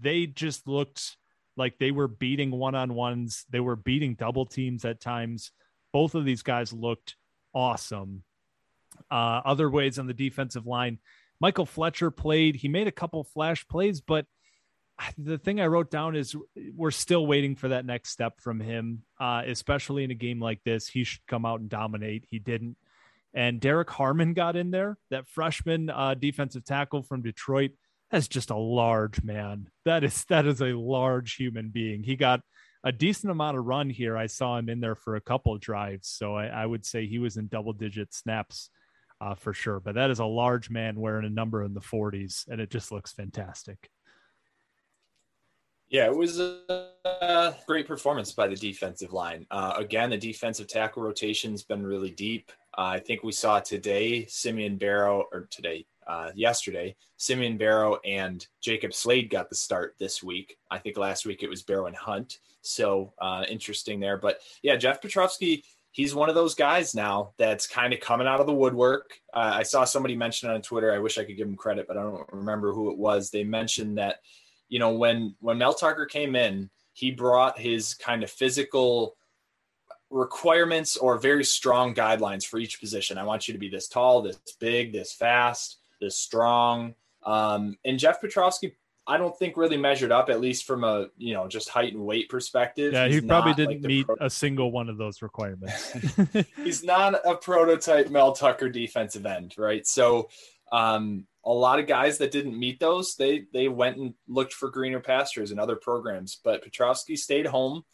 they 0.00 0.26
just 0.26 0.68
looked 0.68 1.16
like 1.58 1.78
they 1.78 1.90
were 1.90 2.08
beating 2.08 2.50
one 2.50 2.74
on 2.74 2.94
ones. 2.94 3.44
They 3.50 3.60
were 3.60 3.76
beating 3.76 4.14
double 4.14 4.46
teams 4.46 4.84
at 4.84 5.00
times. 5.00 5.50
Both 5.92 6.14
of 6.14 6.24
these 6.24 6.42
guys 6.42 6.72
looked 6.72 7.16
awesome. 7.54 8.22
Uh, 9.10 9.42
other 9.44 9.68
ways 9.68 9.98
on 9.98 10.06
the 10.06 10.14
defensive 10.14 10.66
line, 10.66 10.98
Michael 11.40 11.66
Fletcher 11.66 12.10
played. 12.10 12.56
He 12.56 12.68
made 12.68 12.86
a 12.86 12.92
couple 12.92 13.22
flash 13.24 13.66
plays, 13.68 14.00
but 14.00 14.26
the 15.16 15.38
thing 15.38 15.60
I 15.60 15.66
wrote 15.66 15.90
down 15.90 16.16
is 16.16 16.34
we're 16.74 16.90
still 16.90 17.26
waiting 17.26 17.54
for 17.54 17.68
that 17.68 17.84
next 17.84 18.10
step 18.10 18.40
from 18.40 18.60
him, 18.60 19.02
uh, 19.20 19.42
especially 19.46 20.04
in 20.04 20.10
a 20.10 20.14
game 20.14 20.40
like 20.40 20.62
this. 20.64 20.88
He 20.88 21.04
should 21.04 21.26
come 21.26 21.44
out 21.44 21.60
and 21.60 21.68
dominate. 21.68 22.24
He 22.28 22.38
didn't. 22.38 22.76
And 23.34 23.60
Derrick 23.60 23.90
Harmon 23.90 24.34
got 24.34 24.56
in 24.56 24.70
there, 24.70 24.96
that 25.10 25.28
freshman 25.28 25.90
uh, 25.90 26.14
defensive 26.14 26.64
tackle 26.64 27.02
from 27.02 27.22
Detroit. 27.22 27.72
That's 28.10 28.28
just 28.28 28.50
a 28.50 28.56
large 28.56 29.22
man. 29.22 29.68
That 29.84 30.04
is 30.04 30.24
that 30.28 30.46
is 30.46 30.62
a 30.62 30.72
large 30.72 31.34
human 31.34 31.68
being. 31.68 32.02
He 32.02 32.16
got 32.16 32.40
a 32.84 32.92
decent 32.92 33.30
amount 33.30 33.58
of 33.58 33.66
run 33.66 33.90
here. 33.90 34.16
I 34.16 34.26
saw 34.26 34.56
him 34.56 34.68
in 34.68 34.80
there 34.80 34.94
for 34.94 35.16
a 35.16 35.20
couple 35.20 35.56
drives, 35.58 36.08
so 36.08 36.34
I, 36.34 36.46
I 36.46 36.64
would 36.64 36.86
say 36.86 37.06
he 37.06 37.18
was 37.18 37.36
in 37.36 37.48
double 37.48 37.72
digit 37.72 38.14
snaps 38.14 38.70
uh, 39.20 39.34
for 39.34 39.52
sure. 39.52 39.80
But 39.80 39.96
that 39.96 40.10
is 40.10 40.20
a 40.20 40.24
large 40.24 40.70
man 40.70 40.98
wearing 40.98 41.26
a 41.26 41.30
number 41.30 41.64
in 41.64 41.74
the 41.74 41.80
40s, 41.80 42.46
and 42.48 42.60
it 42.60 42.70
just 42.70 42.92
looks 42.92 43.12
fantastic. 43.12 43.90
Yeah, 45.88 46.04
it 46.04 46.16
was 46.16 46.38
a 46.38 47.54
great 47.66 47.86
performance 47.86 48.32
by 48.32 48.46
the 48.46 48.56
defensive 48.56 49.14
line. 49.14 49.46
Uh, 49.50 49.72
again, 49.76 50.10
the 50.10 50.18
defensive 50.18 50.68
tackle 50.68 51.02
rotation's 51.02 51.62
been 51.62 51.82
really 51.82 52.10
deep. 52.10 52.52
Uh, 52.76 52.82
I 52.82 53.00
think 53.00 53.22
we 53.22 53.32
saw 53.32 53.58
today 53.58 54.26
Simeon 54.26 54.76
Barrow, 54.76 55.24
or 55.32 55.48
today, 55.50 55.86
uh, 56.08 56.30
yesterday, 56.34 56.96
Simeon 57.16 57.56
Barrow 57.56 57.98
and 58.04 58.46
Jacob 58.60 58.94
Slade 58.94 59.30
got 59.30 59.48
the 59.48 59.56
start 59.56 59.94
this 59.98 60.22
week. 60.22 60.56
I 60.70 60.78
think 60.78 60.96
last 60.96 61.26
week 61.26 61.42
it 61.42 61.50
was 61.50 61.62
Barrow 61.62 61.86
and 61.86 61.96
Hunt. 61.96 62.38
So 62.62 63.12
uh, 63.20 63.44
interesting 63.48 64.00
there. 64.00 64.16
But 64.16 64.40
yeah, 64.62 64.76
Jeff 64.76 65.00
Pietrowski, 65.00 65.62
he's 65.92 66.14
one 66.14 66.28
of 66.28 66.34
those 66.34 66.54
guys 66.54 66.94
now 66.94 67.32
that's 67.38 67.66
kind 67.66 67.92
of 67.92 68.00
coming 68.00 68.26
out 68.26 68.40
of 68.40 68.46
the 68.46 68.54
woodwork. 68.54 69.20
Uh, 69.32 69.52
I 69.54 69.62
saw 69.62 69.84
somebody 69.84 70.16
mention 70.16 70.50
on 70.50 70.62
Twitter. 70.62 70.92
I 70.92 70.98
wish 70.98 71.18
I 71.18 71.24
could 71.24 71.36
give 71.36 71.48
him 71.48 71.56
credit, 71.56 71.86
but 71.86 71.96
I 71.96 72.02
don't 72.02 72.32
remember 72.32 72.72
who 72.72 72.90
it 72.90 72.98
was. 72.98 73.30
They 73.30 73.44
mentioned 73.44 73.98
that 73.98 74.20
you 74.68 74.78
know, 74.78 74.90
when 74.90 75.34
when 75.40 75.58
Mel 75.58 75.74
Tucker 75.74 76.06
came 76.06 76.36
in, 76.36 76.70
he 76.92 77.10
brought 77.10 77.58
his 77.58 77.94
kind 77.94 78.22
of 78.22 78.30
physical 78.30 79.16
requirements 80.10 80.96
or 80.96 81.18
very 81.18 81.44
strong 81.44 81.94
guidelines 81.94 82.46
for 82.46 82.58
each 82.58 82.80
position. 82.80 83.18
I 83.18 83.24
want 83.24 83.46
you 83.46 83.52
to 83.52 83.60
be 83.60 83.68
this 83.68 83.88
tall, 83.88 84.22
this 84.22 84.38
big, 84.58 84.92
this 84.92 85.12
fast, 85.12 85.78
this 86.00 86.18
strong. 86.18 86.94
Um, 87.24 87.76
and 87.84 87.98
Jeff 87.98 88.20
Pietrowski, 88.20 88.72
I 89.06 89.16
don't 89.16 89.36
think 89.38 89.56
really 89.56 89.78
measured 89.78 90.12
up, 90.12 90.28
at 90.28 90.40
least 90.40 90.66
from 90.66 90.84
a 90.84 91.08
you 91.16 91.32
know 91.32 91.48
just 91.48 91.70
height 91.70 91.94
and 91.94 92.04
weight 92.04 92.28
perspective. 92.28 92.92
Yeah, 92.92 93.08
he 93.08 93.22
probably 93.22 93.54
didn't 93.54 93.82
like 93.82 93.88
meet 93.88 94.06
pro- 94.06 94.16
a 94.20 94.28
single 94.28 94.70
one 94.70 94.90
of 94.90 94.98
those 94.98 95.22
requirements. 95.22 95.92
He's 96.62 96.84
not 96.84 97.14
a 97.24 97.34
prototype 97.34 98.10
Mel 98.10 98.32
Tucker 98.32 98.68
defensive 98.68 99.24
end, 99.24 99.54
right? 99.56 99.86
So 99.86 100.28
um, 100.70 101.26
a 101.42 101.52
lot 101.52 101.78
of 101.78 101.86
guys 101.86 102.18
that 102.18 102.30
didn't 102.30 102.58
meet 102.58 102.78
those, 102.80 103.14
they 103.16 103.44
they 103.52 103.68
went 103.68 103.96
and 103.96 104.12
looked 104.28 104.52
for 104.52 104.68
greener 104.68 105.00
pastures 105.00 105.50
and 105.50 105.58
other 105.58 105.76
programs. 105.76 106.38
But 106.44 106.62
Pietrowski 106.62 107.16
stayed 107.16 107.46
home, 107.46 107.84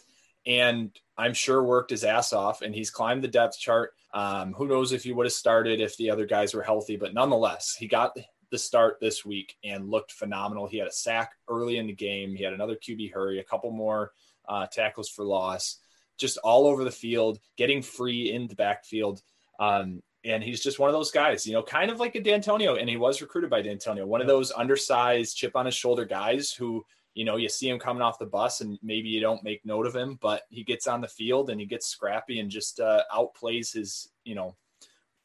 and 0.46 0.90
I'm 1.16 1.34
sure 1.34 1.62
worked 1.62 1.90
his 1.90 2.04
ass 2.04 2.32
off, 2.32 2.62
and 2.62 2.74
he's 2.74 2.90
climbed 2.90 3.22
the 3.22 3.28
depth 3.28 3.58
chart. 3.58 3.92
Um, 4.12 4.52
who 4.52 4.68
knows 4.68 4.92
if 4.92 5.02
he 5.02 5.12
would 5.12 5.26
have 5.26 5.32
started 5.32 5.80
if 5.80 5.96
the 5.96 6.10
other 6.10 6.26
guys 6.26 6.54
were 6.54 6.62
healthy, 6.62 6.96
but 6.96 7.14
nonetheless, 7.14 7.74
he 7.76 7.88
got 7.88 8.16
the 8.50 8.58
start 8.58 8.98
this 9.00 9.24
week 9.24 9.56
and 9.64 9.90
looked 9.90 10.12
phenomenal. 10.12 10.68
He 10.68 10.78
had 10.78 10.86
a 10.86 10.92
sack 10.92 11.32
early 11.48 11.78
in 11.78 11.88
the 11.88 11.92
game. 11.92 12.36
He 12.36 12.44
had 12.44 12.52
another 12.52 12.76
QB 12.76 13.12
hurry, 13.12 13.40
a 13.40 13.44
couple 13.44 13.72
more 13.72 14.12
uh, 14.48 14.66
tackles 14.70 15.08
for 15.08 15.24
loss, 15.24 15.78
just 16.18 16.38
all 16.38 16.66
over 16.66 16.84
the 16.84 16.90
field, 16.90 17.40
getting 17.56 17.82
free 17.82 18.32
in 18.32 18.46
the 18.46 18.54
backfield. 18.54 19.22
Um, 19.58 20.02
and 20.24 20.42
he's 20.42 20.62
just 20.62 20.78
one 20.78 20.88
of 20.88 20.94
those 20.94 21.10
guys, 21.10 21.46
you 21.46 21.52
know, 21.52 21.62
kind 21.62 21.90
of 21.90 21.98
like 21.98 22.14
a 22.14 22.20
Dantonio, 22.20 22.78
and 22.78 22.88
he 22.88 22.96
was 22.96 23.20
recruited 23.20 23.50
by 23.50 23.62
Dantonio, 23.62 24.06
one 24.06 24.20
of 24.20 24.26
those 24.26 24.52
undersized, 24.52 25.36
chip 25.36 25.56
on 25.56 25.66
his 25.66 25.74
shoulder 25.74 26.04
guys 26.04 26.52
who, 26.52 26.84
you 27.14 27.24
know, 27.24 27.36
you 27.36 27.48
see 27.48 27.68
him 27.68 27.78
coming 27.78 28.02
off 28.02 28.18
the 28.18 28.26
bus, 28.26 28.60
and 28.60 28.78
maybe 28.82 29.08
you 29.08 29.20
don't 29.20 29.44
make 29.44 29.64
note 29.64 29.86
of 29.86 29.94
him, 29.94 30.18
but 30.20 30.42
he 30.50 30.64
gets 30.64 30.86
on 30.86 31.00
the 31.00 31.08
field 31.08 31.48
and 31.48 31.60
he 31.60 31.66
gets 31.66 31.86
scrappy 31.86 32.40
and 32.40 32.50
just 32.50 32.80
uh, 32.80 33.02
outplays 33.12 33.72
his, 33.72 34.10
you 34.24 34.34
know, 34.34 34.56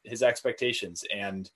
his 0.04 0.22
expectations. 0.22 1.04
And 1.14 1.50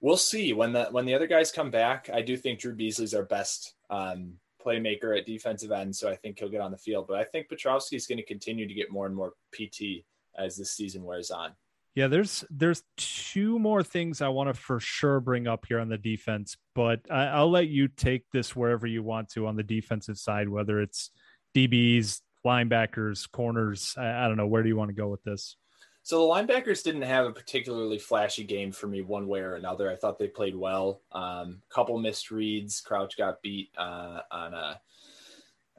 we'll 0.00 0.16
see 0.16 0.52
when 0.52 0.72
the 0.72 0.86
when 0.90 1.06
the 1.06 1.14
other 1.14 1.26
guys 1.26 1.50
come 1.50 1.70
back. 1.70 2.08
I 2.12 2.22
do 2.22 2.36
think 2.36 2.60
Drew 2.60 2.74
Beasley's 2.74 3.14
our 3.14 3.24
best 3.24 3.74
um, 3.90 4.34
playmaker 4.64 5.18
at 5.18 5.26
defensive 5.26 5.72
end, 5.72 5.94
so 5.94 6.08
I 6.08 6.16
think 6.16 6.38
he'll 6.38 6.48
get 6.48 6.60
on 6.60 6.70
the 6.70 6.78
field. 6.78 7.06
But 7.08 7.18
I 7.18 7.24
think 7.24 7.48
Pietrowski 7.48 7.94
is 7.94 8.06
going 8.06 8.18
to 8.18 8.24
continue 8.24 8.68
to 8.68 8.74
get 8.74 8.92
more 8.92 9.06
and 9.06 9.14
more 9.14 9.34
PT 9.52 10.04
as 10.36 10.56
this 10.56 10.72
season 10.72 11.02
wears 11.02 11.30
on. 11.32 11.52
Yeah, 11.98 12.06
there's 12.06 12.44
there's 12.48 12.84
two 12.96 13.58
more 13.58 13.82
things 13.82 14.22
I 14.22 14.28
want 14.28 14.48
to 14.50 14.54
for 14.54 14.78
sure 14.78 15.18
bring 15.18 15.48
up 15.48 15.66
here 15.66 15.80
on 15.80 15.88
the 15.88 15.98
defense, 15.98 16.56
but 16.72 17.00
I, 17.10 17.40
will 17.40 17.50
let 17.50 17.66
you 17.66 17.88
take 17.88 18.22
this 18.32 18.54
wherever 18.54 18.86
you 18.86 19.02
want 19.02 19.30
to 19.30 19.48
on 19.48 19.56
the 19.56 19.64
defensive 19.64 20.16
side, 20.16 20.48
whether 20.48 20.80
it's 20.80 21.10
DBs, 21.56 22.20
linebackers, 22.46 23.28
corners. 23.28 23.96
I, 23.98 24.12
I 24.12 24.28
don't 24.28 24.36
know. 24.36 24.46
Where 24.46 24.62
do 24.62 24.68
you 24.68 24.76
want 24.76 24.90
to 24.90 24.94
go 24.94 25.08
with 25.08 25.24
this? 25.24 25.56
So 26.04 26.20
the 26.20 26.32
linebackers 26.32 26.84
didn't 26.84 27.02
have 27.02 27.26
a 27.26 27.32
particularly 27.32 27.98
flashy 27.98 28.44
game 28.44 28.70
for 28.70 28.86
me 28.86 29.02
one 29.02 29.26
way 29.26 29.40
or 29.40 29.56
another. 29.56 29.90
I 29.90 29.96
thought 29.96 30.20
they 30.20 30.28
played 30.28 30.54
well. 30.54 31.02
Um, 31.10 31.62
couple 31.68 31.98
missed 31.98 32.30
reads. 32.30 32.80
Crouch 32.80 33.16
got 33.16 33.42
beat 33.42 33.70
uh, 33.76 34.20
on 34.30 34.54
a 34.54 34.80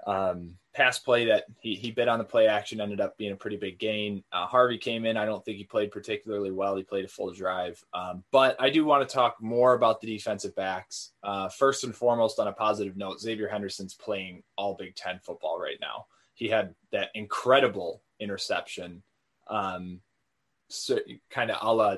um, 0.06 0.56
pass 0.80 0.98
play 0.98 1.26
that 1.26 1.44
he, 1.60 1.76
he 1.76 1.92
bit 1.92 2.08
on 2.08 2.20
the 2.20 2.24
play 2.24 2.48
action 2.48 2.80
ended 2.80 3.02
up 3.02 3.18
being 3.18 3.34
a 3.34 3.36
pretty 3.36 3.58
big 3.58 3.78
gain. 3.80 4.24
Uh, 4.32 4.46
Harvey 4.46 4.78
came 4.78 5.04
in. 5.06 5.18
I 5.18 5.26
don't 5.26 5.44
think 5.44 5.58
he 5.58 5.66
played 5.66 5.92
particularly 5.92 6.52
well. 6.52 6.78
He 6.78 6.84
played 6.84 7.04
a 7.04 7.10
full 7.10 7.34
drive. 7.34 7.84
Um, 7.94 8.24
but 8.32 8.56
I 8.62 8.70
do 8.70 8.86
want 8.86 9.08
to 9.08 9.14
talk 9.14 9.42
more 9.42 9.74
about 9.74 10.00
the 10.00 10.08
defensive 10.08 10.56
backs. 10.56 11.12
Uh, 11.22 11.50
first 11.50 11.84
and 11.84 11.94
foremost, 11.94 12.40
on 12.40 12.48
a 12.48 12.54
positive 12.54 12.96
note, 12.96 13.20
Xavier 13.20 13.50
Henderson's 13.50 13.94
playing 13.94 14.42
all 14.58 14.74
Big 14.74 14.96
Ten 14.96 15.20
football 15.20 15.60
right 15.60 15.78
now. 15.82 16.06
He 16.34 16.48
had 16.48 16.74
that 16.94 17.10
incredible 17.14 18.02
interception, 18.22 19.04
um, 19.50 20.00
so 20.70 21.00
kind 21.30 21.52
of 21.52 21.58
a 21.62 21.74
la 21.74 21.96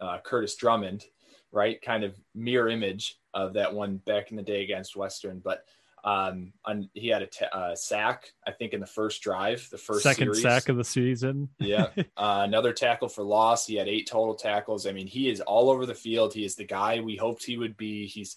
uh, 0.00 0.18
Kurtis 0.20 0.56
Drummond, 0.56 1.04
right? 1.50 1.82
Kind 1.82 2.04
of 2.04 2.14
mirror 2.32 2.68
image 2.68 3.18
of 3.34 3.54
that 3.54 3.74
one 3.74 3.96
back 3.96 4.30
in 4.30 4.36
the 4.36 4.42
day 4.44 4.62
against 4.62 4.94
Western. 4.94 5.40
But 5.40 5.64
um, 6.02 6.52
on, 6.64 6.88
he 6.94 7.08
had 7.08 7.22
a 7.22 7.26
t- 7.26 7.44
uh, 7.52 7.74
sack, 7.74 8.32
I 8.46 8.52
think, 8.52 8.72
in 8.72 8.80
the 8.80 8.86
first 8.86 9.22
drive, 9.22 9.68
the 9.70 9.78
first 9.78 10.02
second 10.02 10.34
series. 10.34 10.42
sack 10.42 10.68
of 10.68 10.76
the 10.76 10.84
season. 10.84 11.48
yeah, 11.58 11.88
uh, 12.16 12.42
another 12.44 12.72
tackle 12.72 13.08
for 13.08 13.22
loss. 13.22 13.66
He 13.66 13.76
had 13.76 13.88
eight 13.88 14.08
total 14.08 14.34
tackles. 14.34 14.86
I 14.86 14.92
mean, 14.92 15.06
he 15.06 15.28
is 15.28 15.40
all 15.40 15.70
over 15.70 15.86
the 15.86 15.94
field. 15.94 16.32
He 16.32 16.44
is 16.44 16.56
the 16.56 16.64
guy 16.64 17.00
we 17.00 17.16
hoped 17.16 17.44
he 17.44 17.58
would 17.58 17.76
be. 17.76 18.06
He's 18.06 18.36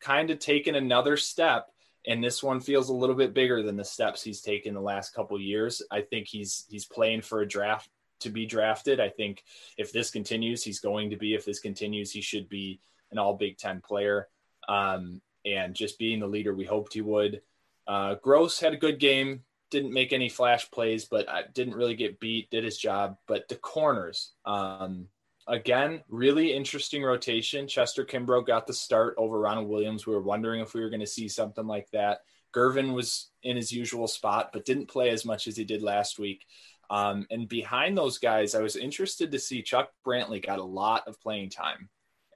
kind 0.00 0.30
of 0.30 0.38
taken 0.38 0.74
another 0.74 1.16
step, 1.16 1.70
and 2.06 2.24
this 2.24 2.42
one 2.42 2.60
feels 2.60 2.88
a 2.88 2.94
little 2.94 3.16
bit 3.16 3.34
bigger 3.34 3.62
than 3.62 3.76
the 3.76 3.84
steps 3.84 4.22
he's 4.22 4.40
taken 4.40 4.74
the 4.74 4.80
last 4.80 5.14
couple 5.14 5.38
years. 5.40 5.82
I 5.90 6.00
think 6.00 6.26
he's 6.26 6.64
he's 6.70 6.86
playing 6.86 7.20
for 7.20 7.40
a 7.42 7.48
draft 7.48 7.88
to 8.20 8.30
be 8.30 8.46
drafted. 8.46 8.98
I 8.98 9.10
think 9.10 9.42
if 9.76 9.92
this 9.92 10.10
continues, 10.10 10.64
he's 10.64 10.80
going 10.80 11.10
to 11.10 11.16
be. 11.16 11.34
If 11.34 11.44
this 11.44 11.60
continues, 11.60 12.10
he 12.10 12.22
should 12.22 12.48
be 12.48 12.80
an 13.12 13.18
All 13.18 13.34
Big 13.34 13.58
Ten 13.58 13.82
player. 13.82 14.28
Um, 14.68 15.20
and 15.44 15.74
just 15.74 15.98
being 15.98 16.20
the 16.20 16.26
leader 16.26 16.54
we 16.54 16.64
hoped 16.64 16.94
he 16.94 17.00
would. 17.00 17.42
Uh, 17.86 18.14
Grose 18.22 18.58
had 18.60 18.72
a 18.72 18.78
good 18.78 18.98
game, 18.98 19.42
didn't 19.70 19.92
make 19.92 20.12
any 20.12 20.28
flash 20.28 20.70
plays, 20.70 21.04
but 21.04 21.26
didn't 21.54 21.74
really 21.74 21.94
get 21.94 22.20
beat, 22.20 22.50
did 22.50 22.64
his 22.64 22.78
job. 22.78 23.16
But 23.26 23.48
the 23.48 23.56
corners, 23.56 24.32
um, 24.46 25.08
again, 25.46 26.02
really 26.08 26.52
interesting 26.52 27.02
rotation. 27.02 27.68
Chester 27.68 28.04
Kimbrough 28.04 28.46
got 28.46 28.66
the 28.66 28.72
start 28.72 29.14
over 29.18 29.38
Ronald 29.38 29.68
Williams. 29.68 30.06
We 30.06 30.14
were 30.14 30.22
wondering 30.22 30.60
if 30.60 30.74
we 30.74 30.80
were 30.80 30.90
going 30.90 31.00
to 31.00 31.06
see 31.06 31.28
something 31.28 31.66
like 31.66 31.90
that. 31.90 32.20
Gervin 32.54 32.94
was 32.94 33.30
in 33.42 33.56
his 33.56 33.72
usual 33.72 34.06
spot, 34.06 34.50
but 34.52 34.64
didn't 34.64 34.86
play 34.86 35.10
as 35.10 35.24
much 35.24 35.48
as 35.48 35.56
he 35.56 35.64
did 35.64 35.82
last 35.82 36.18
week. 36.18 36.46
Um, 36.88 37.26
and 37.30 37.48
behind 37.48 37.96
those 37.96 38.18
guys, 38.18 38.54
I 38.54 38.60
was 38.62 38.76
interested 38.76 39.32
to 39.32 39.38
see 39.38 39.62
Chuck 39.62 39.90
Brantley 40.06 40.44
got 40.44 40.58
a 40.58 40.64
lot 40.64 41.08
of 41.08 41.20
playing 41.20 41.50
time 41.50 41.88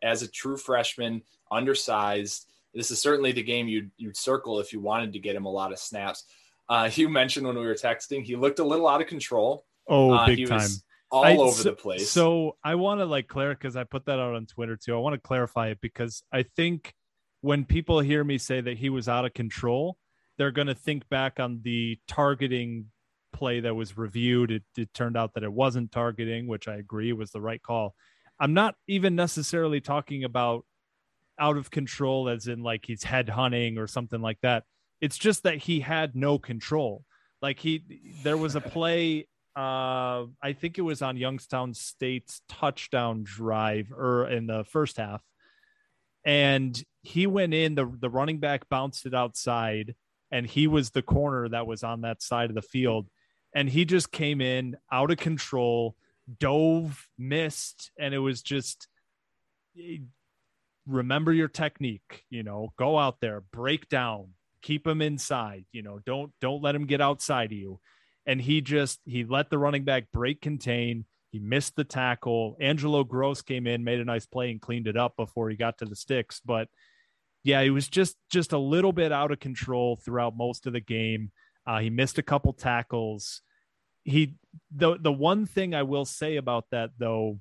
as 0.03 0.23
a 0.23 0.29
true 0.29 0.57
freshman, 0.57 1.23
undersized. 1.51 2.47
This 2.75 2.91
is 2.91 3.01
certainly 3.01 3.33
the 3.33 3.43
game 3.43 3.69
you'd, 3.69 3.91
you'd 3.97 4.17
circle 4.17 4.61
if 4.61 4.73
you 4.73 4.81
wanted 4.81 5.13
to 5.15 5.19
get 5.19 5.35
him 5.37 5.47
a 5.47 5.51
lot 5.51 5.73
of 5.73 5.79
snaps. 5.79 6.25
Uh, 6.69 6.91
you 6.95 7.09
mentioned 7.09 7.47
when 7.47 7.57
we 7.59 7.65
were 7.67 7.75
texting, 7.75 8.23
he 8.23 8.37
looked 8.37 8.59
a 8.59 8.65
little 8.65 8.89
out 8.89 9.01
of 9.01 9.07
control. 9.07 9.65
Oh, 9.89 10.13
Uh, 10.13 10.27
big 10.27 10.39
he 10.39 10.45
time. 10.45 10.59
was 10.59 10.85
all 11.11 11.25
I- 11.25 11.37
over 11.37 11.53
so- 11.53 11.63
the 11.71 11.73
place. 11.77 12.11
So 12.11 12.57
I 12.63 12.75
want 12.75 13.01
to 13.01 13.07
like 13.07 13.29
clarify 13.29 13.59
because 13.59 13.77
I 13.77 13.85
put 13.85 14.05
that 14.07 14.19
out 14.19 14.35
on 14.35 14.47
Twitter 14.47 14.77
too. 14.77 14.95
I 14.95 14.99
want 14.99 15.15
to 15.15 15.21
clarify 15.21 15.69
it 15.69 15.79
because 15.81 16.23
I 16.33 16.43
think 16.43 16.93
when 17.41 17.65
people 17.65 18.01
hear 18.01 18.23
me 18.25 18.37
say 18.37 18.61
that 18.61 18.77
he 18.79 18.91
was 18.91 19.09
out 19.09 19.25
of 19.25 19.33
control, 19.33 19.97
they're 20.37 20.51
going 20.51 20.67
to 20.67 20.75
think 20.75 21.09
back 21.09 21.41
on 21.41 21.61
the 21.63 21.99
targeting 22.07 22.87
play 23.33 23.61
that 23.61 23.75
was 23.75 23.97
reviewed. 23.97 24.51
It, 24.51 24.63
it 24.77 24.93
turned 24.93 25.17
out 25.17 25.35
that 25.35 25.43
it 25.45 25.53
wasn't 25.53 25.91
targeting, 25.93 26.47
which 26.47 26.69
I 26.69 26.77
agree 26.77 27.13
was 27.13 27.31
the 27.31 27.41
right 27.41 27.63
call. 27.63 27.95
I'm 28.41 28.55
not 28.55 28.75
even 28.87 29.17
necessarily 29.17 29.81
talking 29.81 30.25
about 30.25 30.65
out 31.39 31.57
of 31.57 31.71
control 31.71 32.29
as 32.29 32.47
in 32.47 32.63
like 32.63 32.85
he's 32.87 33.05
head 33.05 33.29
hunting 33.29 33.79
or 33.79 33.87
something 33.87 34.21
like 34.21 34.39
that. 34.43 34.65
It's 35.01 35.19
just 35.19 35.45
that 35.45 35.59
he 35.59 35.81
had 35.81 36.17
no 36.17 36.39
control. 36.39 37.05
Like 37.41 37.61
he, 37.61 37.83
there 38.23 38.37
was 38.37 38.57
a 38.57 38.61
play 38.61 39.27
uh 39.57 40.27
I 40.41 40.53
think 40.53 40.79
it 40.79 40.83
was 40.83 41.03
on 41.03 41.17
Youngstown 41.17 41.75
State's 41.75 42.43
touchdown 42.49 43.25
drive 43.25 43.91
or 43.91 44.29
in 44.29 44.47
the 44.47 44.65
first 44.65 44.99
half. 44.99 45.23
And 46.25 46.81
he 47.03 47.27
went 47.27 47.55
in, 47.55 47.75
the 47.75 47.91
the 47.99 48.11
running 48.11 48.39
back 48.39 48.69
bounced 48.69 49.07
it 49.07 49.15
outside, 49.15 49.95
and 50.31 50.47
he 50.47 50.67
was 50.67 50.91
the 50.91 51.03
corner 51.03 51.49
that 51.49 51.67
was 51.67 51.83
on 51.83 52.03
that 52.03 52.23
side 52.23 52.51
of 52.51 52.55
the 52.55 52.63
field. 52.63 53.09
And 53.55 53.69
he 53.69 53.85
just 53.85 54.13
came 54.13 54.41
in 54.41 54.77
out 54.93 55.11
of 55.11 55.17
control, 55.17 55.97
dove, 56.39 57.09
missed, 57.17 57.91
and 57.99 58.15
it 58.15 58.19
was 58.19 58.43
just 58.43 58.87
remember 60.89 61.33
your 61.33 61.49
technique, 61.49 62.25
you 62.31 62.43
know, 62.43 62.73
go 62.79 62.99
out 62.99 63.21
there, 63.21 63.43
break 63.53 63.89
down, 63.89 64.31
keep 64.63 64.87
him 64.87 65.03
inside, 65.03 65.65
you 65.73 65.83
know, 65.83 66.01
don't 66.05 66.33
don't 66.41 66.63
let 66.63 66.75
him 66.75 66.87
get 66.87 67.01
outside 67.01 67.53
of 67.53 67.59
you 67.59 67.81
and 68.29 68.43
he 68.43 68.61
just 68.61 69.01
he 69.07 69.25
let 69.25 69.49
the 69.49 69.59
running 69.59 69.85
back 69.85 70.13
break 70.13 70.41
contain. 70.43 71.07
He 71.33 71.39
missed 71.39 71.77
the 71.77 71.85
tackle. 71.85 72.57
Angelo 72.61 73.03
Grose 73.03 73.43
came 73.43 73.67
in, 73.67 73.85
made 73.85 74.01
a 74.01 74.05
nice 74.05 74.27
play, 74.27 74.51
and 74.51 74.61
cleaned 74.61 74.87
it 74.87 74.99
up 74.99 75.17
before 75.17 75.49
he 75.49 75.57
got 75.57 75.79
to 75.79 75.87
the 75.87 75.97
sticks. 75.97 76.41
But 76.45 76.69
yeah, 77.43 77.63
he 77.63 77.71
was 77.71 77.89
just 77.89 78.17
just 78.31 78.53
a 78.53 78.59
little 78.59 78.93
bit 78.93 79.13
out 79.13 79.33
of 79.33 79.41
control 79.41 79.97
throughout 79.97 80.37
most 80.37 80.67
of 80.67 80.75
the 80.75 80.81
game. 80.81 81.33
Uh, 81.67 81.79
he 81.79 81.89
missed 81.89 82.19
a 82.19 82.23
couple 82.23 82.53
tackles. 82.53 83.41
He 84.05 84.35
the 84.71 84.99
the 84.99 85.13
one 85.13 85.47
thing 85.47 85.75
I 85.75 85.83
will 85.83 86.05
say 86.05 86.37
about 86.37 86.67
that 86.71 86.91
though 86.99 87.41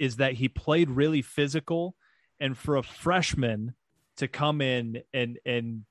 is 0.00 0.16
that 0.16 0.32
he 0.32 0.48
played 0.48 0.90
really 0.90 1.22
physical, 1.22 1.94
and 2.40 2.56
for 2.56 2.76
a 2.76 2.82
freshman 2.82 3.74
to 4.16 4.28
come 4.28 4.60
in 4.60 5.02
and 5.12 5.38
and 5.44 5.84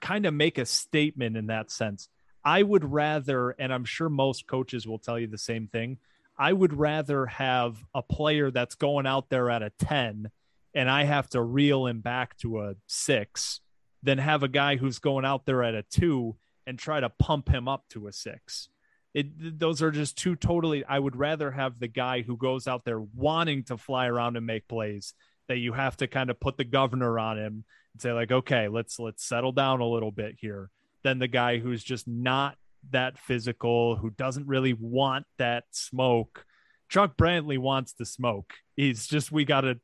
kind 0.00 0.26
of 0.26 0.34
make 0.34 0.58
a 0.58 0.64
statement 0.64 1.36
in 1.36 1.48
that 1.48 1.70
sense 1.70 2.08
I 2.44 2.62
would 2.62 2.84
rather, 2.84 3.50
and 3.50 3.72
I'm 3.72 3.84
sure 3.84 4.08
most 4.08 4.46
coaches 4.46 4.86
will 4.86 4.98
tell 4.98 5.18
you 5.18 5.26
the 5.26 5.36
same 5.36 5.66
thing. 5.66 5.98
I 6.38 6.52
would 6.52 6.72
rather 6.72 7.26
have 7.26 7.76
a 7.94 8.02
player 8.02 8.50
that's 8.50 8.74
going 8.74 9.06
out 9.06 9.28
there 9.28 9.50
at 9.50 9.62
a 9.62 9.70
10 9.80 10.30
and 10.74 10.90
I 10.90 11.04
have 11.04 11.28
to 11.30 11.42
reel 11.42 11.86
him 11.86 12.00
back 12.00 12.38
to 12.38 12.60
a 12.60 12.74
six 12.86 13.60
than 14.02 14.16
have 14.18 14.42
a 14.44 14.48
guy 14.48 14.76
who's 14.76 14.98
going 14.98 15.24
out 15.24 15.44
there 15.44 15.62
at 15.62 15.74
a 15.74 15.82
two 15.82 16.36
and 16.66 16.78
try 16.78 17.00
to 17.00 17.10
pump 17.10 17.48
him 17.48 17.68
up 17.68 17.84
to 17.90 18.06
a 18.06 18.12
six. 18.12 18.68
It, 19.12 19.58
those 19.58 19.82
are 19.82 19.90
just 19.90 20.16
two 20.16 20.36
totally. 20.36 20.84
I 20.84 20.98
would 20.98 21.16
rather 21.16 21.50
have 21.50 21.78
the 21.78 21.88
guy 21.88 22.22
who 22.22 22.36
goes 22.36 22.66
out 22.66 22.84
there 22.84 23.00
wanting 23.00 23.64
to 23.64 23.76
fly 23.76 24.06
around 24.06 24.36
and 24.36 24.46
make 24.46 24.68
plays 24.68 25.12
that 25.48 25.58
you 25.58 25.72
have 25.72 25.96
to 25.98 26.06
kind 26.06 26.30
of 26.30 26.40
put 26.40 26.56
the 26.56 26.64
governor 26.64 27.18
on 27.18 27.38
him 27.38 27.64
and 27.94 28.02
say 28.02 28.12
like, 28.12 28.30
okay, 28.30 28.68
let's 28.68 28.98
let's 28.98 29.24
settle 29.24 29.52
down 29.52 29.80
a 29.80 29.86
little 29.88 30.10
bit 30.10 30.36
here 30.38 30.70
than 31.02 31.18
the 31.18 31.28
guy 31.28 31.58
who's 31.58 31.82
just 31.82 32.06
not 32.06 32.56
that 32.90 33.18
physical, 33.18 33.96
who 33.96 34.10
doesn't 34.10 34.46
really 34.46 34.72
want 34.72 35.26
that 35.38 35.64
smoke. 35.70 36.44
Chuck 36.88 37.16
Brantley 37.16 37.58
wants 37.58 37.92
the 37.92 38.04
smoke. 38.04 38.54
He's 38.76 39.06
just 39.06 39.32
we 39.32 39.44
gotta 39.44 39.78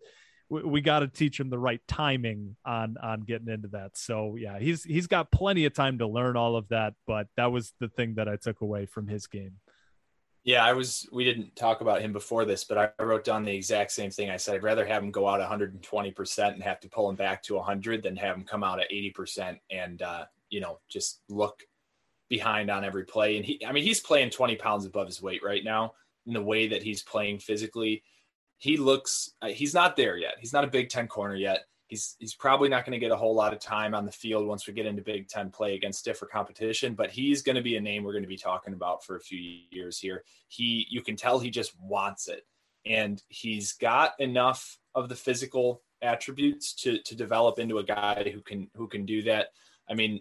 we, 0.48 0.62
we 0.62 0.80
gotta 0.80 1.08
teach 1.08 1.38
him 1.38 1.50
the 1.50 1.58
right 1.58 1.80
timing 1.88 2.56
on 2.64 2.96
on 3.02 3.20
getting 3.20 3.48
into 3.48 3.68
that. 3.68 3.96
So 3.96 4.36
yeah, 4.36 4.58
he's 4.58 4.84
he's 4.84 5.06
got 5.06 5.30
plenty 5.30 5.64
of 5.64 5.74
time 5.74 5.98
to 5.98 6.06
learn 6.06 6.36
all 6.36 6.56
of 6.56 6.68
that, 6.68 6.94
but 7.06 7.26
that 7.36 7.52
was 7.52 7.72
the 7.80 7.88
thing 7.88 8.14
that 8.14 8.28
I 8.28 8.36
took 8.36 8.60
away 8.60 8.86
from 8.86 9.08
his 9.08 9.26
game. 9.26 9.54
Yeah, 10.44 10.62
I 10.62 10.74
was. 10.74 11.08
We 11.10 11.24
didn't 11.24 11.56
talk 11.56 11.80
about 11.80 12.02
him 12.02 12.12
before 12.12 12.44
this, 12.44 12.64
but 12.64 12.94
I 12.98 13.02
wrote 13.02 13.24
down 13.24 13.44
the 13.44 13.56
exact 13.56 13.92
same 13.92 14.10
thing. 14.10 14.28
I 14.28 14.36
said 14.36 14.54
I'd 14.54 14.62
rather 14.62 14.84
have 14.84 15.02
him 15.02 15.10
go 15.10 15.26
out 15.26 15.40
120 15.40 16.10
percent 16.12 16.54
and 16.54 16.62
have 16.62 16.80
to 16.80 16.88
pull 16.88 17.08
him 17.08 17.16
back 17.16 17.42
to 17.44 17.54
100 17.54 18.02
than 18.02 18.14
have 18.16 18.36
him 18.36 18.44
come 18.44 18.62
out 18.62 18.78
at 18.78 18.92
80 18.92 19.10
percent 19.10 19.58
and 19.70 20.02
uh, 20.02 20.26
you 20.50 20.60
know 20.60 20.80
just 20.88 21.22
look 21.30 21.62
behind 22.28 22.70
on 22.70 22.84
every 22.84 23.04
play. 23.04 23.36
And 23.36 23.44
he, 23.44 23.64
I 23.64 23.72
mean, 23.72 23.84
he's 23.84 24.00
playing 24.00 24.30
20 24.30 24.56
pounds 24.56 24.84
above 24.84 25.06
his 25.06 25.22
weight 25.22 25.42
right 25.42 25.64
now 25.64 25.94
in 26.26 26.34
the 26.34 26.42
way 26.42 26.68
that 26.68 26.82
he's 26.82 27.02
playing 27.02 27.38
physically. 27.38 28.02
He 28.58 28.76
looks. 28.76 29.30
Uh, 29.40 29.48
he's 29.48 29.74
not 29.74 29.96
there 29.96 30.16
yet. 30.16 30.34
He's 30.38 30.52
not 30.52 30.64
a 30.64 30.68
Big 30.68 30.90
Ten 30.90 31.06
corner 31.08 31.36
yet. 31.36 31.64
He's 31.94 32.16
he's 32.18 32.34
probably 32.34 32.68
not 32.68 32.84
going 32.84 32.98
to 32.98 32.98
get 32.98 33.12
a 33.12 33.16
whole 33.16 33.36
lot 33.36 33.52
of 33.52 33.60
time 33.60 33.94
on 33.94 34.04
the 34.04 34.10
field 34.10 34.48
once 34.48 34.66
we 34.66 34.72
get 34.72 34.84
into 34.84 35.00
Big 35.00 35.28
Ten 35.28 35.48
play 35.48 35.76
against 35.76 36.00
stiffer 36.00 36.26
competition. 36.26 36.94
But 36.94 37.12
he's 37.12 37.40
going 37.40 37.54
to 37.54 37.62
be 37.62 37.76
a 37.76 37.80
name 37.80 38.02
we're 38.02 38.10
going 38.10 38.24
to 38.24 38.28
be 38.28 38.36
talking 38.36 38.74
about 38.74 39.04
for 39.04 39.14
a 39.14 39.20
few 39.20 39.38
years 39.70 39.96
here. 39.96 40.24
He 40.48 40.88
you 40.90 41.02
can 41.02 41.14
tell 41.14 41.38
he 41.38 41.50
just 41.50 41.72
wants 41.80 42.26
it, 42.26 42.44
and 42.84 43.22
he's 43.28 43.74
got 43.74 44.18
enough 44.18 44.76
of 44.96 45.08
the 45.08 45.14
physical 45.14 45.82
attributes 46.02 46.74
to 46.82 46.98
to 46.98 47.14
develop 47.14 47.60
into 47.60 47.78
a 47.78 47.84
guy 47.84 48.28
who 48.34 48.40
can 48.40 48.68
who 48.74 48.88
can 48.88 49.06
do 49.06 49.22
that. 49.22 49.50
I 49.88 49.94
mean, 49.94 50.20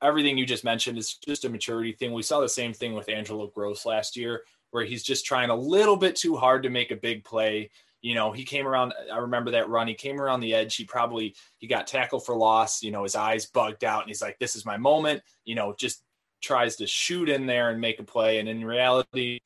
everything 0.00 0.38
you 0.38 0.46
just 0.46 0.64
mentioned 0.64 0.96
is 0.96 1.18
just 1.18 1.44
a 1.44 1.50
maturity 1.50 1.92
thing. 1.92 2.14
We 2.14 2.22
saw 2.22 2.40
the 2.40 2.48
same 2.48 2.72
thing 2.72 2.94
with 2.94 3.10
Angelo 3.10 3.48
Grose 3.48 3.84
last 3.84 4.16
year, 4.16 4.44
where 4.70 4.86
he's 4.86 5.02
just 5.02 5.26
trying 5.26 5.50
a 5.50 5.54
little 5.54 5.98
bit 5.98 6.16
too 6.16 6.34
hard 6.34 6.62
to 6.62 6.70
make 6.70 6.92
a 6.92 6.96
big 6.96 7.24
play 7.24 7.70
you 8.04 8.14
know 8.14 8.32
he 8.32 8.44
came 8.44 8.66
around 8.66 8.92
i 9.10 9.16
remember 9.16 9.50
that 9.50 9.68
run 9.68 9.88
he 9.88 9.94
came 9.94 10.20
around 10.20 10.40
the 10.40 10.54
edge 10.54 10.76
he 10.76 10.84
probably 10.84 11.34
he 11.58 11.66
got 11.66 11.86
tackled 11.86 12.24
for 12.24 12.36
loss 12.36 12.82
you 12.82 12.90
know 12.90 13.02
his 13.02 13.16
eyes 13.16 13.46
bugged 13.46 13.82
out 13.82 14.02
and 14.02 14.08
he's 14.10 14.20
like 14.20 14.38
this 14.38 14.54
is 14.54 14.66
my 14.66 14.76
moment 14.76 15.22
you 15.44 15.54
know 15.54 15.74
just 15.78 16.04
tries 16.44 16.76
to 16.76 16.86
shoot 16.86 17.28
in 17.28 17.46
there 17.46 17.70
and 17.70 17.80
make 17.80 17.98
a 17.98 18.04
play. 18.04 18.38
And 18.38 18.48
in 18.48 18.64
reality 18.64 19.40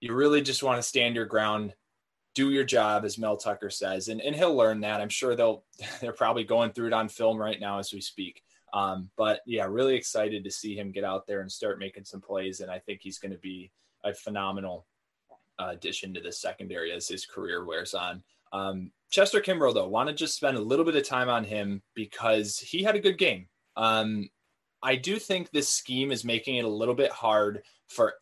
you 0.00 0.14
really 0.14 0.40
just 0.40 0.62
want 0.62 0.78
to 0.78 0.88
stand 0.88 1.14
your 1.14 1.26
ground 1.26 1.74
do 2.36 2.50
your 2.50 2.64
job 2.64 3.04
as 3.04 3.18
mel 3.18 3.36
tucker 3.36 3.68
says 3.68 4.06
and, 4.06 4.20
and 4.20 4.36
he'll 4.36 4.54
learn 4.54 4.80
that. 4.80 5.00
I'm 5.00 5.08
sure 5.08 5.34
they'll 5.34 5.64
they're 6.00 6.12
probably 6.12 6.44
going 6.44 6.72
through 6.72 6.86
it 6.86 6.92
on 6.92 7.08
film 7.08 7.36
right 7.36 7.60
now 7.60 7.78
as 7.78 7.92
we 7.92 8.00
speak. 8.00 8.42
Um, 8.72 9.10
but 9.16 9.40
yeah 9.46 9.66
really 9.66 9.96
excited 9.96 10.44
to 10.44 10.50
see 10.50 10.78
him 10.78 10.92
get 10.92 11.02
out 11.02 11.26
there 11.26 11.40
and 11.40 11.50
start 11.50 11.80
making 11.80 12.04
some 12.04 12.20
plays 12.20 12.60
and 12.60 12.70
i 12.70 12.78
think 12.78 13.00
he's 13.02 13.18
going 13.18 13.32
to 13.32 13.38
be 13.38 13.72
a 14.04 14.14
phenomenal 14.14 14.86
addition 15.68 16.14
to 16.14 16.20
the 16.20 16.32
secondary 16.32 16.92
as 16.92 17.08
his 17.08 17.26
career 17.26 17.64
wears 17.64 17.94
on. 17.94 18.22
Um, 18.52 18.90
Chester 19.10 19.40
Kimbrough, 19.40 19.74
though, 19.74 19.88
want 19.88 20.08
to 20.08 20.14
just 20.14 20.36
spend 20.36 20.56
a 20.56 20.62
little 20.62 20.84
bit 20.84 20.96
of 20.96 21.06
time 21.06 21.28
on 21.28 21.44
him 21.44 21.82
because 21.94 22.58
he 22.58 22.82
had 22.82 22.96
a 22.96 23.00
good 23.00 23.18
game. 23.18 23.46
Um, 23.76 24.28
I 24.82 24.96
do 24.96 25.18
think 25.18 25.50
this 25.50 25.68
scheme 25.68 26.10
is 26.10 26.24
making 26.24 26.56
it 26.56 26.64
a 26.64 26.68
little 26.68 26.94
bit 26.94 27.10
hard 27.10 27.62
for 27.88 28.14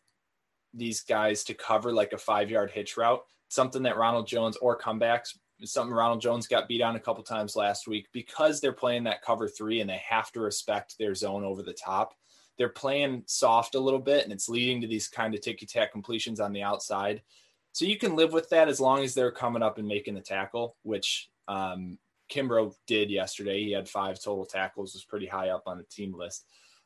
these 0.73 1.01
guys 1.01 1.43
to 1.45 1.53
cover 1.53 1.91
like 1.91 2.13
a 2.13 2.17
five 2.17 2.49
yard 2.49 2.71
hitch 2.71 2.97
route, 2.97 3.21
something 3.47 3.83
that 3.83 3.97
Ronald 3.97 4.27
Jones 4.27 4.57
or 4.57 4.77
comebacks, 4.77 5.37
something 5.63 5.93
Ronald 5.93 6.21
Jones 6.21 6.47
got 6.47 6.67
beat 6.67 6.81
on 6.81 6.95
a 6.95 6.99
couple 6.99 7.23
times 7.23 7.55
last 7.55 7.87
week 7.87 8.07
because 8.13 8.59
they're 8.59 8.73
playing 8.73 9.03
that 9.05 9.21
cover 9.21 9.47
three 9.47 9.81
and 9.81 9.89
they 9.89 10.01
have 10.07 10.31
to 10.31 10.39
respect 10.39 10.95
their 10.97 11.15
zone 11.15 11.43
over 11.43 11.63
the 11.63 11.73
top 11.73 12.13
they're 12.59 12.69
playing 12.69 13.23
soft 13.25 13.73
a 13.73 13.79
little 13.79 13.99
bit 13.99 14.25
and 14.25 14.33
it's 14.33 14.49
leading 14.49 14.81
to 14.81 14.87
these 14.87 15.07
kind 15.07 15.33
of 15.33 15.41
ticky 15.41 15.65
tack 15.65 15.91
completions 15.91 16.39
on 16.39 16.53
the 16.53 16.61
outside. 16.61 17.23
So 17.71 17.85
you 17.85 17.97
can 17.97 18.15
live 18.15 18.33
with 18.33 18.49
that 18.49 18.67
as 18.67 18.81
long 18.81 19.03
as 19.03 19.15
they're 19.15 19.31
coming 19.31 19.63
up 19.63 19.77
and 19.77 19.87
making 19.87 20.15
the 20.15 20.21
tackle, 20.21 20.75
which 20.83 21.29
um, 21.47 21.97
Kimbrough 22.29 22.75
did 22.85 23.09
yesterday. 23.09 23.63
He 23.63 23.71
had 23.71 23.87
five 23.87 24.21
total 24.21 24.45
tackles, 24.45 24.93
was 24.93 25.05
pretty 25.05 25.25
high 25.25 25.49
up 25.49 25.63
on 25.65 25.77
the 25.77 25.85
team 25.85 26.13
list. 26.13 26.45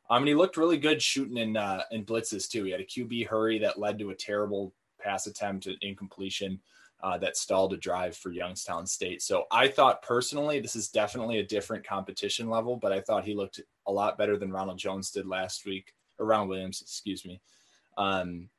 Um, 0.09 0.19
and 0.19 0.27
he 0.27 0.35
looked 0.35 0.57
really 0.57 0.77
good 0.77 1.01
shooting 1.01 1.37
in 1.37 1.57
uh, 1.57 1.83
in 1.91 2.05
blitzes 2.05 2.47
too. 2.47 2.65
He 2.65 2.71
had 2.71 2.81
a 2.81 2.85
QB 2.85 3.27
hurry 3.27 3.57
that 3.59 3.79
led 3.79 3.97
to 3.99 4.11
a 4.11 4.15
terrible 4.15 4.73
pass 5.01 5.25
attempt 5.27 5.65
at 5.67 5.75
incompletion. 5.81 6.59
uh, 7.03 7.17
that 7.17 7.35
stalled 7.35 7.73
a 7.73 7.77
drive 7.77 8.15
for 8.15 8.31
Youngstown 8.31 8.87
State. 8.87 9.21
So 9.21 9.43
I 9.51 9.67
thought 9.67 10.01
personally, 10.01 10.61
this 10.61 10.75
is 10.75 10.87
definitely 10.87 11.39
a 11.39 11.45
different 11.45 11.85
competition 11.85 12.49
level, 12.49 12.77
but 12.77 12.93
I 12.93 13.01
thought 13.01 13.25
he 13.25 13.35
looked 13.35 13.59
a 13.87 13.91
lot 13.91 14.17
better 14.17 14.37
than 14.37 14.51
Ronald 14.51 14.77
Jones 14.77 15.11
did 15.11 15.25
last 15.27 15.65
week, 15.65 15.93
or 16.19 16.25
Ronald 16.25 16.49
Williams, 16.49 16.81
excuse 16.81 17.25
me. 17.25 17.41
Um, 17.97 18.49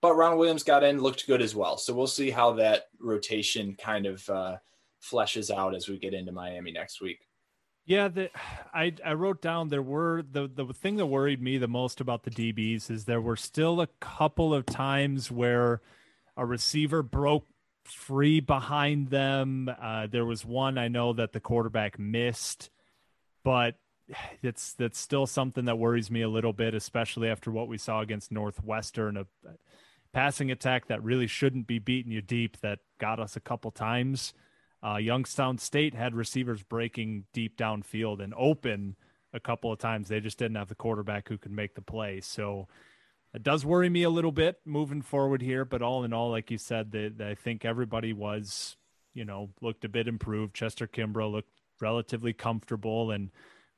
but 0.00 0.14
Ronald 0.14 0.38
Williams 0.38 0.62
got 0.62 0.84
in, 0.84 1.00
looked 1.00 1.26
good 1.26 1.42
as 1.42 1.54
well. 1.54 1.76
So 1.76 1.92
we'll 1.92 2.06
see 2.06 2.30
how 2.30 2.52
that 2.54 2.84
rotation 3.00 3.74
kind 3.74 4.06
of 4.06 4.28
uh, 4.28 4.56
fleshes 5.02 5.50
out 5.54 5.74
as 5.74 5.88
we 5.88 5.98
get 5.98 6.14
into 6.14 6.32
Miami 6.32 6.72
next 6.72 7.00
week. 7.00 7.18
Yeah, 7.84 8.08
the, 8.08 8.30
I 8.74 8.92
I 9.02 9.14
wrote 9.14 9.40
down 9.40 9.68
there 9.68 9.82
were 9.82 10.22
the 10.30 10.46
the 10.46 10.66
thing 10.74 10.96
that 10.96 11.06
worried 11.06 11.40
me 11.40 11.56
the 11.56 11.68
most 11.68 12.02
about 12.02 12.22
the 12.22 12.30
DBs 12.30 12.90
is 12.90 13.06
there 13.06 13.20
were 13.20 13.36
still 13.36 13.80
a 13.80 13.86
couple 13.98 14.52
of 14.52 14.66
times 14.66 15.30
where 15.30 15.80
a 16.36 16.44
receiver 16.44 17.02
broke 17.02 17.46
free 17.84 18.40
behind 18.40 19.08
them. 19.08 19.70
Uh, 19.80 20.06
there 20.06 20.26
was 20.26 20.44
one 20.44 20.76
I 20.76 20.88
know 20.88 21.14
that 21.14 21.32
the 21.32 21.40
quarterback 21.40 21.98
missed, 21.98 22.68
but 23.42 23.76
it's 24.42 24.72
that's 24.74 24.98
still 24.98 25.26
something 25.26 25.64
that 25.66 25.78
worries 25.78 26.10
me 26.10 26.22
a 26.22 26.28
little 26.28 26.52
bit, 26.52 26.74
especially 26.74 27.28
after 27.28 27.50
what 27.50 27.68
we 27.68 27.78
saw 27.78 28.00
against 28.00 28.32
Northwestern, 28.32 29.16
a 29.16 29.26
passing 30.12 30.50
attack 30.50 30.86
that 30.86 31.02
really 31.02 31.26
shouldn't 31.26 31.66
be 31.66 31.78
beating 31.78 32.12
you 32.12 32.22
deep 32.22 32.58
that 32.60 32.80
got 32.98 33.20
us 33.20 33.36
a 33.36 33.40
couple 33.40 33.70
times. 33.70 34.32
Uh, 34.82 34.96
Youngstown 34.96 35.58
State 35.58 35.94
had 35.94 36.14
receivers 36.14 36.62
breaking 36.62 37.24
deep 37.32 37.56
downfield 37.56 38.22
and 38.22 38.32
open 38.36 38.96
a 39.32 39.40
couple 39.40 39.72
of 39.72 39.78
times. 39.78 40.08
They 40.08 40.20
just 40.20 40.38
didn't 40.38 40.56
have 40.56 40.68
the 40.68 40.74
quarterback 40.74 41.28
who 41.28 41.36
could 41.36 41.52
make 41.52 41.74
the 41.74 41.82
play. 41.82 42.20
So 42.20 42.68
it 43.34 43.42
does 43.42 43.66
worry 43.66 43.88
me 43.88 44.04
a 44.04 44.10
little 44.10 44.32
bit 44.32 44.60
moving 44.64 45.02
forward 45.02 45.42
here. 45.42 45.64
But 45.64 45.82
all 45.82 46.04
in 46.04 46.12
all, 46.12 46.30
like 46.30 46.50
you 46.50 46.58
said, 46.58 46.92
that 46.92 47.20
I 47.20 47.34
think 47.34 47.64
everybody 47.64 48.12
was, 48.12 48.76
you 49.14 49.24
know, 49.24 49.50
looked 49.60 49.84
a 49.84 49.88
bit 49.88 50.08
improved. 50.08 50.54
Chester 50.54 50.86
Kimbrough 50.86 51.32
looked 51.32 51.52
relatively 51.80 52.32
comfortable 52.32 53.10
and 53.10 53.30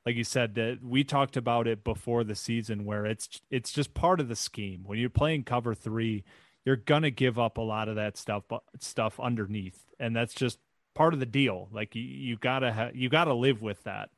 like 0.05 0.15
you 0.15 0.23
said 0.23 0.55
that 0.55 0.79
we 0.83 1.03
talked 1.03 1.37
about 1.37 1.67
it 1.67 1.83
before 1.83 2.23
the 2.23 2.35
season 2.35 2.85
where 2.85 3.05
it's 3.05 3.41
it's 3.49 3.71
just 3.71 3.93
part 3.93 4.19
of 4.19 4.27
the 4.27 4.35
scheme 4.35 4.83
when 4.85 4.97
you're 4.97 5.09
playing 5.09 5.43
cover 5.43 5.73
3 5.73 6.23
you're 6.65 6.75
going 6.75 7.01
to 7.01 7.11
give 7.11 7.39
up 7.39 7.57
a 7.57 7.61
lot 7.61 7.87
of 7.87 7.95
that 7.95 8.17
stuff 8.17 8.43
but 8.47 8.63
stuff 8.79 9.19
underneath 9.19 9.85
and 9.99 10.15
that's 10.15 10.33
just 10.33 10.59
part 10.93 11.13
of 11.13 11.19
the 11.19 11.25
deal. 11.25 11.69
Like 11.71 11.95
you, 11.95 12.01
you 12.01 12.37
gotta 12.37 12.73
ha- 12.73 12.91
you 12.93 13.09
gotta 13.09 13.33
live 13.33 13.61
with 13.61 13.83
that. 13.83 14.09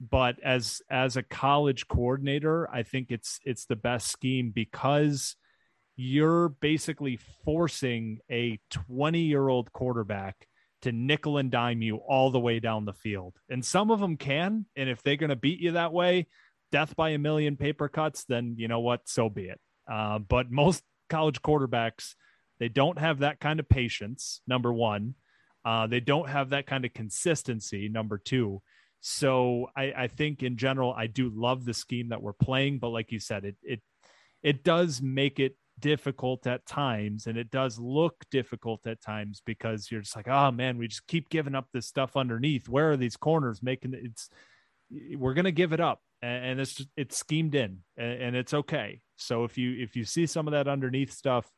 But 0.00 0.36
as 0.42 0.82
as 0.90 1.16
a 1.16 1.22
college 1.22 1.88
coordinator, 1.88 2.68
I 2.70 2.82
think 2.82 3.10
it's 3.10 3.40
it's 3.44 3.66
the 3.66 3.76
best 3.76 4.08
scheme 4.08 4.50
because 4.54 5.36
you're 5.96 6.50
basically 6.50 7.18
forcing 7.44 8.18
a 8.30 8.58
20 8.70 9.20
year 9.20 9.48
old 9.48 9.72
quarterback 9.72 10.46
to 10.82 10.92
nickel 10.92 11.38
and 11.38 11.50
dime 11.50 11.82
you 11.82 11.96
all 11.96 12.30
the 12.30 12.40
way 12.40 12.60
down 12.60 12.84
the 12.84 12.92
field. 12.92 13.34
And 13.48 13.64
some 13.64 13.90
of 13.90 14.00
them 14.00 14.16
can. 14.16 14.66
And 14.76 14.88
if 14.88 15.02
they're 15.02 15.16
going 15.16 15.30
to 15.30 15.36
beat 15.36 15.60
you 15.60 15.72
that 15.72 15.92
way, 15.92 16.26
death 16.72 16.94
by 16.96 17.10
a 17.10 17.18
million 17.18 17.56
paper 17.56 17.88
cuts, 17.88 18.24
then 18.24 18.54
you 18.58 18.68
know 18.68 18.80
what? 18.80 19.08
So 19.08 19.28
be 19.28 19.44
it. 19.44 19.60
Uh, 19.90 20.18
but 20.18 20.50
most 20.50 20.82
college 21.08 21.40
quarterbacks, 21.42 22.14
they 22.58 22.68
don't 22.68 22.98
have 22.98 23.20
that 23.20 23.40
kind 23.40 23.60
of 23.60 23.68
patience, 23.68 24.40
number 24.46 24.72
one. 24.72 25.14
Uh, 25.64 25.86
they 25.86 26.00
don't 26.00 26.28
have 26.28 26.50
that 26.50 26.66
kind 26.66 26.84
of 26.84 26.92
consistency, 26.92 27.88
number 27.88 28.18
two. 28.18 28.62
So 29.00 29.68
I, 29.76 29.92
I 29.96 30.06
think 30.08 30.42
in 30.42 30.56
general, 30.56 30.92
I 30.92 31.06
do 31.06 31.30
love 31.34 31.64
the 31.64 31.74
scheme 31.74 32.10
that 32.10 32.22
we're 32.22 32.32
playing, 32.32 32.78
but 32.78 32.88
like 32.88 33.12
you 33.12 33.20
said, 33.20 33.44
it 33.44 33.56
it 33.62 33.80
it 34.42 34.64
does 34.64 35.02
make 35.02 35.38
it 35.38 35.56
difficult 35.78 36.46
at 36.46 36.64
times 36.66 37.26
and 37.26 37.36
it 37.36 37.50
does 37.50 37.78
look 37.78 38.24
difficult 38.30 38.86
at 38.86 39.00
times 39.02 39.42
because 39.44 39.90
you're 39.90 40.00
just 40.00 40.16
like 40.16 40.28
oh 40.28 40.50
man 40.50 40.78
we 40.78 40.88
just 40.88 41.06
keep 41.06 41.28
giving 41.28 41.54
up 41.54 41.66
this 41.72 41.86
stuff 41.86 42.16
underneath 42.16 42.68
where 42.68 42.92
are 42.92 42.96
these 42.96 43.16
corners 43.16 43.62
making 43.62 43.92
it's 43.94 44.30
we're 45.16 45.34
gonna 45.34 45.50
give 45.50 45.72
it 45.74 45.80
up 45.80 46.00
and 46.22 46.58
it's 46.58 46.74
just, 46.74 46.88
it's 46.96 47.18
schemed 47.18 47.54
in 47.54 47.78
and 47.98 48.34
it's 48.34 48.54
okay 48.54 49.00
so 49.16 49.44
if 49.44 49.58
you 49.58 49.76
if 49.82 49.96
you 49.96 50.04
see 50.04 50.24
some 50.26 50.48
of 50.48 50.52
that 50.52 50.66
underneath 50.66 51.12
stuff 51.12 51.52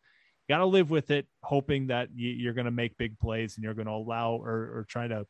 got 0.49 0.59
to 0.59 0.67
live 0.67 0.91
with 0.91 1.11
it, 1.11 1.27
hoping 1.43 1.89
that 1.89 2.09
you're 2.15 2.55
going 2.55 2.65
to 2.65 2.71
make 2.71 2.97
big 2.97 3.19
plays 3.19 3.57
and 3.57 3.65
you're 3.65 3.75
going 3.75 3.87
to 3.87 3.93
allow 3.93 4.33
or, 4.33 4.79
or 4.79 4.87
try 4.89 5.07
to 5.07 5.27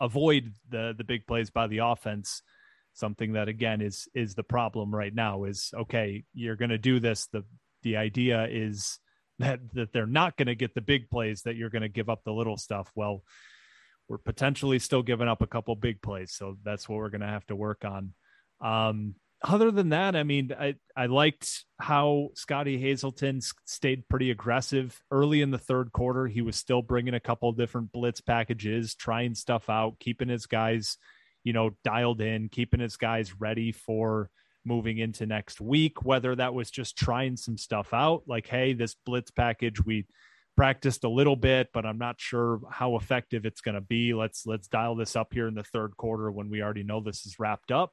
avoid 0.00 0.52
the 0.68 0.94
the 0.96 1.04
big 1.04 1.26
plays 1.26 1.50
by 1.50 1.66
the 1.66 1.78
offense. 1.78 2.42
Something 2.94 3.34
that 3.34 3.48
again 3.48 3.80
is 3.80 4.08
is 4.14 4.34
the 4.34 4.42
problem 4.42 4.94
right 4.94 5.14
now. 5.14 5.44
Is 5.44 5.72
okay, 5.74 6.24
you're 6.34 6.56
going 6.56 6.70
to 6.70 6.78
do 6.78 6.98
this. 7.00 7.26
the 7.26 7.44
The 7.82 7.96
idea 7.96 8.46
is 8.50 8.98
that 9.38 9.60
that 9.74 9.92
they're 9.92 10.06
not 10.06 10.36
going 10.36 10.46
to 10.46 10.54
get 10.54 10.74
the 10.74 10.80
big 10.80 11.10
plays. 11.10 11.42
That 11.42 11.56
you're 11.56 11.70
going 11.70 11.82
to 11.82 11.88
give 11.88 12.08
up 12.08 12.22
the 12.24 12.32
little 12.32 12.56
stuff. 12.56 12.90
Well, 12.94 13.22
we're 14.08 14.18
potentially 14.18 14.78
still 14.78 15.02
giving 15.02 15.28
up 15.28 15.42
a 15.42 15.46
couple 15.46 15.74
big 15.76 16.00
plays, 16.02 16.32
so 16.32 16.56
that's 16.64 16.88
what 16.88 16.96
we're 16.96 17.10
going 17.10 17.20
to 17.20 17.26
have 17.26 17.46
to 17.46 17.56
work 17.56 17.84
on. 17.84 18.14
Um, 18.60 19.14
other 19.42 19.70
than 19.70 19.90
that, 19.90 20.16
I 20.16 20.24
mean, 20.24 20.52
I, 20.58 20.74
I 20.96 21.06
liked 21.06 21.64
how 21.78 22.30
scottie 22.34 22.78
Hazelton 22.78 23.40
stayed 23.66 24.08
pretty 24.08 24.30
aggressive 24.32 25.00
early 25.12 25.42
in 25.42 25.52
the 25.52 25.58
third 25.58 25.92
quarter. 25.92 26.26
He 26.26 26.42
was 26.42 26.56
still 26.56 26.82
bringing 26.82 27.14
a 27.14 27.20
couple 27.20 27.52
different 27.52 27.92
blitz 27.92 28.20
packages, 28.20 28.96
trying 28.96 29.34
stuff 29.34 29.70
out, 29.70 30.00
keeping 30.00 30.28
his 30.28 30.46
guys, 30.46 30.96
you 31.44 31.52
know, 31.52 31.70
dialed 31.84 32.20
in, 32.20 32.48
keeping 32.48 32.80
his 32.80 32.96
guys 32.96 33.38
ready 33.38 33.70
for 33.70 34.28
moving 34.68 34.98
into 34.98 35.26
next 35.26 35.60
week. 35.60 36.04
Whether 36.04 36.36
that 36.36 36.54
was 36.54 36.70
just 36.70 36.96
trying 36.96 37.36
some 37.36 37.56
stuff 37.58 37.92
out, 37.92 38.22
like, 38.28 38.46
hey, 38.46 38.74
this 38.74 38.94
blitz 39.04 39.32
package 39.32 39.84
we 39.84 40.06
practiced 40.56 41.04
a 41.04 41.08
little 41.08 41.36
bit, 41.36 41.70
but 41.72 41.86
I'm 41.86 41.98
not 41.98 42.20
sure 42.20 42.60
how 42.70 42.96
effective 42.96 43.46
it's 43.46 43.60
going 43.62 43.74
to 43.74 43.80
be. 43.80 44.14
Let's 44.14 44.46
let's 44.46 44.68
dial 44.68 44.94
this 44.94 45.16
up 45.16 45.32
here 45.32 45.48
in 45.48 45.54
the 45.54 45.64
third 45.64 45.96
quarter 45.96 46.30
when 46.30 46.50
we 46.50 46.62
already 46.62 46.84
know 46.84 47.00
this 47.00 47.26
is 47.26 47.40
wrapped 47.40 47.72
up 47.72 47.92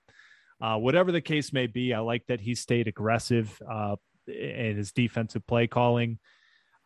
uh, 0.62 0.78
whatever 0.78 1.12
the 1.12 1.22
case 1.22 1.52
may 1.52 1.68
be, 1.68 1.94
I 1.94 2.00
like 2.00 2.26
that 2.28 2.40
he 2.40 2.56
stayed 2.56 2.88
aggressive 2.88 3.62
uh, 3.70 3.96
in 4.28 4.78
his 4.78 4.92
defensive 4.92 5.46
play 5.46 5.68
calling. 5.68 6.20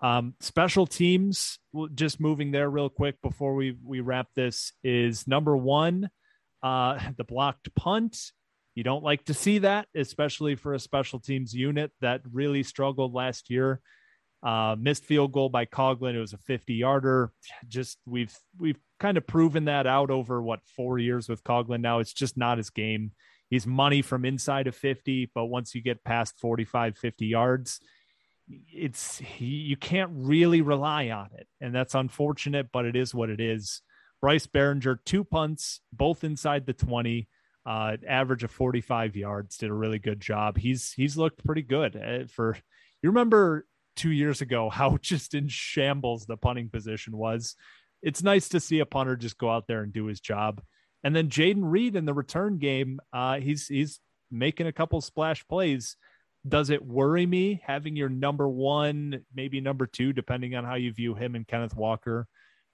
Um, 0.01 0.33
special 0.39 0.87
teams, 0.87 1.59
just 1.93 2.19
moving 2.19 2.51
there 2.51 2.69
real 2.69 2.89
quick 2.89 3.21
before 3.21 3.53
we 3.53 3.77
we 3.83 3.99
wrap 3.99 4.27
this 4.35 4.73
is 4.83 5.27
number 5.27 5.55
one, 5.55 6.09
uh, 6.63 6.99
the 7.17 7.23
blocked 7.23 7.73
punt. 7.75 8.31
You 8.79 8.83
don't 8.83 9.03
like 9.03 9.25
to 9.25 9.33
see 9.33 9.57
that, 9.57 9.89
especially 9.93 10.55
for 10.55 10.73
a 10.73 10.79
special 10.79 11.19
teams 11.19 11.53
unit 11.53 11.91
that 11.99 12.21
really 12.31 12.63
struggled 12.63 13.13
last 13.13 13.49
year. 13.49 13.81
Uh, 14.41 14.77
missed 14.79 15.03
field 15.03 15.33
goal 15.33 15.49
by 15.49 15.65
Coghlin. 15.65 16.15
It 16.15 16.21
was 16.21 16.31
a 16.31 16.37
50 16.37 16.75
yarder. 16.75 17.33
Just 17.67 17.97
we've 18.05 18.33
we've 18.57 18.79
kind 18.97 19.17
of 19.17 19.27
proven 19.27 19.65
that 19.65 19.85
out 19.85 20.09
over 20.09 20.41
what 20.41 20.61
four 20.77 20.97
years 20.97 21.27
with 21.27 21.43
Coghlin 21.43 21.81
Now 21.81 21.99
it's 21.99 22.13
just 22.13 22.37
not 22.37 22.57
his 22.57 22.69
game. 22.69 23.11
He's 23.49 23.67
money 23.67 24.01
from 24.01 24.23
inside 24.23 24.65
of 24.67 24.77
50, 24.77 25.29
but 25.35 25.47
once 25.47 25.75
you 25.75 25.81
get 25.81 26.05
past 26.05 26.39
45, 26.39 26.97
50 26.97 27.25
yards, 27.25 27.81
it's 28.71 29.21
you 29.39 29.75
can't 29.75 30.11
really 30.13 30.61
rely 30.61 31.09
on 31.09 31.31
it. 31.37 31.49
And 31.59 31.75
that's 31.75 31.95
unfortunate, 31.95 32.69
but 32.71 32.85
it 32.85 32.95
is 32.95 33.13
what 33.13 33.29
it 33.29 33.41
is. 33.41 33.81
Bryce 34.21 34.47
Baringer, 34.47 34.99
two 35.03 35.25
punts, 35.25 35.81
both 35.91 36.23
inside 36.23 36.65
the 36.65 36.71
20, 36.71 37.27
uh, 37.69 37.97
average 38.07 38.43
of 38.43 38.49
45 38.49 39.15
yards, 39.15 39.57
did 39.57 39.69
a 39.69 39.73
really 39.73 39.99
good 39.99 40.19
job. 40.19 40.57
He's 40.57 40.91
he's 40.91 41.15
looked 41.15 41.45
pretty 41.45 41.61
good 41.61 41.95
uh, 41.95 42.25
for 42.27 42.57
you 43.03 43.09
remember 43.11 43.67
two 43.95 44.09
years 44.09 44.41
ago 44.41 44.71
how 44.71 44.97
just 45.01 45.35
in 45.35 45.47
shambles 45.47 46.25
the 46.25 46.35
punting 46.35 46.69
position 46.69 47.15
was. 47.15 47.55
It's 48.01 48.23
nice 48.23 48.49
to 48.49 48.59
see 48.59 48.79
a 48.79 48.87
punter 48.87 49.15
just 49.15 49.37
go 49.37 49.51
out 49.51 49.67
there 49.67 49.83
and 49.83 49.93
do 49.93 50.05
his 50.05 50.19
job. 50.19 50.63
And 51.03 51.15
then 51.15 51.29
Jayden 51.29 51.61
Reed 51.61 51.95
in 51.95 52.05
the 52.05 52.13
return 52.13 52.57
game, 52.57 52.99
uh, 53.13 53.39
he's 53.39 53.67
he's 53.67 53.99
making 54.31 54.65
a 54.65 54.73
couple 54.73 54.99
splash 54.99 55.47
plays. 55.47 55.95
Does 56.47 56.71
it 56.71 56.83
worry 56.83 57.27
me 57.27 57.61
having 57.63 57.95
your 57.95 58.09
number 58.09 58.49
one, 58.49 59.25
maybe 59.35 59.61
number 59.61 59.85
two, 59.85 60.11
depending 60.11 60.55
on 60.55 60.63
how 60.65 60.75
you 60.75 60.91
view 60.91 61.13
him 61.13 61.35
and 61.35 61.47
Kenneth 61.47 61.75
Walker, 61.75 62.27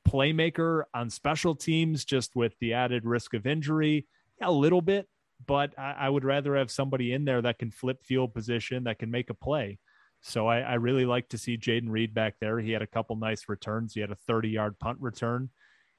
playmaker 0.08 0.84
on 0.94 1.10
special 1.10 1.54
teams, 1.54 2.06
just 2.06 2.34
with 2.34 2.54
the 2.62 2.74
added 2.74 3.04
risk 3.04 3.34
of 3.34 3.46
injury? 3.46 4.08
A 4.42 4.52
little 4.52 4.82
bit, 4.82 5.08
but 5.46 5.78
I, 5.78 5.96
I 6.00 6.10
would 6.10 6.26
rather 6.26 6.56
have 6.56 6.72
somebody 6.72 7.14
in 7.14 7.26
there 7.26 7.42
that 7.42 7.60
can 7.60 7.72
flip 7.72 8.04
field 8.04 8.34
position, 8.34 8.84
that 8.86 9.00
can 9.00 9.12
make 9.12 9.30
a 9.30 9.34
play. 9.34 9.80
So 10.22 10.48
I, 10.48 10.60
I 10.60 10.74
really 10.76 11.06
like 11.06 11.30
to 11.30 11.38
see 11.38 11.58
Jayden 11.58 11.90
Reed 11.90 12.14
back 12.14 12.36
there. 12.42 12.60
He 12.60 12.72
had 12.72 12.82
a 12.82 12.88
couple 12.88 13.16
nice 13.16 13.44
returns. 13.48 13.94
He 13.94 14.02
had 14.02 14.12
a 14.12 14.18
30 14.28 14.50
yard 14.50 14.80
punt 14.80 14.98
return. 15.00 15.50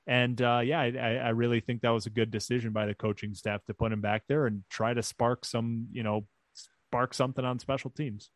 And 0.07 0.41
uh, 0.41 0.63
yeah, 0.65 0.81
I, 0.81 1.17
I 1.17 1.29
really 1.31 1.61
think 1.61 1.83
that 1.83 1.91
was 1.91 2.07
a 2.07 2.11
good 2.11 2.31
decision 2.31 2.73
by 2.73 2.87
the 2.87 2.95
coaching 2.95 3.35
staff 3.35 3.65
to 3.67 3.75
put 3.75 3.93
him 3.93 4.01
back 4.01 4.25
there 4.29 4.47
and 4.47 4.63
try 4.69 4.95
to 4.95 5.03
spark 5.03 5.45
some, 5.45 5.89
you 5.93 6.03
know, 6.03 6.27
spark 6.89 7.15
something 7.15 7.45
on 7.45 7.59
special 7.59 7.91
teams. 7.91 8.31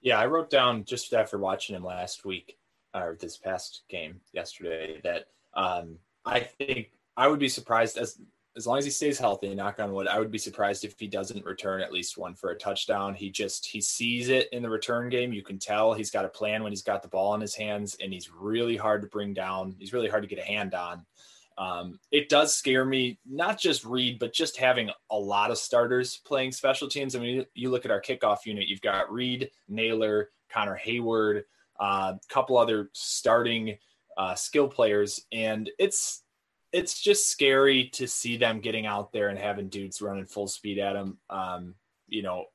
Yeah, 0.00 0.18
I 0.18 0.26
wrote 0.26 0.50
down 0.50 0.84
just 0.84 1.12
after 1.14 1.38
watching 1.38 1.74
him 1.74 1.84
last 1.84 2.24
week 2.24 2.58
or 2.94 3.16
this 3.20 3.36
past 3.36 3.82
game 3.88 4.20
yesterday 4.32 5.00
that 5.02 5.26
um, 5.54 5.98
I 6.24 6.40
think 6.40 6.90
I 7.16 7.28
would 7.28 7.40
be 7.40 7.48
surprised 7.48 7.98
as 7.98 8.20
as 8.56 8.66
long 8.66 8.78
as 8.78 8.84
he 8.84 8.90
stays 8.90 9.18
healthy, 9.18 9.54
knock 9.54 9.78
on 9.80 9.92
wood, 9.92 10.08
I 10.08 10.18
would 10.18 10.30
be 10.30 10.38
surprised 10.38 10.84
if 10.84 10.98
he 10.98 11.06
doesn't 11.06 11.44
return 11.44 11.82
at 11.82 11.92
least 11.92 12.16
one 12.16 12.34
for 12.34 12.50
a 12.50 12.58
touchdown. 12.58 13.14
He 13.14 13.30
just 13.30 13.66
he 13.66 13.80
sees 13.80 14.30
it 14.30 14.48
in 14.52 14.62
the 14.62 14.70
return 14.70 15.10
game. 15.10 15.32
You 15.32 15.42
can 15.42 15.58
tell 15.58 15.92
he's 15.92 16.10
got 16.10 16.24
a 16.24 16.30
plan 16.30 16.62
when 16.62 16.72
he's 16.72 16.82
got 16.82 17.02
the 17.02 17.08
ball 17.08 17.34
in 17.34 17.40
his 17.40 17.54
hands, 17.54 17.96
and 18.02 18.12
he's 18.12 18.30
really 18.30 18.76
hard 18.76 19.02
to 19.02 19.08
bring 19.08 19.34
down. 19.34 19.76
He's 19.78 19.92
really 19.92 20.08
hard 20.08 20.22
to 20.22 20.28
get 20.28 20.38
a 20.38 20.42
hand 20.42 20.74
on. 20.74 21.04
Um, 21.58 21.98
it 22.10 22.28
does 22.28 22.54
scare 22.54 22.84
me, 22.84 23.18
not 23.26 23.58
just 23.58 23.84
Reed, 23.84 24.18
but 24.18 24.32
just 24.32 24.56
having 24.56 24.90
a 25.10 25.18
lot 25.18 25.50
of 25.50 25.58
starters 25.58 26.18
playing 26.24 26.52
special 26.52 26.88
teams. 26.88 27.14
I 27.14 27.18
mean, 27.18 27.46
you 27.54 27.70
look 27.70 27.84
at 27.84 27.90
our 27.90 28.00
kickoff 28.00 28.46
unit, 28.46 28.68
you've 28.68 28.82
got 28.82 29.12
Reed, 29.12 29.50
Nailor, 29.68 30.30
Connor 30.50 30.78
Heyward, 30.82 31.42
a 31.80 31.82
uh, 31.82 32.16
couple 32.28 32.58
other 32.58 32.90
starting 32.92 33.76
uh, 34.16 34.34
skill 34.34 34.68
players, 34.68 35.24
and 35.32 35.70
it's 35.78 36.22
it's 36.72 37.00
just 37.00 37.30
scary 37.30 37.88
to 37.90 38.06
see 38.06 38.36
them 38.36 38.60
getting 38.60 38.86
out 38.86 39.12
there 39.12 39.28
and 39.28 39.38
having 39.38 39.68
dudes 39.68 40.02
running 40.02 40.26
full 40.26 40.48
speed 40.48 40.78
at 40.78 40.94
them. 40.94 41.18
Um, 41.30 41.74
you 42.08 42.22
know, 42.22 42.46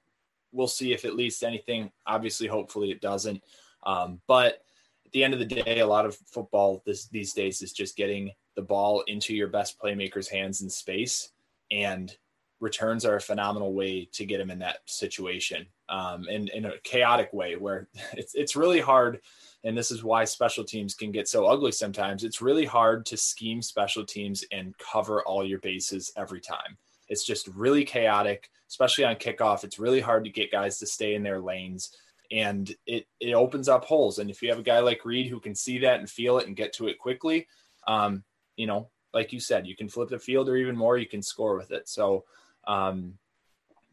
we'll 0.52 0.68
see 0.68 0.94
if 0.94 1.06
at 1.06 1.16
least 1.16 1.44
anything. 1.44 1.92
Obviously, 2.06 2.48
hopefully, 2.48 2.92
it 2.92 3.02
doesn't. 3.02 3.42
Um, 3.84 4.22
but 4.28 4.64
at 5.06 5.12
the 5.14 5.24
end 5.24 5.34
of 5.34 5.40
the 5.40 5.46
day, 5.46 5.80
a 5.80 5.88
lot 5.88 6.06
of 6.06 6.16
football 6.28 6.84
this, 6.86 7.08
these 7.08 7.34
days 7.34 7.62
is 7.62 7.74
just 7.74 7.98
getting 7.98 8.32
the 8.56 8.62
ball 8.62 9.02
into 9.08 9.34
your 9.34 9.48
best 9.48 9.80
playmakers' 9.80 10.30
hands 10.30 10.62
in 10.62 10.70
space, 10.70 11.32
and 11.72 12.16
returns 12.60 13.06
are 13.06 13.16
a 13.16 13.22
phenomenal 13.22 13.74
way 13.74 14.08
to 14.14 14.26
get 14.26 14.38
them 14.38 14.52
in 14.52 14.60
that 14.60 14.80
situation. 14.86 15.66
Um, 15.90 16.28
and 16.30 16.50
in 16.50 16.66
a 16.66 16.80
chaotic 16.84 17.34
way 17.34 17.56
where 17.56 17.88
it's 18.14 18.36
it's 18.36 18.56
really 18.56 18.80
hard 18.80 19.22
and 19.64 19.78
this 19.78 19.92
is 19.92 20.04
why 20.04 20.24
special 20.24 20.64
teams 20.64 20.96
can 20.96 21.12
get 21.12 21.28
so 21.28 21.46
ugly 21.46 21.72
sometimes. 21.72 22.24
It's 22.24 22.42
really 22.42 22.66
hard 22.66 23.06
to 23.08 23.18
scheme 23.18 23.62
special 23.62 24.06
teams 24.06 24.44
and 24.52 24.78
cover 24.78 25.22
all 25.24 25.46
your 25.46 25.60
bases 25.60 26.12
every 26.18 26.42
time. 26.42 26.78
It's 27.08 27.26
just 27.26 27.48
really 27.50 27.84
chaotic, 27.84 28.50
especially 28.70 29.04
on 29.04 29.16
kickoff. 29.16 29.64
It's 29.64 29.80
really 29.80 30.00
hard 30.00 30.24
to 30.24 30.32
get 30.32 30.52
guys 30.52 30.80
to 30.80 30.88
stay 30.88 31.14
in 31.14 31.24
their 31.24 31.40
lanes 31.40 31.96
and 32.32 32.74
it 32.88 33.08
it 33.20 33.34
opens 33.34 33.68
up 33.68 33.84
holes. 33.86 34.20
And 34.20 34.30
if 34.30 34.42
you 34.42 34.50
have 34.50 34.60
a 34.60 34.64
guy 34.64 34.80
like 34.80 35.06
Reed 35.06 35.28
who 35.28 35.40
can 35.40 35.54
see 35.54 35.80
that 35.80 36.00
and 36.00 36.10
feel 36.10 36.38
it 36.40 36.48
and 36.48 36.56
get 36.56 36.74
to 36.74 36.88
it 36.88 36.98
quickly, 36.98 37.48
um, 37.88 38.24
you 38.56 38.68
know, 38.68 38.90
like 39.14 39.34
you 39.34 39.40
said, 39.40 39.68
you 39.68 39.76
can 39.76 39.90
flip 39.90 40.10
the 40.10 40.18
field 40.18 40.48
or 40.48 40.56
even 40.56 40.76
more, 40.78 40.98
you 40.98 41.08
can 41.08 41.22
score 41.22 41.58
with 41.58 41.72
it. 41.72 41.90
So 41.90 42.24
um, 42.66 43.18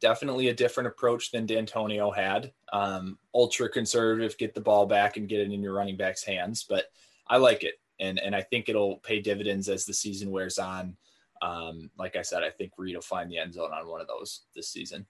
definitely 0.01 0.49
a 0.49 0.55
different 0.55 0.88
approach 0.88 1.30
than 1.30 1.46
Dantonio 1.46 2.14
had. 2.14 2.53
Um, 2.72 3.18
ultra 3.34 3.68
conservative, 3.68 4.38
get 4.38 4.55
the 4.55 4.61
ball 4.61 4.86
back 4.86 5.16
and 5.16 5.28
get 5.28 5.40
it 5.40 5.51
in 5.51 5.62
your 5.62 5.74
running 5.74 5.96
back's 5.96 6.24
hands. 6.24 6.64
But 6.68 6.86
I 7.26 7.36
like 7.38 7.64
it, 7.64 7.74
and 8.01 8.18
and 8.18 8.34
I 8.34 8.42
think 8.42 8.68
it'll 8.68 8.96
pay 8.99 9.20
dividends 9.20 9.68
as 9.68 9.84
the 9.84 9.94
season 9.94 10.30
wears 10.30 10.59
on. 10.59 10.96
Um, 11.40 11.90
like 11.99 12.16
I 12.16 12.22
said, 12.22 12.42
I 12.42 12.51
think 12.51 12.72
Reed 12.76 12.94
will 12.94 13.03
find 13.03 13.30
the 13.30 13.38
end 13.38 13.55
zone 13.55 13.72
on 13.72 13.88
one 13.88 14.01
of 14.01 14.09
those 14.09 14.42
this 14.55 14.68
season. 14.68 15.07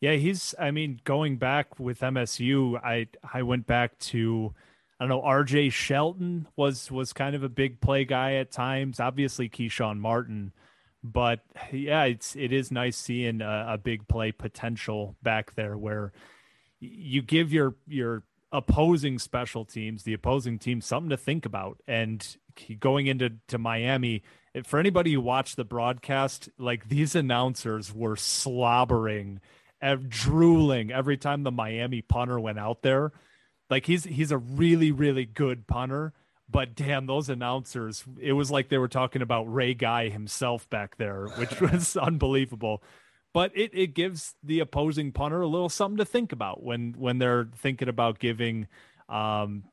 Yeah, 0.00 0.14
he's. 0.14 0.54
I 0.58 0.70
mean, 0.70 1.00
going 1.04 1.36
back 1.38 1.78
with 1.78 2.00
MSU, 2.00 2.76
I 2.82 3.08
I 3.32 3.42
went 3.42 3.66
back 3.66 3.98
to. 3.98 4.54
I 4.98 5.04
don't 5.04 5.10
know. 5.10 5.22
R.J. 5.22 5.70
Shelton 5.70 6.48
was 6.56 6.90
was 6.90 7.12
kind 7.12 7.36
of 7.36 7.42
a 7.42 7.50
big 7.50 7.80
play 7.80 8.04
guy 8.04 8.34
at 8.34 8.50
times. 8.50 8.98
Obviously, 8.98 9.48
Keshawn 9.48 9.98
Martin 9.98 10.52
but 11.12 11.40
yeah, 11.72 12.04
it's 12.04 12.36
it 12.36 12.52
is 12.52 12.70
nice 12.70 12.96
seeing 12.96 13.40
a, 13.40 13.66
a, 13.70 13.78
big 13.78 14.08
play 14.08 14.32
potential 14.32 15.16
back 15.22 15.54
there 15.54 15.76
where 15.76 16.12
you 16.80 17.22
give 17.22 17.52
your 17.52 17.74
your 17.86 18.24
opposing 18.52 19.18
special 19.18 19.64
teams, 19.64 20.02
the 20.02 20.12
opposing 20.12 20.58
team, 20.58 20.80
something 20.80 21.10
to 21.10 21.16
think 21.16 21.46
about. 21.46 21.78
And 21.86 22.36
going 22.80 23.06
into 23.06 23.32
to 23.48 23.58
Miami, 23.58 24.22
eh, 24.54 24.62
for 24.64 24.78
anybody 24.78 25.12
who 25.12 25.20
watched 25.20 25.56
the 25.56 25.64
broadcast, 25.64 26.48
like 26.58 26.88
these 26.88 27.14
announcers 27.14 27.94
were 27.94 28.16
slobbering, 28.16 29.40
and 29.80 30.08
drooling 30.08 30.90
every 30.90 31.16
time 31.16 31.42
the 31.42 31.50
Miami 31.50 32.02
punter 32.02 32.40
went 32.40 32.58
out 32.58 32.82
there. 32.82 33.12
Like 33.70 33.86
he's 33.86 34.04
he's 34.04 34.32
a 34.32 34.38
really 34.38 34.92
really 34.92 35.24
good 35.24 35.66
punter 35.66 36.12
but 36.48 36.74
damn 36.74 37.06
those 37.06 37.28
announcers 37.28 38.04
it 38.20 38.32
was 38.32 38.50
like 38.50 38.68
they 38.68 38.78
were 38.78 38.88
talking 38.88 39.22
about 39.22 39.52
ray 39.52 39.74
guy 39.74 40.08
himself 40.08 40.68
back 40.70 40.96
there 40.96 41.26
which 41.36 41.60
was 41.60 41.96
unbelievable. 41.96 42.82
But 43.32 43.52
it, 43.54 43.72
it 43.74 43.88
gives 43.88 44.34
the 44.42 44.60
opposing 44.60 45.12
punter 45.12 45.42
a 45.42 45.46
little 45.46 45.68
something 45.68 45.98
to 45.98 46.06
think 46.06 46.32
about 46.32 46.62
when 46.62 46.94
when 46.96 47.18
they're 47.18 47.48
thinking 47.56 47.88
about 47.88 48.18
giving 48.18 48.66
um 49.10 49.64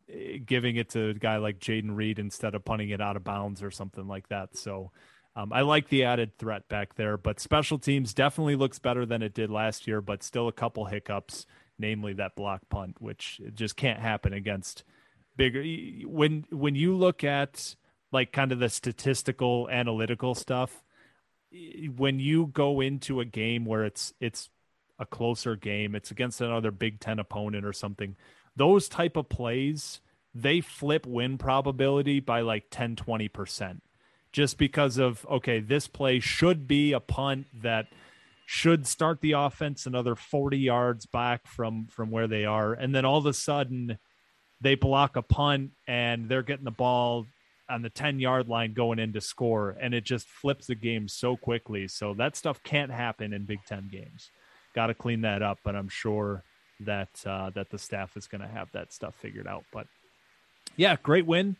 giving 0.45 0.75
it 0.75 0.89
to 0.89 1.11
a 1.11 1.13
guy 1.13 1.37
like 1.37 1.59
Jayden 1.59 1.95
Reed 1.95 2.19
instead 2.19 2.55
of 2.55 2.65
punting 2.65 2.89
it 2.89 2.99
out 2.99 3.15
of 3.15 3.23
bounds 3.23 3.63
or 3.63 3.71
something 3.71 4.05
like 4.05 4.27
that. 4.27 4.57
So 4.57 4.91
um, 5.35 5.53
I 5.53 5.61
like 5.61 5.87
the 5.87 6.03
added 6.03 6.37
threat 6.37 6.67
back 6.67 6.95
there, 6.95 7.17
but 7.17 7.39
special 7.39 7.79
teams 7.79 8.13
definitely 8.13 8.55
looks 8.55 8.79
better 8.79 9.05
than 9.05 9.23
it 9.23 9.33
did 9.33 9.49
last 9.49 9.87
year, 9.87 10.01
but 10.01 10.23
still 10.23 10.47
a 10.47 10.51
couple 10.51 10.85
hiccups, 10.85 11.47
namely 11.79 12.13
that 12.13 12.35
block 12.35 12.61
punt, 12.69 12.97
which 12.99 13.41
just 13.55 13.75
can't 13.75 13.99
happen 13.99 14.33
against 14.33 14.83
bigger. 15.35 15.63
When 16.07 16.45
when 16.49 16.75
you 16.75 16.95
look 16.95 17.23
at 17.23 17.75
like 18.11 18.31
kind 18.31 18.51
of 18.51 18.59
the 18.59 18.69
statistical 18.69 19.69
analytical 19.69 20.35
stuff 20.35 20.83
when 21.95 22.19
you 22.19 22.47
go 22.47 22.81
into 22.81 23.19
a 23.19 23.25
game 23.25 23.65
where 23.65 23.85
it's 23.85 24.13
it's 24.19 24.49
a 24.99 25.05
closer 25.05 25.55
game 25.55 25.93
it's 25.93 26.09
against 26.11 26.41
another 26.41 26.71
big 26.71 26.99
10 26.99 27.19
opponent 27.19 27.65
or 27.65 27.73
something 27.73 28.15
those 28.55 28.87
type 28.87 29.15
of 29.15 29.29
plays 29.29 30.01
they 30.33 30.61
flip 30.61 31.05
win 31.05 31.37
probability 31.37 32.19
by 32.19 32.41
like 32.41 32.65
10 32.71 32.95
20% 32.95 33.81
just 34.31 34.57
because 34.57 34.97
of 34.97 35.25
okay 35.29 35.59
this 35.59 35.87
play 35.87 36.19
should 36.19 36.67
be 36.67 36.91
a 36.91 36.99
punt 36.99 37.45
that 37.61 37.87
should 38.45 38.85
start 38.85 39.21
the 39.21 39.31
offense 39.31 39.85
another 39.85 40.15
40 40.15 40.57
yards 40.57 41.05
back 41.05 41.47
from 41.47 41.87
from 41.87 42.11
where 42.11 42.27
they 42.27 42.45
are. 42.45 42.73
And 42.73 42.93
then 42.93 43.05
all 43.05 43.17
of 43.17 43.25
a 43.25 43.33
sudden 43.33 43.97
they 44.63 44.75
block 44.75 45.17
a 45.17 45.21
punt 45.21 45.71
and 45.87 46.29
they're 46.29 46.41
getting 46.41 46.65
the 46.65 46.71
ball 46.71 47.25
on 47.69 47.81
the 47.81 47.89
10 47.89 48.19
yard 48.19 48.47
line 48.47 48.73
going 48.73 48.97
in 48.97 49.13
to 49.13 49.21
score. 49.21 49.75
And 49.79 49.93
it 49.93 50.03
just 50.05 50.27
flips 50.27 50.67
the 50.67 50.75
game 50.75 51.07
so 51.07 51.35
quickly. 51.35 51.87
So 51.87 52.13
that 52.15 52.35
stuff 52.35 52.63
can't 52.63 52.91
happen 52.91 53.33
in 53.33 53.45
big 53.45 53.59
10 53.67 53.89
games. 53.91 54.29
Got 54.73 54.87
to 54.87 54.93
clean 54.95 55.21
that 55.21 55.43
up 55.43 55.59
but 55.63 55.75
i'm 55.75 55.89
sure 55.89 56.43
that 56.79 57.09
uh, 57.27 57.51
that 57.51 57.69
the 57.69 57.77
staff 57.77 58.17
is 58.17 58.27
going 58.27 58.41
to 58.41 58.47
have 58.47 58.71
that 58.71 58.91
stuff 58.91 59.13
figured 59.15 59.47
out. 59.47 59.63
But 59.71 59.87
yeah 60.75 60.95
great 61.01 61.25
win. 61.25 61.55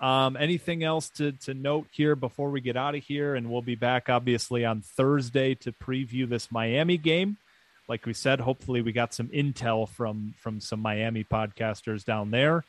Um, 0.00 0.36
anything 0.36 0.84
else 0.84 1.08
to, 1.16 1.32
to 1.32 1.54
note 1.54 1.88
here 1.90 2.14
before 2.14 2.50
we 2.50 2.60
get 2.60 2.76
out 2.76 2.94
of 2.94 3.02
here? 3.02 3.34
And 3.34 3.50
we'll 3.50 3.62
be 3.62 3.74
back 3.74 4.08
obviously 4.08 4.64
on 4.64 4.82
thursday 4.82 5.54
to 5.56 5.72
preview 5.72 6.28
this 6.28 6.52
miami 6.52 6.98
game 6.98 7.38
like 7.88 8.04
we 8.04 8.12
said, 8.12 8.40
hopefully 8.40 8.82
we 8.82 8.92
got 8.92 9.14
some 9.14 9.28
intel 9.28 9.88
from 9.88 10.34
from 10.38 10.60
some 10.60 10.80
Miami 10.80 11.24
podcasters 11.24 12.04
down 12.04 12.30
there. 12.30 12.64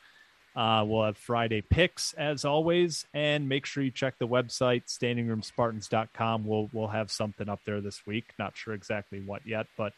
Uh, 0.56 0.84
we'll 0.84 1.04
have 1.04 1.16
Friday 1.16 1.60
picks 1.60 2.12
as 2.14 2.44
always, 2.44 3.06
and 3.14 3.48
make 3.48 3.66
sure 3.66 3.82
you 3.82 3.90
check 3.90 4.18
the 4.18 4.26
website 4.26 4.86
standingroomspartans.com. 4.86 6.44
We'll 6.44 6.70
we'll 6.72 6.88
have 6.88 7.10
something 7.10 7.48
up 7.48 7.60
there 7.64 7.80
this 7.80 8.04
week. 8.06 8.24
Not 8.38 8.56
sure 8.56 8.74
exactly 8.74 9.20
what 9.20 9.46
yet, 9.46 9.66
but 9.76 9.92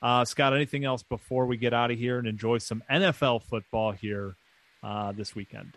uh, 0.00 0.24
Scott, 0.24 0.54
anything 0.54 0.84
else 0.84 1.02
before 1.02 1.46
we 1.46 1.56
get 1.56 1.74
out 1.74 1.90
of 1.90 1.98
here 1.98 2.18
and 2.18 2.28
enjoy 2.28 2.58
some 2.58 2.82
NFL 2.90 3.42
football 3.42 3.92
here 3.92 4.36
uh, 4.82 5.12
this 5.12 5.34
weekend? 5.34 5.72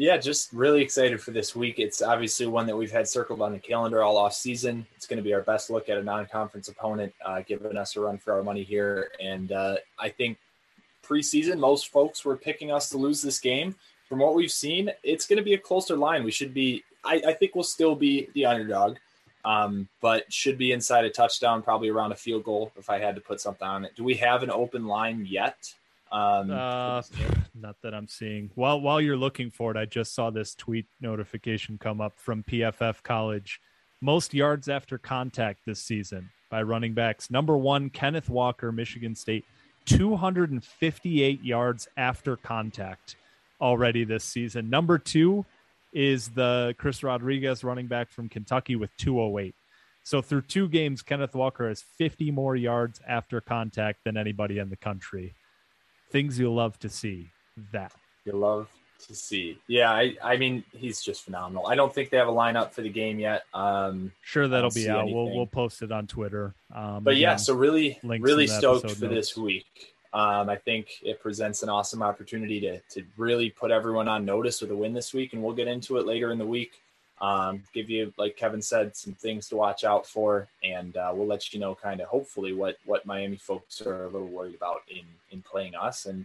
Yeah, 0.00 0.16
just 0.16 0.54
really 0.54 0.80
excited 0.80 1.20
for 1.20 1.30
this 1.30 1.54
week. 1.54 1.78
It's 1.78 2.00
obviously 2.00 2.46
one 2.46 2.66
that 2.68 2.74
we've 2.74 2.90
had 2.90 3.06
circled 3.06 3.42
on 3.42 3.52
the 3.52 3.58
calendar 3.58 4.02
all 4.02 4.16
off 4.16 4.32
season. 4.32 4.86
It's 4.96 5.06
going 5.06 5.18
to 5.18 5.22
be 5.22 5.34
our 5.34 5.42
best 5.42 5.68
look 5.68 5.90
at 5.90 5.98
a 5.98 6.02
non-conference 6.02 6.68
opponent, 6.68 7.12
uh, 7.22 7.42
giving 7.46 7.76
us 7.76 7.96
a 7.96 8.00
run 8.00 8.16
for 8.16 8.32
our 8.32 8.42
money 8.42 8.62
here. 8.62 9.10
And 9.22 9.52
uh, 9.52 9.76
I 9.98 10.08
think 10.08 10.38
preseason, 11.06 11.58
most 11.58 11.88
folks 11.88 12.24
were 12.24 12.38
picking 12.38 12.72
us 12.72 12.88
to 12.88 12.96
lose 12.96 13.20
this 13.20 13.38
game. 13.38 13.74
From 14.08 14.20
what 14.20 14.34
we've 14.34 14.50
seen, 14.50 14.90
it's 15.02 15.26
going 15.26 15.36
to 15.36 15.42
be 15.42 15.52
a 15.52 15.58
closer 15.58 15.98
line. 15.98 16.24
We 16.24 16.30
should 16.30 16.54
be. 16.54 16.82
I, 17.04 17.20
I 17.26 17.32
think 17.34 17.54
we'll 17.54 17.62
still 17.62 17.94
be 17.94 18.30
the 18.32 18.46
underdog, 18.46 18.96
um, 19.44 19.86
but 20.00 20.32
should 20.32 20.56
be 20.56 20.72
inside 20.72 21.04
a 21.04 21.10
touchdown, 21.10 21.60
probably 21.60 21.90
around 21.90 22.12
a 22.12 22.16
field 22.16 22.44
goal. 22.44 22.72
If 22.78 22.88
I 22.88 22.98
had 22.98 23.16
to 23.16 23.20
put 23.20 23.38
something 23.38 23.68
on 23.68 23.84
it, 23.84 23.94
do 23.96 24.04
we 24.04 24.14
have 24.14 24.42
an 24.42 24.50
open 24.50 24.86
line 24.86 25.26
yet? 25.28 25.74
Um, 26.12 26.50
uh, 26.50 27.02
not 27.54 27.76
that 27.82 27.94
I'm 27.94 28.08
seeing. 28.08 28.50
While 28.54 28.80
while 28.80 29.00
you're 29.00 29.16
looking 29.16 29.50
for 29.50 29.70
it, 29.70 29.76
I 29.76 29.84
just 29.84 30.14
saw 30.14 30.30
this 30.30 30.54
tweet 30.54 30.86
notification 31.00 31.78
come 31.78 32.00
up 32.00 32.18
from 32.18 32.42
PFF 32.42 33.02
College. 33.02 33.60
Most 34.00 34.34
yards 34.34 34.68
after 34.68 34.98
contact 34.98 35.60
this 35.66 35.80
season 35.80 36.30
by 36.50 36.62
running 36.62 36.94
backs. 36.94 37.30
Number 37.30 37.56
one, 37.56 37.90
Kenneth 37.90 38.28
Walker, 38.28 38.72
Michigan 38.72 39.14
State, 39.14 39.44
258 39.86 41.44
yards 41.44 41.86
after 41.96 42.36
contact 42.36 43.16
already 43.60 44.04
this 44.04 44.24
season. 44.24 44.70
Number 44.70 44.98
two 44.98 45.44
is 45.92 46.28
the 46.30 46.74
Chris 46.78 47.02
Rodriguez 47.02 47.62
running 47.62 47.86
back 47.86 48.10
from 48.10 48.28
Kentucky 48.28 48.74
with 48.74 48.90
208. 48.96 49.54
So 50.02 50.22
through 50.22 50.42
two 50.42 50.68
games, 50.68 51.02
Kenneth 51.02 51.34
Walker 51.34 51.68
has 51.68 51.82
50 51.98 52.30
more 52.30 52.56
yards 52.56 53.00
after 53.06 53.40
contact 53.40 54.04
than 54.04 54.16
anybody 54.16 54.58
in 54.58 54.70
the 54.70 54.76
country 54.76 55.34
things 56.10 56.38
you'll 56.38 56.54
love 56.54 56.78
to 56.80 56.88
see. 56.88 57.30
That 57.72 57.92
you 58.24 58.32
love 58.32 58.68
to 59.06 59.14
see. 59.14 59.58
Yeah, 59.66 59.90
I, 59.90 60.16
I 60.22 60.36
mean, 60.36 60.64
he's 60.72 61.00
just 61.00 61.24
phenomenal. 61.24 61.66
I 61.66 61.74
don't 61.74 61.92
think 61.94 62.10
they 62.10 62.16
have 62.16 62.28
a 62.28 62.32
lineup 62.32 62.72
for 62.72 62.82
the 62.82 62.88
game 62.88 63.18
yet. 63.18 63.42
Um, 63.54 64.12
Sure, 64.22 64.48
that'll 64.48 64.70
be 64.70 64.88
out. 64.88 65.06
We'll 65.06 65.34
we'll 65.34 65.46
post 65.46 65.82
it 65.82 65.92
on 65.92 66.06
Twitter. 66.06 66.54
Um, 66.74 67.02
but 67.04 67.16
yeah, 67.16 67.36
so 67.36 67.54
really, 67.54 67.98
really 68.02 68.46
stoked 68.46 68.90
for 68.90 69.08
this 69.08 69.36
week. 69.36 69.94
Um, 70.12 70.48
I 70.48 70.56
think 70.56 70.88
it 71.02 71.20
presents 71.20 71.62
an 71.62 71.68
awesome 71.68 72.02
opportunity 72.02 72.60
to 72.60 72.80
to 72.90 73.04
really 73.16 73.50
put 73.50 73.70
everyone 73.70 74.08
on 74.08 74.24
notice 74.24 74.60
with 74.60 74.70
a 74.70 74.76
win 74.76 74.92
this 74.92 75.14
week, 75.14 75.32
and 75.32 75.42
we'll 75.42 75.54
get 75.54 75.68
into 75.68 75.98
it 75.98 76.06
later 76.06 76.30
in 76.32 76.38
the 76.38 76.46
week. 76.46 76.82
Um, 77.20 77.64
give 77.74 77.90
you, 77.90 78.14
like 78.16 78.36
Kevin 78.36 78.62
said, 78.62 78.96
some 78.96 79.12
things 79.12 79.48
to 79.48 79.56
watch 79.56 79.84
out 79.84 80.06
for, 80.06 80.48
and 80.64 80.96
uh, 80.96 81.12
we'll 81.14 81.26
let 81.26 81.52
you 81.52 81.60
know 81.60 81.74
kind 81.74 82.00
of 82.00 82.08
hopefully 82.08 82.54
what 82.54 82.76
what 82.86 83.04
Miami 83.04 83.36
folks 83.36 83.82
are 83.82 84.04
a 84.04 84.08
little 84.08 84.28
worried 84.28 84.54
about 84.54 84.80
in 84.88 85.04
in 85.30 85.42
playing 85.42 85.74
us. 85.74 86.06
And 86.06 86.24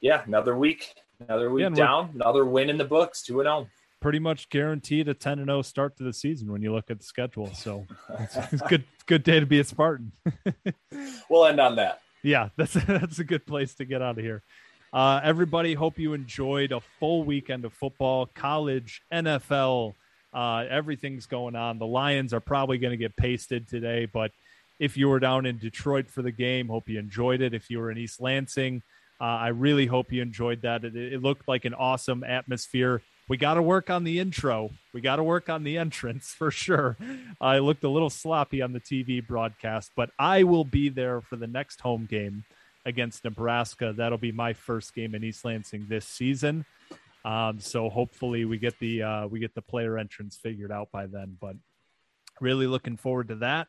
yeah, 0.00 0.22
another 0.26 0.56
week, 0.56 0.94
another 1.26 1.50
week 1.50 1.62
Yeah, 1.62 1.70
down, 1.70 2.10
another 2.14 2.44
win 2.44 2.70
in 2.70 2.78
the 2.78 2.84
books, 2.84 3.22
two 3.22 3.40
and 3.40 3.48
oh. 3.48 3.58
zero. 3.62 3.70
pretty 4.00 4.18
much 4.20 4.48
guaranteed 4.50 5.08
a 5.08 5.14
10 5.14 5.40
and 5.40 5.48
0 5.48 5.62
start 5.62 5.96
to 5.96 6.04
the 6.04 6.12
season 6.12 6.52
when 6.52 6.62
you 6.62 6.72
look 6.72 6.90
at 6.90 7.00
the 7.00 7.04
schedule. 7.04 7.52
So 7.54 7.84
it's, 8.20 8.36
it's 8.52 8.62
good 8.62 8.84
good 9.06 9.24
day 9.24 9.40
to 9.40 9.46
be 9.46 9.58
a 9.58 9.64
Spartan. 9.64 10.12
We'll 11.28 11.46
end 11.46 11.58
on 11.58 11.74
that. 11.76 12.00
yeah, 12.22 12.50
that's 12.56 12.74
that's 12.86 13.18
a 13.18 13.24
good 13.24 13.44
place 13.44 13.74
to 13.74 13.84
get 13.84 14.02
out 14.02 14.18
of 14.18 14.24
here. 14.24 14.44
Uh, 14.92 15.20
everybody, 15.22 15.74
hope 15.74 15.98
you 15.98 16.14
enjoyed 16.14 16.72
a 16.72 16.80
full 16.80 17.24
weekend 17.24 17.64
of 17.64 17.72
football, 17.72 18.26
college, 18.34 19.02
NFL. 19.12 19.94
Uh, 20.32 20.64
everything's 20.68 21.26
going 21.26 21.56
on. 21.56 21.78
The 21.78 21.86
Lions 21.86 22.32
are 22.32 22.40
probably 22.40 22.78
going 22.78 22.92
to 22.92 22.96
get 22.96 23.16
pasted 23.16 23.68
today, 23.68 24.06
but 24.06 24.30
if 24.78 24.96
you 24.96 25.08
were 25.08 25.20
down 25.20 25.46
in 25.46 25.58
Detroit 25.58 26.08
for 26.10 26.22
the 26.22 26.30
game, 26.30 26.68
hope 26.68 26.88
you 26.88 26.98
enjoyed 26.98 27.40
it. 27.40 27.54
If 27.54 27.70
you 27.70 27.78
were 27.78 27.90
in 27.90 27.98
East 27.98 28.20
Lansing, 28.20 28.82
uh, 29.20 29.24
I 29.24 29.48
really 29.48 29.86
hope 29.86 30.12
you 30.12 30.22
enjoyed 30.22 30.62
that. 30.62 30.84
It, 30.84 30.94
it 30.94 31.22
looked 31.22 31.48
like 31.48 31.64
an 31.64 31.74
awesome 31.74 32.22
atmosphere. 32.22 33.02
We 33.28 33.38
got 33.38 33.54
to 33.54 33.62
work 33.62 33.90
on 33.90 34.04
the 34.04 34.20
intro. 34.20 34.70
We 34.92 35.00
got 35.00 35.16
to 35.16 35.24
work 35.24 35.48
on 35.48 35.64
the 35.64 35.78
entrance 35.78 36.28
for 36.28 36.50
sure. 36.50 36.96
It 37.00 37.62
looked 37.62 37.82
a 37.82 37.88
little 37.88 38.10
sloppy 38.10 38.62
on 38.62 38.72
the 38.72 38.80
TV 38.80 39.26
broadcast, 39.26 39.90
but 39.96 40.10
I 40.18 40.44
will 40.44 40.64
be 40.64 40.90
there 40.90 41.22
for 41.22 41.36
the 41.36 41.48
next 41.48 41.80
home 41.80 42.06
game 42.08 42.44
against 42.86 43.24
Nebraska. 43.24 43.92
That'll 43.94 44.16
be 44.16 44.32
my 44.32 44.54
first 44.54 44.94
game 44.94 45.14
in 45.14 45.22
East 45.22 45.44
Lansing 45.44 45.86
this 45.88 46.06
season. 46.06 46.64
Um, 47.24 47.58
so 47.58 47.90
hopefully 47.90 48.44
we 48.44 48.56
get 48.56 48.78
the 48.78 49.02
uh, 49.02 49.26
we 49.26 49.40
get 49.40 49.54
the 49.54 49.60
player 49.60 49.98
entrance 49.98 50.36
figured 50.36 50.72
out 50.72 50.88
by 50.92 51.06
then. 51.06 51.36
But 51.38 51.56
really 52.40 52.66
looking 52.66 52.96
forward 52.96 53.28
to 53.28 53.34
that. 53.36 53.66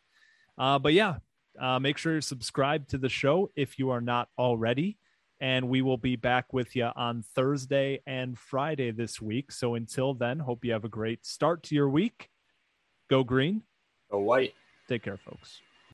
Uh, 0.58 0.80
but 0.80 0.94
yeah, 0.94 1.16
uh, 1.60 1.80
make 1.80 1.98
sure 1.98 2.14
you're 2.14 2.22
subscribed 2.22 2.90
to 2.92 2.98
the 2.98 3.10
show 3.10 3.52
if 3.56 3.80
you 3.80 3.90
are 3.90 4.02
not 4.02 4.30
already. 4.38 4.98
And 5.40 5.70
we 5.70 5.84
will 5.84 5.98
be 5.98 6.16
back 6.16 6.52
with 6.52 6.76
you 6.76 6.90
on 6.96 7.24
Thursday 7.36 8.02
and 8.08 8.38
Friday 8.38 8.90
this 8.92 9.22
week. 9.22 9.52
So 9.52 9.76
until 9.76 10.16
then, 10.16 10.40
hope 10.40 10.66
you 10.66 10.72
have 10.74 10.84
a 10.84 10.90
great 10.90 11.26
start 11.26 11.62
to 11.64 11.76
your 11.76 11.90
week. 11.90 12.30
Go 13.08 13.24
green. 13.24 13.62
Go 14.12 14.20
white. 14.20 14.54
Take 14.88 15.04
care, 15.04 15.18
folks. 15.18 15.62